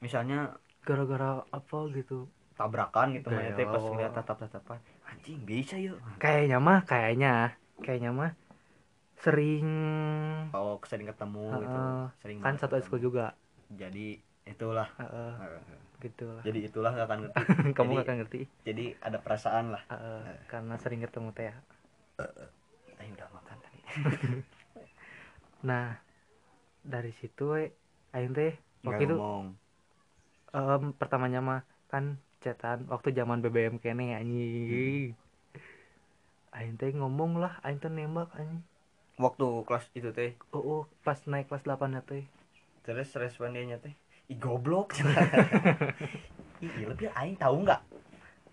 misalnya 0.00 0.56
gara-gara 0.84 1.44
apa 1.48 1.78
gitu. 1.96 2.28
tabrakan 2.56 3.16
gitu 3.20 3.28
mah 3.28 3.52
teh 3.56 3.68
pas 3.68 3.80
Beo. 3.80 3.92
ngeliat 3.92 4.12
tatap-tatapan 4.16 4.80
anjing 5.10 5.40
bisa 5.46 5.76
yuk 5.78 5.98
Kayaknya 6.22 6.58
mah 6.66 6.80
kayaknya 6.90 7.32
kayaknya 7.84 8.10
mah 8.20 8.30
sering 9.22 9.66
kalau 10.52 10.78
sering 10.90 11.06
ketemu 11.10 11.46
gitu 11.64 11.76
Heeh. 11.78 11.98
sering 12.22 12.38
kan 12.44 12.54
satu 12.60 12.74
ekskul 12.78 13.00
juga. 13.06 13.24
jadi 13.80 14.06
itulah 14.46 14.88
Heeh, 15.00 15.32
gitu 16.04 16.24
lah. 16.30 16.44
jadi 16.46 16.58
itulah 16.68 16.90
gak 16.94 17.06
akan 17.08 17.18
ngerti 17.26 17.42
Kamu 17.76 17.90
jadi, 17.90 17.96
gak 17.98 18.06
akan 18.06 18.16
ngerti. 18.22 18.40
jadi 18.66 18.84
ada 19.02 19.18
perasaan 19.22 19.66
lah 19.74 19.82
Heeh, 19.90 20.22
karena 20.50 20.74
sering 20.82 21.00
ketemu 21.02 21.28
teh. 21.34 21.46
ya. 21.50 21.54
Ayo 23.00 23.10
udah 23.12 23.28
makan 23.36 23.56
tadi 23.60 23.80
Nah, 25.66 25.96
dari 26.92 27.10
situ 27.18 27.42
we, 27.52 27.62
aing 28.16 28.32
teh 28.38 28.52
waktu 28.86 29.02
itu 29.10 29.16
em, 30.56 30.82
pertamanya 31.00 31.38
mah 31.48 31.60
kan 31.90 32.04
cetan 32.46 32.86
waktu 32.86 33.10
zaman 33.10 33.42
BBM 33.42 33.82
kene 33.82 34.14
anjing. 34.14 35.18
Aing 36.54 36.78
teh 36.78 36.94
ngomong 36.94 37.42
lah, 37.42 37.58
aing 37.66 37.82
teh 37.82 37.90
nembak 37.90 38.30
anjing. 38.38 38.62
waktu 39.18 39.46
kelas 39.66 39.90
itu 39.98 40.14
teh. 40.14 40.38
Oh, 40.54 40.62
oh, 40.62 40.82
pas 41.02 41.18
naik 41.26 41.50
kelas 41.50 41.66
8 41.66 41.90
ya 41.90 42.02
teh. 42.06 42.22
terus 42.86 43.10
respon 43.18 43.50
dia 43.50 43.82
teh 43.82 43.90
ih 44.30 44.38
goblok. 44.38 44.94
Ih 46.64 46.72
iya 46.80 46.86
lebih 46.88 47.12
aing 47.12 47.36
tahu 47.36 47.66
nggak? 47.66 47.82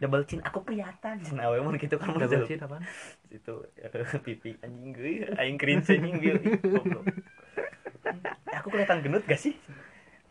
Double 0.01 0.25
chin 0.27 0.41
aku 0.43 0.59
kelihatan. 0.65 1.23
Cenah 1.23 1.53
we 1.53 1.61
mun 1.63 1.79
gitu 1.79 1.95
kan 1.95 2.17
Double 2.17 2.43
chin 2.43 2.59
apaan? 2.59 2.83
itu 3.31 3.53
pipi 4.25 4.57
anjing 4.61 4.91
gue 4.93 5.13
aing 5.37 5.57
cringe 5.57 5.87
anjing 5.89 6.17
gue 6.19 6.33
goblok. 6.65 7.05
Eh, 8.49 8.57
aku 8.57 8.67
kelihatan 8.73 9.01
gendut 9.01 9.23
gak 9.25 9.39
sih? 9.39 9.55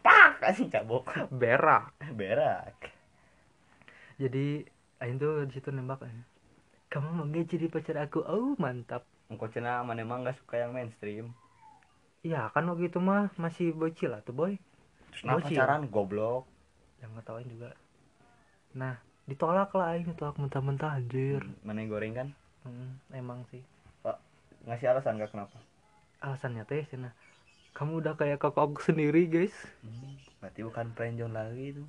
Pak 0.04 0.42
anjing 0.44 0.68
cabok. 0.68 1.10
Berak. 1.30 1.94
berak 2.18 2.91
Jadi 4.22 4.46
aing 5.02 5.18
tuh 5.18 5.42
di 5.48 5.52
situ 5.52 5.68
nembak. 5.74 6.06
Kamu 6.92 7.08
mau 7.18 7.24
nggak 7.26 7.46
jadi 7.50 7.66
pacar 7.66 7.96
aku? 8.06 8.22
Oh, 8.22 8.54
mantap. 8.62 9.02
engkau 9.26 9.48
cina 9.48 9.80
mana 9.80 10.04
emang 10.04 10.28
gak 10.28 10.36
suka 10.36 10.60
yang 10.60 10.76
mainstream 10.76 11.32
Iya, 12.20 12.52
kan 12.52 12.68
waktu 12.68 12.92
itu 12.92 13.00
mah 13.00 13.32
masih 13.40 13.72
bocil 13.72 14.12
lah 14.12 14.20
tuh, 14.20 14.36
boy. 14.36 14.60
terus 15.08 15.24
nah 15.24 15.40
pacaran 15.40 15.88
goblok 15.88 16.44
Yang 17.00 17.10
ngetawain 17.16 17.48
juga. 17.48 17.70
Nah, 18.76 18.94
ditolak 19.24 19.72
lah 19.72 19.96
aing 19.96 20.04
ditolak 20.06 20.36
mentah-mentah 20.36 21.00
anjir. 21.00 21.40
mana 21.64 21.80
yang 21.80 21.88
goreng 21.88 22.12
kan 22.12 22.28
Hmm, 22.62 23.00
emang 23.10 23.42
sih. 23.48 23.64
ngasih 24.62 24.92
alasan 24.94 25.18
gak 25.18 25.32
kenapa 25.34 25.58
Alasannya 26.22 26.62
teh 26.62 26.84
cina 26.86 27.10
kamu 27.72 28.04
udah 28.04 28.14
kayak 28.14 28.36
kakak 28.36 28.68
aku 28.68 28.84
sendiri, 28.84 29.24
guys. 29.26 29.56
Hmm, 29.80 30.12
berarti 30.44 30.60
bukan 30.60 30.92
friend 30.92 31.16
John 31.16 31.32
lagi 31.32 31.72
itu 31.72 31.82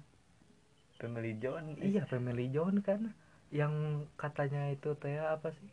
family 1.04 1.36
John 1.36 1.76
Iya, 1.76 2.08
family 2.08 2.48
John 2.48 2.80
kan 2.80 3.12
yang 3.52 3.74
katanya 4.16 4.72
itu 4.72 4.96
teh 4.96 5.20
apa 5.20 5.52
sih? 5.52 5.68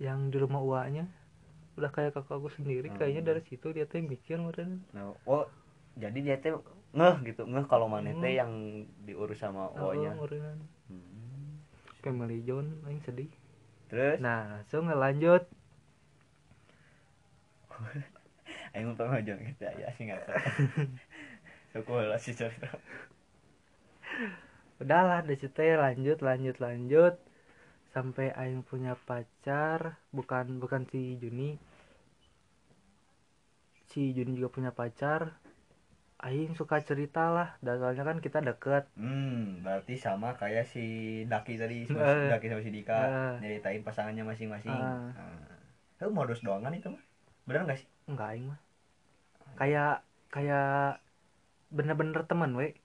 Yang 0.00 0.18
di 0.32 0.36
rumah 0.40 0.64
uaknya 0.64 1.04
udah 1.76 1.92
kayak 1.92 2.16
kakak 2.16 2.40
aku 2.40 2.48
sendiri. 2.48 2.88
Hmm. 2.88 2.96
Kayaknya 2.96 3.22
dari 3.30 3.42
situ 3.44 3.68
dia 3.70 3.84
teh 3.84 4.00
mikir 4.00 4.40
meren. 4.40 4.80
nah, 4.96 5.12
oh 5.28 5.44
jadi 5.94 6.16
dia 6.16 6.36
teh 6.40 6.56
ngeh 6.96 7.16
gitu 7.28 7.44
ngeh 7.44 7.68
kalau 7.68 7.84
mana 7.86 8.08
teh 8.16 8.32
Hmm. 8.32 8.40
yang 8.40 8.52
diurus 9.04 9.36
sama 9.36 9.68
Oh, 9.76 9.92
ownya 9.92 10.16
meureun. 10.16 10.64
Hmm. 10.88 11.60
Family 12.00 12.40
John 12.42 12.80
aing 12.88 13.04
sedih. 13.04 13.28
terus 13.86 14.16
Nah, 14.18 14.64
so 14.66 14.80
ngelanjut 14.80 15.44
aing 18.74 18.96
pernah 18.96 19.20
John 19.20 19.38
gitu 19.42 19.62
ya 19.62 19.88
sih 19.94 20.08
nggak 20.08 20.22
tahu 20.24 20.38
sekolah 21.76 22.16
sih 22.16 22.32
cerita 22.32 22.72
udahlah 24.76 25.24
dari 25.24 25.36
situ 25.36 25.56
ya 25.56 25.76
lanjut 25.76 26.20
lanjut 26.20 26.56
lanjut 26.58 27.14
sampai 27.90 28.28
aing 28.30 28.60
punya 28.60 28.92
pacar 28.94 29.96
bukan 30.12 30.60
bukan 30.60 30.84
si 30.86 31.16
Juni 31.16 31.56
si 33.88 34.12
Juni 34.12 34.36
juga 34.36 34.52
punya 34.52 34.70
pacar 34.70 35.32
aing 36.18 36.52
suka 36.52 36.80
cerita 36.80 37.28
lah 37.28 37.48
dan 37.60 37.76
soalnya 37.76 38.04
kan 38.04 38.18
kita 38.20 38.40
deket 38.40 38.84
Hmm, 38.96 39.60
berarti 39.60 39.96
sama 39.96 40.32
kayak 40.32 40.64
si 40.64 40.84
Daki 41.24 41.56
tadi, 41.56 41.84
si 41.84 41.92
Eh. 41.96 42.28
Daki 42.28 42.48
sama 42.48 42.60
si 42.60 42.72
Dika 42.72 42.98
Eh. 43.04 43.34
nyeritain 43.40 43.84
pasangannya 43.84 44.24
masing-masing. 44.24 44.72
Ah. 44.72 45.12
Nah. 45.12 45.56
Itu 45.96 46.08
modus 46.08 46.40
doangan 46.40 46.72
itu 46.72 46.88
mah. 46.88 47.04
Bener 47.44 47.64
gak 47.64 47.80
sih? 47.80 47.88
enggak 48.06 48.28
aing 48.32 48.46
mah 48.46 48.60
kayak 49.56 50.04
kayak 50.30 51.00
bener-bener 51.72 52.22
teman 52.22 52.52
we 52.54 52.76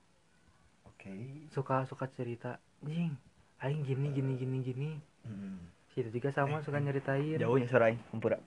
Oke. 1.02 1.50
suka 1.50 1.82
suka 1.90 2.06
cerita 2.14 2.62
jing 2.86 3.10
aing 3.58 3.82
gini 3.82 4.14
gini 4.14 4.38
gini 4.38 4.58
gini 4.62 4.90
Hmm. 5.26 5.58
situ 5.90 6.14
juga 6.14 6.30
sama 6.30 6.62
suka 6.62 6.78
nyeritain 6.78 7.38
Jauhnya 7.38 7.66
suara 7.66 7.90
aing, 7.90 7.98
Ampura. 8.14 8.38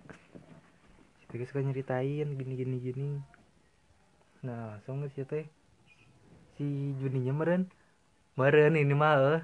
situ 1.20 1.36
juga 1.36 1.46
suka 1.52 1.60
nyeritain 1.64 2.28
gini 2.32 2.54
gini 2.56 2.76
gini 2.80 3.10
nah 4.40 4.80
langsung 4.80 5.04
ke 5.04 5.12
situ 5.12 5.28
teh 5.28 5.46
si 6.56 6.96
Juninya 6.96 7.36
meren 7.36 7.68
meren 8.36 8.80
ini 8.80 8.96
mah 8.96 9.20
eh 9.36 9.42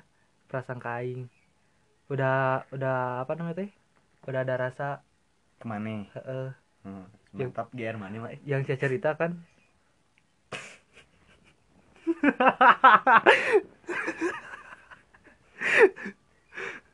prasangka 0.47 1.03
aing 1.03 1.28
udah 2.07 2.64
udah 2.72 3.24
apa 3.24 3.32
namanya 3.36 3.68
teh 3.68 3.72
udah 4.24 4.39
ada 4.39 4.55
rasa 4.55 4.88
Ke 5.59 5.68
mana? 5.68 6.07
heeh 6.16 6.49
Hmm. 6.82 7.05
Yang- 7.36 7.51
Mantap 7.53 7.68
GR 7.76 7.95
mana 7.95 8.16
mah. 8.24 8.32
eh. 8.34 8.39
yang 8.43 8.64
saya 8.64 8.80
cerita 8.80 9.14
kan 9.20 9.36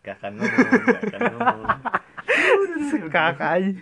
Gak 0.04 0.16
akan 0.24 0.32
ngomong, 0.40 0.70
gak 0.88 1.04
akan 1.12 1.22
ngomong. 1.36 1.68
sekak 2.88 3.40
aja 3.40 3.74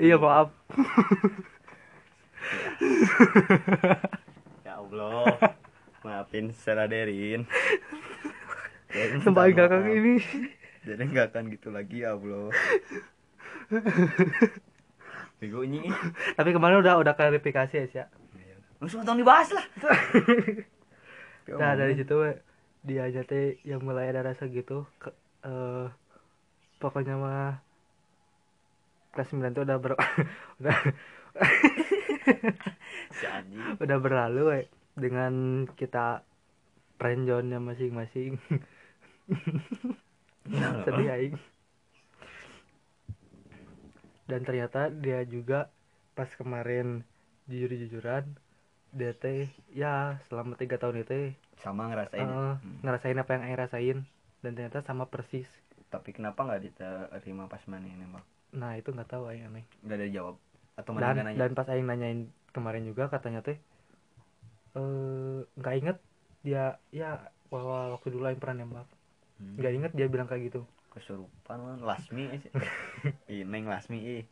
iya 0.00 0.16
maaf 0.16 0.48
Ya 4.64 4.80
Allah. 4.80 5.36
Maafin 6.00 6.48
secara 6.56 6.88
derin. 6.88 7.44
Sampai 9.20 9.52
kakak 9.52 9.84
ini 9.86 10.16
Jadi 10.82 11.02
nggak 11.12 11.26
akan 11.34 11.52
gitu 11.52 11.68
lagi 11.68 12.02
ya 12.02 12.16
Allah. 12.16 12.48
Bego 15.40 15.64
ini. 15.64 15.88
tapi 16.38 16.52
kemarin 16.52 16.84
udah 16.84 17.00
udah 17.00 17.16
klarifikasi 17.16 17.74
ya 17.74 17.86
sih 17.88 18.04
Langsung 18.80 19.04
tolong 19.04 19.20
dibahas 19.20 19.48
lah. 19.52 19.66
nah 21.60 21.72
dari 21.74 21.96
situ 21.96 22.16
dia 22.80 23.08
aja 23.08 23.24
teh 23.24 23.60
yang 23.64 23.84
mulai 23.84 24.08
ada 24.08 24.24
rasa 24.24 24.48
gitu 24.48 24.88
ke, 24.96 25.12
eh, 25.44 25.88
pokoknya 26.80 27.16
mah 27.20 27.60
kelas 29.12 29.36
9 29.36 29.52
tuh 29.52 29.64
udah 29.68 29.76
ber 29.76 29.92
udah 30.62 30.78
si 33.12 33.26
udah 33.84 33.98
berlalu 34.00 34.40
we, 34.48 34.60
dengan 34.96 35.66
kita 35.76 36.24
friendzone 36.96 37.52
masing-masing. 37.60 38.40
Sedih 40.84 41.08
aing 41.12 41.36
dan 44.30 44.40
ternyata 44.46 44.80
dia 44.94 45.20
juga 45.26 45.66
pas 46.14 46.30
kemarin 46.38 47.02
jujur-jujuran 47.50 48.24
dia 48.90 49.12
teh 49.14 49.46
ya 49.70 50.18
selama 50.30 50.54
tiga 50.58 50.78
tahun 50.78 51.02
itu 51.02 51.34
Sama 51.60 51.90
ngerasain. 51.90 52.24
eh, 52.24 52.54
Hmm. 52.62 52.78
ngerasain 52.86 53.18
apa 53.18 53.30
yang 53.36 53.42
aing 53.46 53.58
rasain 53.58 53.98
dan 54.42 54.50
ternyata 54.56 54.80
sama 54.80 55.04
persis 55.06 55.46
Tapi 55.90 56.14
kenapa 56.14 56.46
nggak 56.46 56.62
diterima 56.70 57.50
pas 57.50 57.62
mana 57.66 57.90
nembak? 57.90 58.22
nah 58.50 58.74
itu 58.74 58.90
nggak 58.90 59.10
tahu 59.10 59.26
aing 59.30 59.46
aneh 59.46 59.64
Nggak 59.82 59.96
ada 59.98 60.08
jawab. 60.10 60.34
Atau 60.78 60.90
mana 60.94 61.12
dan 61.14 61.26
nanya? 61.26 61.38
dan 61.38 61.50
pas 61.54 61.66
aing 61.70 61.86
nanyain 61.86 62.20
kemarin 62.54 62.86
juga 62.86 63.10
katanya 63.10 63.42
teh 63.42 63.58
eh 64.78 65.38
nggak 65.58 65.74
inget 65.82 65.96
dia 66.46 66.64
ya 66.94 67.10
bahwa 67.50 67.98
waktu 67.98 68.08
dulu 68.14 68.24
aing 68.30 68.38
pernah 68.40 68.62
nembak 68.62 68.86
Hmm. 69.40 69.56
nggak 69.56 69.72
inget 69.72 69.92
dia 69.96 70.06
bilang 70.06 70.28
kayak 70.28 70.52
gitu 70.52 70.62
Kesurupan 70.90 71.58
man. 71.58 71.78
Lasmi. 71.80 72.26
Ih, 73.32 73.42
Neng 73.42 73.64
Lasmi. 73.64 73.98
Ih. 74.18 74.24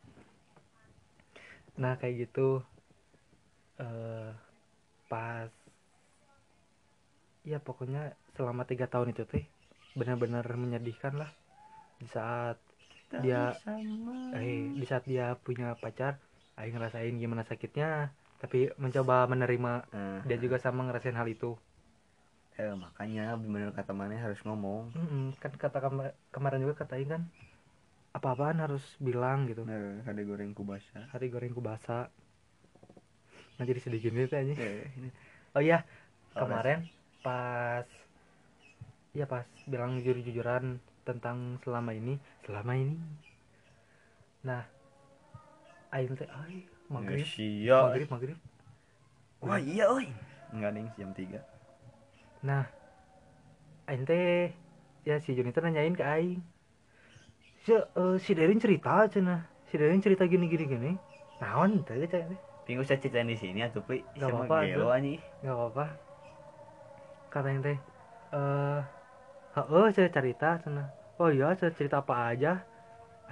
nah 1.73 1.95
kayak 1.95 2.27
gitu 2.27 2.59
eh 3.79 4.35
pas 5.07 5.47
ya 7.41 7.55
pokoknya 7.57 8.11
selama 8.35 8.67
tiga 8.67 8.85
tahun 8.85 9.15
itu 9.15 9.23
teh 9.23 9.47
benar-benar 9.95 10.43
menyedihkan 10.53 11.15
lah 11.15 11.31
di 11.95 12.05
saat 12.05 12.59
Dia- 13.09 13.55
sama. 13.57 14.35
eh 14.35 14.69
di 14.69 14.83
saat 14.83 15.07
dia 15.07 15.33
punya 15.35 15.73
pacar 15.73 16.19
aing 16.55 16.75
ngerasain 16.75 17.15
gimana 17.15 17.41
sakitnya 17.41 18.11
tapi 18.37 18.75
mencoba 18.75 19.23
menerima 19.25 19.73
Nah, 19.89 20.19
dia 20.27 20.35
juga 20.35 20.59
sama 20.59 20.83
ngerasain 20.83 21.15
hal 21.15 21.25
itu 21.25 21.55
eh, 22.59 22.75
makanya 22.75 23.39
bener 23.39 23.71
kata 23.71 23.95
mana 23.95 24.19
harus 24.19 24.39
ngomong. 24.43 24.91
Mm-mm, 24.91 25.25
kan 25.39 25.51
kata 25.55 25.79
kema- 25.79 26.15
kemarin 26.29 26.59
juga 26.59 26.75
kata 26.83 26.99
Aing 26.99 27.07
kan 27.09 27.23
apa-apaan 28.09 28.57
harus 28.59 28.83
bilang 28.97 29.45
gitu 29.45 29.63
Nah, 29.63 30.01
ada 30.03 30.21
goreng 30.25 30.51
kubasa. 30.51 31.05
hari 31.13 31.29
gorengku 31.29 31.61
basah 31.61 32.09
nah 33.55 33.67
jadi 33.67 33.79
sedih 33.83 34.01
gini 34.01 34.23
tuh 34.25 34.39
aja 34.39 34.55
Eh, 34.55 34.87
ini. 34.97 35.09
oh 35.51 35.59
iya 35.61 35.83
kemarin 36.31 36.87
pas 37.19 37.83
ya 39.11 39.27
pas 39.27 39.43
bilang 39.67 39.99
jujur-jujuran 39.99 40.79
tentang 41.03 41.59
selama 41.61 41.91
ini 41.91 42.15
selama 42.47 42.71
ini 42.73 42.95
nah 44.41 44.63
aing 45.91 46.15
teh 46.15 46.23
ay 46.25 46.63
maghrib 46.87 47.27
Sia. 47.27 47.77
maghrib 47.83 48.09
maghrib 48.09 48.37
Wah 49.39 49.59
iya 49.59 49.87
oi. 49.87 50.07
Enggak 50.51 50.71
nih 50.75 50.85
jam 50.97 51.11
3 51.13 51.39
nah 52.43 52.65
teh 53.87 54.53
ya 55.07 55.15
si 55.23 55.33
Juni 55.35 55.51
teh 55.51 55.61
nanyain 55.63 55.95
ke 55.95 56.03
aing. 56.03 56.41
Si 57.65 57.73
eh, 57.73 58.15
si 58.23 58.31
Derin 58.37 58.59
cerita 58.61 59.05
cenah 59.09 59.41
si 59.69 59.75
Derin 59.77 60.01
cerita 60.01 60.23
gini 60.25 60.45
gini. 60.47 60.65
Gini 60.65 60.91
naon 61.41 61.83
teh 61.87 61.95
cek 62.07 62.23
teh 62.29 62.39
Minggu 62.69 62.85
saya 62.85 63.01
ceritain 63.01 63.25
di 63.25 63.33
sini 63.33 63.65
atuh 63.65 63.81
Pri. 63.81 64.05
Nggak 64.13 64.29
apa-apa, 64.29 64.57
nggak 65.41 65.55
apa-apa. 65.57 65.85
Katanya 67.33 67.59
teh 67.65 67.77
eh 68.37 68.79
heeh 69.57 69.87
saya 69.95 70.09
cerita 70.13 70.49
cenah. 70.61 70.87
Oh 71.17 71.29
iya 71.33 71.49
saya 71.57 71.73
cerita 71.73 72.05
apa 72.05 72.15
aja? 72.29 72.61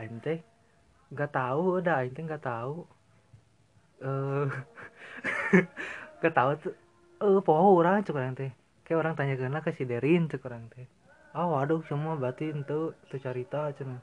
Aing 0.01 0.17
teh 0.25 0.41
nggak 1.13 1.31
tahu 1.31 1.79
udah 1.79 2.01
aing 2.01 2.13
teh 2.17 2.23
nggak 2.25 2.41
tahu. 2.41 2.89
Eh 4.01 4.45
nggak 6.17 6.33
tahu 6.33 6.49
tuh. 6.65 6.73
Eh 7.21 7.39
poho 7.45 7.69
orang 7.77 8.01
cek 8.01 8.17
orang 8.17 8.33
teh 8.33 8.51
kayak 8.87 8.99
orang 9.03 9.13
tanya 9.19 9.35
kena 9.35 9.59
ke 9.59 9.75
si 9.75 9.83
Derin 9.83 10.31
cek 10.31 10.47
orang 10.47 10.71
teh 10.71 10.87
oh 11.35 11.51
waduh 11.53 11.83
semua 11.85 12.15
berarti 12.15 12.55
itu 12.55 12.95
itu 12.95 13.15
cerita 13.19 13.67
cenah 13.75 13.99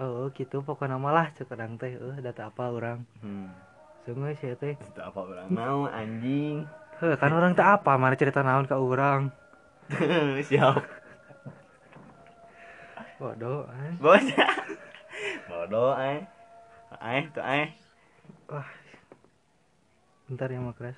oh 0.00 0.32
gitu 0.32 0.64
pokoknya 0.64 0.96
malah 0.96 1.28
cek 1.36 1.52
orang 1.52 1.76
teh 1.76 1.92
eh 1.92 2.16
data 2.18 2.48
apa 2.48 2.72
orang 2.72 3.04
Hmm. 3.20 3.52
sungguh 4.08 4.32
sih 4.34 4.56
teh 4.56 4.80
Itu 4.80 5.00
apa 5.00 5.20
orang 5.20 5.46
mau 5.52 5.84
anjing. 5.86 6.64
Heh, 7.00 7.16
kan 7.16 7.32
orang 7.32 7.52
tak 7.52 7.80
apa 7.80 7.96
mana 7.96 8.16
cerita 8.16 8.40
naon 8.40 8.64
ke 8.64 8.72
orang 8.72 9.28
Siap. 10.48 10.80
bodoh 13.20 13.68
eh. 13.68 13.92
Bocah. 14.00 14.52
Bodoh 15.44 15.92
eh. 16.00 16.24
Eh 16.96 17.22
tuh 17.30 17.44
eh. 17.44 17.68
wah 18.48 18.64
bentar 20.24 20.48
ya 20.48 20.58
makras 20.58 20.96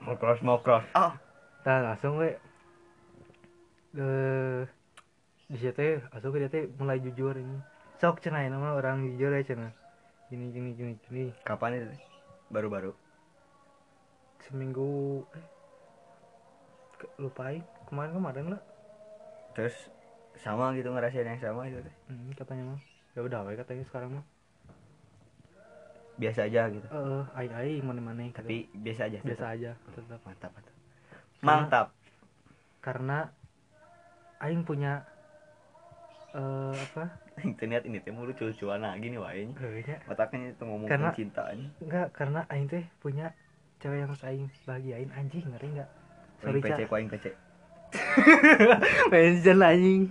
Mau 0.00 0.16
cross 0.16 0.40
mau 0.40 0.60
cross. 0.60 0.84
Oh. 0.92 1.12
Nah 1.64 1.78
langsung 1.92 2.16
we 2.20 2.28
eh 4.00 4.62
di 5.50 5.58
situ 5.58 5.98
langsung 6.14 6.30
dia 6.38 6.48
teh 6.48 6.64
mulai 6.78 7.02
jujur 7.02 7.34
ini 7.34 7.58
sok 8.00 8.22
cenah 8.24 8.46
nama 8.48 8.72
orang 8.78 9.02
jujur 9.14 9.34
ya 9.34 9.42
cenah 9.44 9.72
gini 10.30 10.54
gini 10.54 10.70
gini 10.78 10.92
gini 11.04 11.24
Kapan 11.42 11.82
itu? 11.82 11.86
Baru-baru. 12.54 12.94
seminggu 14.40 15.22
eh 15.36 15.44
ke- 16.98 17.12
lupain 17.20 17.62
kemarin 17.88 18.12
kemarin 18.16 18.44
lah 18.56 18.62
Terus 19.54 19.74
sama 20.38 20.72
gitu 20.78 20.88
ngerasain 20.94 21.26
yang 21.26 21.40
sama 21.42 21.66
gitu 21.68 21.82
teh. 21.82 21.94
hmm, 22.08 22.32
katanya 22.38 22.62
mah 22.74 22.80
ya 23.18 23.20
udah 23.26 23.40
we 23.44 23.58
katanya 23.58 23.84
sekarang 23.90 24.10
mah 24.16 24.26
Biasa 26.20 26.46
aja 26.52 26.68
gitu. 26.68 26.84
eh 26.84 27.22
aing 27.38 27.54
aing 27.56 27.84
mana 27.84 28.00
mana 28.04 28.22
Tapi 28.32 28.68
biasa 28.76 29.08
aja. 29.08 29.18
biasa 29.24 29.44
tetap. 29.44 29.54
aja 29.56 29.70
tetap 29.96 30.20
Mantap, 30.24 30.50
mantap. 30.52 30.74
Mantap. 31.40 31.92
karena 32.80 33.28
aing 34.40 34.64
punya 34.64 35.04
eh 36.32 36.72
apa 36.72 37.12
Internet 37.40 37.84
ini 37.84 38.00
teh 38.00 38.08
mulu 38.08 38.32
lucu-lucuan 38.32 38.80
lagi 38.80 39.08
nih 39.08 39.16
wae. 39.16 39.48
nya 39.82 39.96
Otaknya 40.06 40.52
itu 40.52 40.62
ngomong 40.64 40.88
Karena- 40.88 41.12
cinta 41.12 41.48
aja. 41.48 41.66
enggak 41.76 42.08
karena 42.12 42.44
aing 42.48 42.66
teh 42.66 42.84
punya 42.98 43.32
cewek 43.80 44.00
yang 44.00 44.08
harus 44.08 44.24
aing 44.24 44.48
bahagiain 44.64 45.10
anjing 45.10 45.44
ngeri 45.44 45.68
enggak 45.74 45.90
sorry 46.38 46.60
PC, 46.60 46.70
cak 46.70 46.88
kuaing 46.88 47.08
PC. 47.08 47.26
mention 49.12 49.60
anjing 49.60 50.02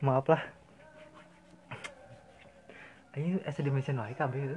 maaf 0.00 0.26
lah 0.26 0.42
Ayo 3.14 3.42
asa 3.42 3.60
dimension 3.60 3.98
wae 3.98 4.14
kabeh. 4.14 4.54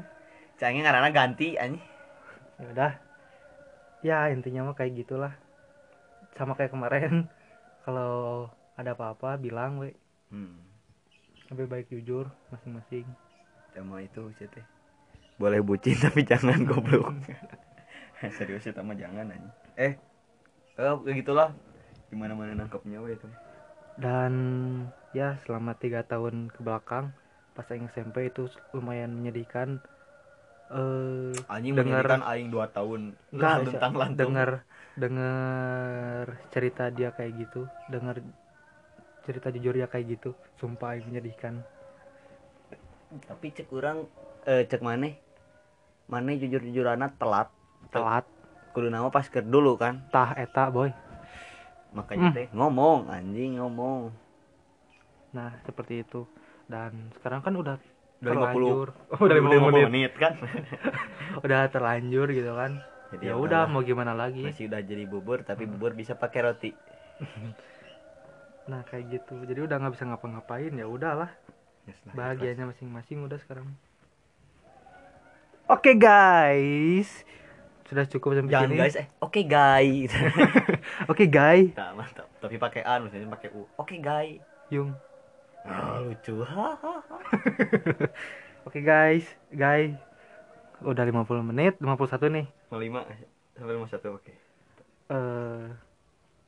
Cangnya 0.55 0.86
karena 0.86 1.09
ganti 1.09 1.57
anjing. 1.57 1.82
Ya 2.57 2.67
udah. 2.69 2.91
Ya 4.01 4.17
intinya 4.29 4.69
mah 4.69 4.77
kayak 4.77 4.93
gitulah. 4.95 5.34
Sama 6.34 6.55
kayak 6.55 6.71
kemarin. 6.71 7.27
Kalau 7.86 8.47
ada 8.75 8.91
apa-apa 8.91 9.36
bilang 9.36 9.77
we. 9.77 9.93
Hmm. 10.29 10.57
Lebih 11.49 11.67
baik 11.67 11.88
jujur 11.89 12.29
masing-masing. 12.49 13.03
Sama 13.71 13.99
itu 13.99 14.32
cete. 14.38 14.63
Boleh 15.36 15.59
bucin 15.59 15.97
tapi 16.05 16.23
jangan 16.23 16.63
goblok. 16.69 17.11
Serius 18.38 18.63
ya 18.63 18.71
sama 18.71 18.93
jangan 18.93 19.27
anjing. 19.27 19.53
Eh. 19.75 19.93
Eh 20.77 20.95
begitulah. 20.95 21.51
Gimana 22.07 22.36
mana 22.36 22.53
nangkepnya 22.53 23.01
we 23.01 23.15
itu. 23.15 23.27
Dan 23.97 24.34
ya 25.11 25.36
selama 25.43 25.75
tiga 25.75 26.05
tahun 26.05 26.47
ke 26.49 26.61
belakang 26.61 27.11
pas 27.51 27.67
aing 27.67 27.91
SMP 27.91 28.29
itu 28.29 28.47
lumayan 28.71 29.11
menyedihkan. 29.11 29.84
Eh 30.71 31.36
Anjing 31.49 31.75
Dengar- 31.75 32.07
aing 32.23 32.47
2 32.47 32.63
tahun 32.71 33.01
Enggak, 33.34 33.67
tentang 33.67 33.91
lantung. 33.91 34.32
denger 34.32 34.63
denger 34.98 36.26
cerita 36.52 36.92
dia 36.92 37.10
kayak 37.16 37.48
gitu, 37.48 37.68
denger 37.88 38.20
cerita 39.24 39.48
jujur 39.54 39.74
dia 39.78 39.88
kayak 39.88 40.18
gitu, 40.20 40.36
sumpah 40.60 40.98
menyedihkan. 41.00 41.62
Tapi 43.28 43.52
cek 43.52 43.68
orang 43.72 44.08
eh 44.48 44.64
cek 44.68 44.82
maneh. 44.84 45.16
Maneh 46.08 46.36
jujur-jujuranna 46.39 47.16
telat. 47.16 47.48
Telat, 47.92 48.24
Kudu 48.72 48.88
nama 48.88 49.12
pas 49.12 49.28
keur 49.28 49.44
dulu 49.44 49.76
kan. 49.76 50.00
tah 50.12 50.32
eta 50.36 50.72
boy. 50.72 50.92
Makanya 51.92 52.32
Hmm. 52.32 52.36
teh 52.36 52.48
ngomong 52.56 53.12
anjing 53.12 53.60
ngomong. 53.60 54.12
Nah, 55.36 55.52
seperti 55.68 56.04
itu. 56.04 56.24
Dan 56.68 57.12
sekarang 57.20 57.44
kan 57.44 57.52
udah 57.56 57.76
Udah 58.24 58.32
50 58.32 58.32
terlanjur. 58.32 58.88
Oh, 59.12 59.20
udah 59.28 59.36
50 59.36 59.88
menit. 59.92 60.12
kan. 60.16 60.34
Udah 61.46 61.68
terlanjur 61.68 62.28
gitu 62.32 62.52
kan. 62.56 62.80
Jadi 63.12 63.24
Ya 63.24 63.36
udahlah. 63.36 63.68
udah 63.68 63.74
mau 63.74 63.82
gimana 63.82 64.14
lagi. 64.14 64.41
masih 64.41 64.68
udah 64.68 64.80
jadi 64.80 65.03
bubur 65.03 65.43
tapi 65.43 65.68
bubur 65.68 65.91
bisa 65.91 66.16
pakai 66.16 66.39
roti. 66.41 66.72
Nah, 68.64 68.82
kayak 68.88 69.12
gitu. 69.12 69.36
Jadi 69.43 69.59
udah 69.62 69.76
nggak 69.78 69.93
bisa 69.93 70.05
ngapa-ngapain 70.05 70.72
ya 70.72 70.88
udahlah. 70.88 71.28
Yes 71.84 71.97
Bahagianya 72.07 72.66
masing-masing 72.66 73.26
udah 73.26 73.36
sekarang. 73.38 73.68
Oke 75.66 75.95
guys. 75.95 77.24
Sudah 77.84 78.07
cukup 78.07 78.38
sampai 78.38 78.47
Jangan 78.49 78.70
sini. 78.70 78.80
guys, 78.80 78.95
eh 78.95 79.07
oke 79.20 79.41
guys. 79.43 80.12
Oke 81.12 81.26
guys. 81.28 81.76
Nah, 81.76 81.91
mantap. 81.93 82.28
Tapi 82.39 82.55
pakai 82.55 82.82
an 82.82 83.03
maksudnya 83.03 83.28
pakai 83.28 83.51
u. 83.51 83.68
Oke 83.76 83.99
guys. 83.99 84.39
Yung. 84.70 84.95
Ah, 85.62 85.99
lucu. 85.99 86.39
Oke 88.64 88.80
guys, 88.80 89.26
guys. 89.49 89.97
Udah 90.80 91.03
50 91.03 91.43
menit, 91.43 91.76
51 91.78 92.32
nih. 92.32 92.47
Lima 92.72 93.03
sampai 93.57 93.76
mau 93.76 93.88
satu 93.89 94.15
oke. 94.15 94.32
Eh 95.11 95.65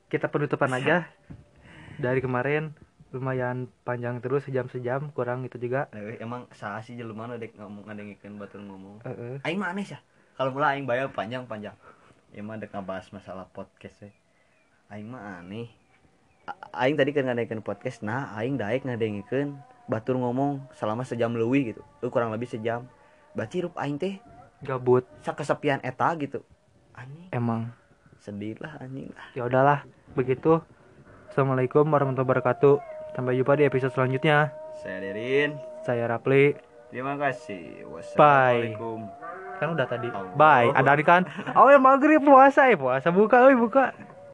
kita 0.08 0.30
penutupan 0.30 0.72
aja. 0.72 1.10
Dari 2.00 2.22
kemarin 2.24 2.74
lumayan 3.14 3.70
panjang 3.86 4.18
terus 4.18 4.50
sejam 4.50 4.66
sejam 4.72 5.14
kurang 5.14 5.46
itu 5.46 5.62
juga. 5.62 5.86
Eh, 5.94 6.18
emang 6.18 6.50
sah 6.56 6.82
sih 6.82 6.98
jelema 6.98 7.30
nu 7.30 7.38
dek 7.38 7.54
ngomong 7.60 7.86
ngadengikeun 7.86 8.42
batur 8.42 8.62
ngomong. 8.66 9.06
Eh, 9.06 9.38
eh. 9.38 9.46
Aing 9.46 9.62
mah 9.62 9.70
aneh 9.70 9.86
sih. 9.86 10.00
Kalau 10.34 10.50
mulai 10.50 10.78
aing 10.80 10.90
bayar 10.90 11.14
panjang-panjang. 11.14 11.78
Ya 12.34 12.42
mah 12.42 12.58
dek 12.58 12.74
ngabahas 12.74 13.14
masalah 13.14 13.46
podcast 13.54 14.02
we. 14.02 14.10
Aing 14.90 15.12
mah 15.14 15.46
aneh. 15.46 15.70
A- 16.50 16.88
Aing 16.88 16.98
tadi 16.98 17.14
kan 17.14 17.30
ngadengikeun 17.30 17.62
podcast, 17.62 18.02
nah 18.02 18.34
aing 18.34 18.58
daek 18.58 18.82
ngadengikeun 18.88 19.54
batur 19.86 20.18
ngomong 20.18 20.66
selama 20.74 21.06
sejam 21.06 21.30
leuwih 21.38 21.76
gitu. 21.76 21.82
Eh, 22.02 22.10
kurang 22.10 22.34
lebih 22.34 22.50
sejam. 22.50 22.90
Berarti 23.38 23.62
rup 23.62 23.78
aing 23.78 24.02
teh 24.02 24.18
Gabut 24.64 25.04
sakesepian 25.20 25.84
eta 25.84 26.08
gitu. 26.16 26.40
Anjing, 26.96 27.28
emang. 27.36 27.76
sedih 28.24 28.56
lah 28.64 28.80
anjing 28.80 29.12
lah. 29.12 29.28
Ya 29.36 29.44
udahlah, 29.44 29.80
begitu. 30.16 30.64
Assalamualaikum 31.28 31.84
warahmatullahi 31.84 32.24
wabarakatuh. 32.24 32.76
Sampai 33.12 33.36
jumpa 33.36 33.60
di 33.60 33.68
episode 33.68 33.92
selanjutnya. 33.92 34.56
Saya 34.80 35.04
Derin. 35.04 35.60
Saya 35.84 36.08
Rapli. 36.08 36.56
Terima 36.88 37.20
kasih. 37.20 37.84
Wassalamualaikum. 37.92 39.10
Kan 39.60 39.68
udah 39.76 39.88
tadi. 39.90 40.08
Allah. 40.08 40.32
Bye. 40.40 40.72
Ada 40.72 40.96
kan? 41.04 41.28
Oh, 41.60 41.68
ya 41.68 41.82
maghrib 41.82 42.24
puasa 42.24 42.72
ya 42.72 42.80
puasa 42.80 43.12
buka, 43.12 43.44
oi 43.44 43.60
buka. 43.60 43.92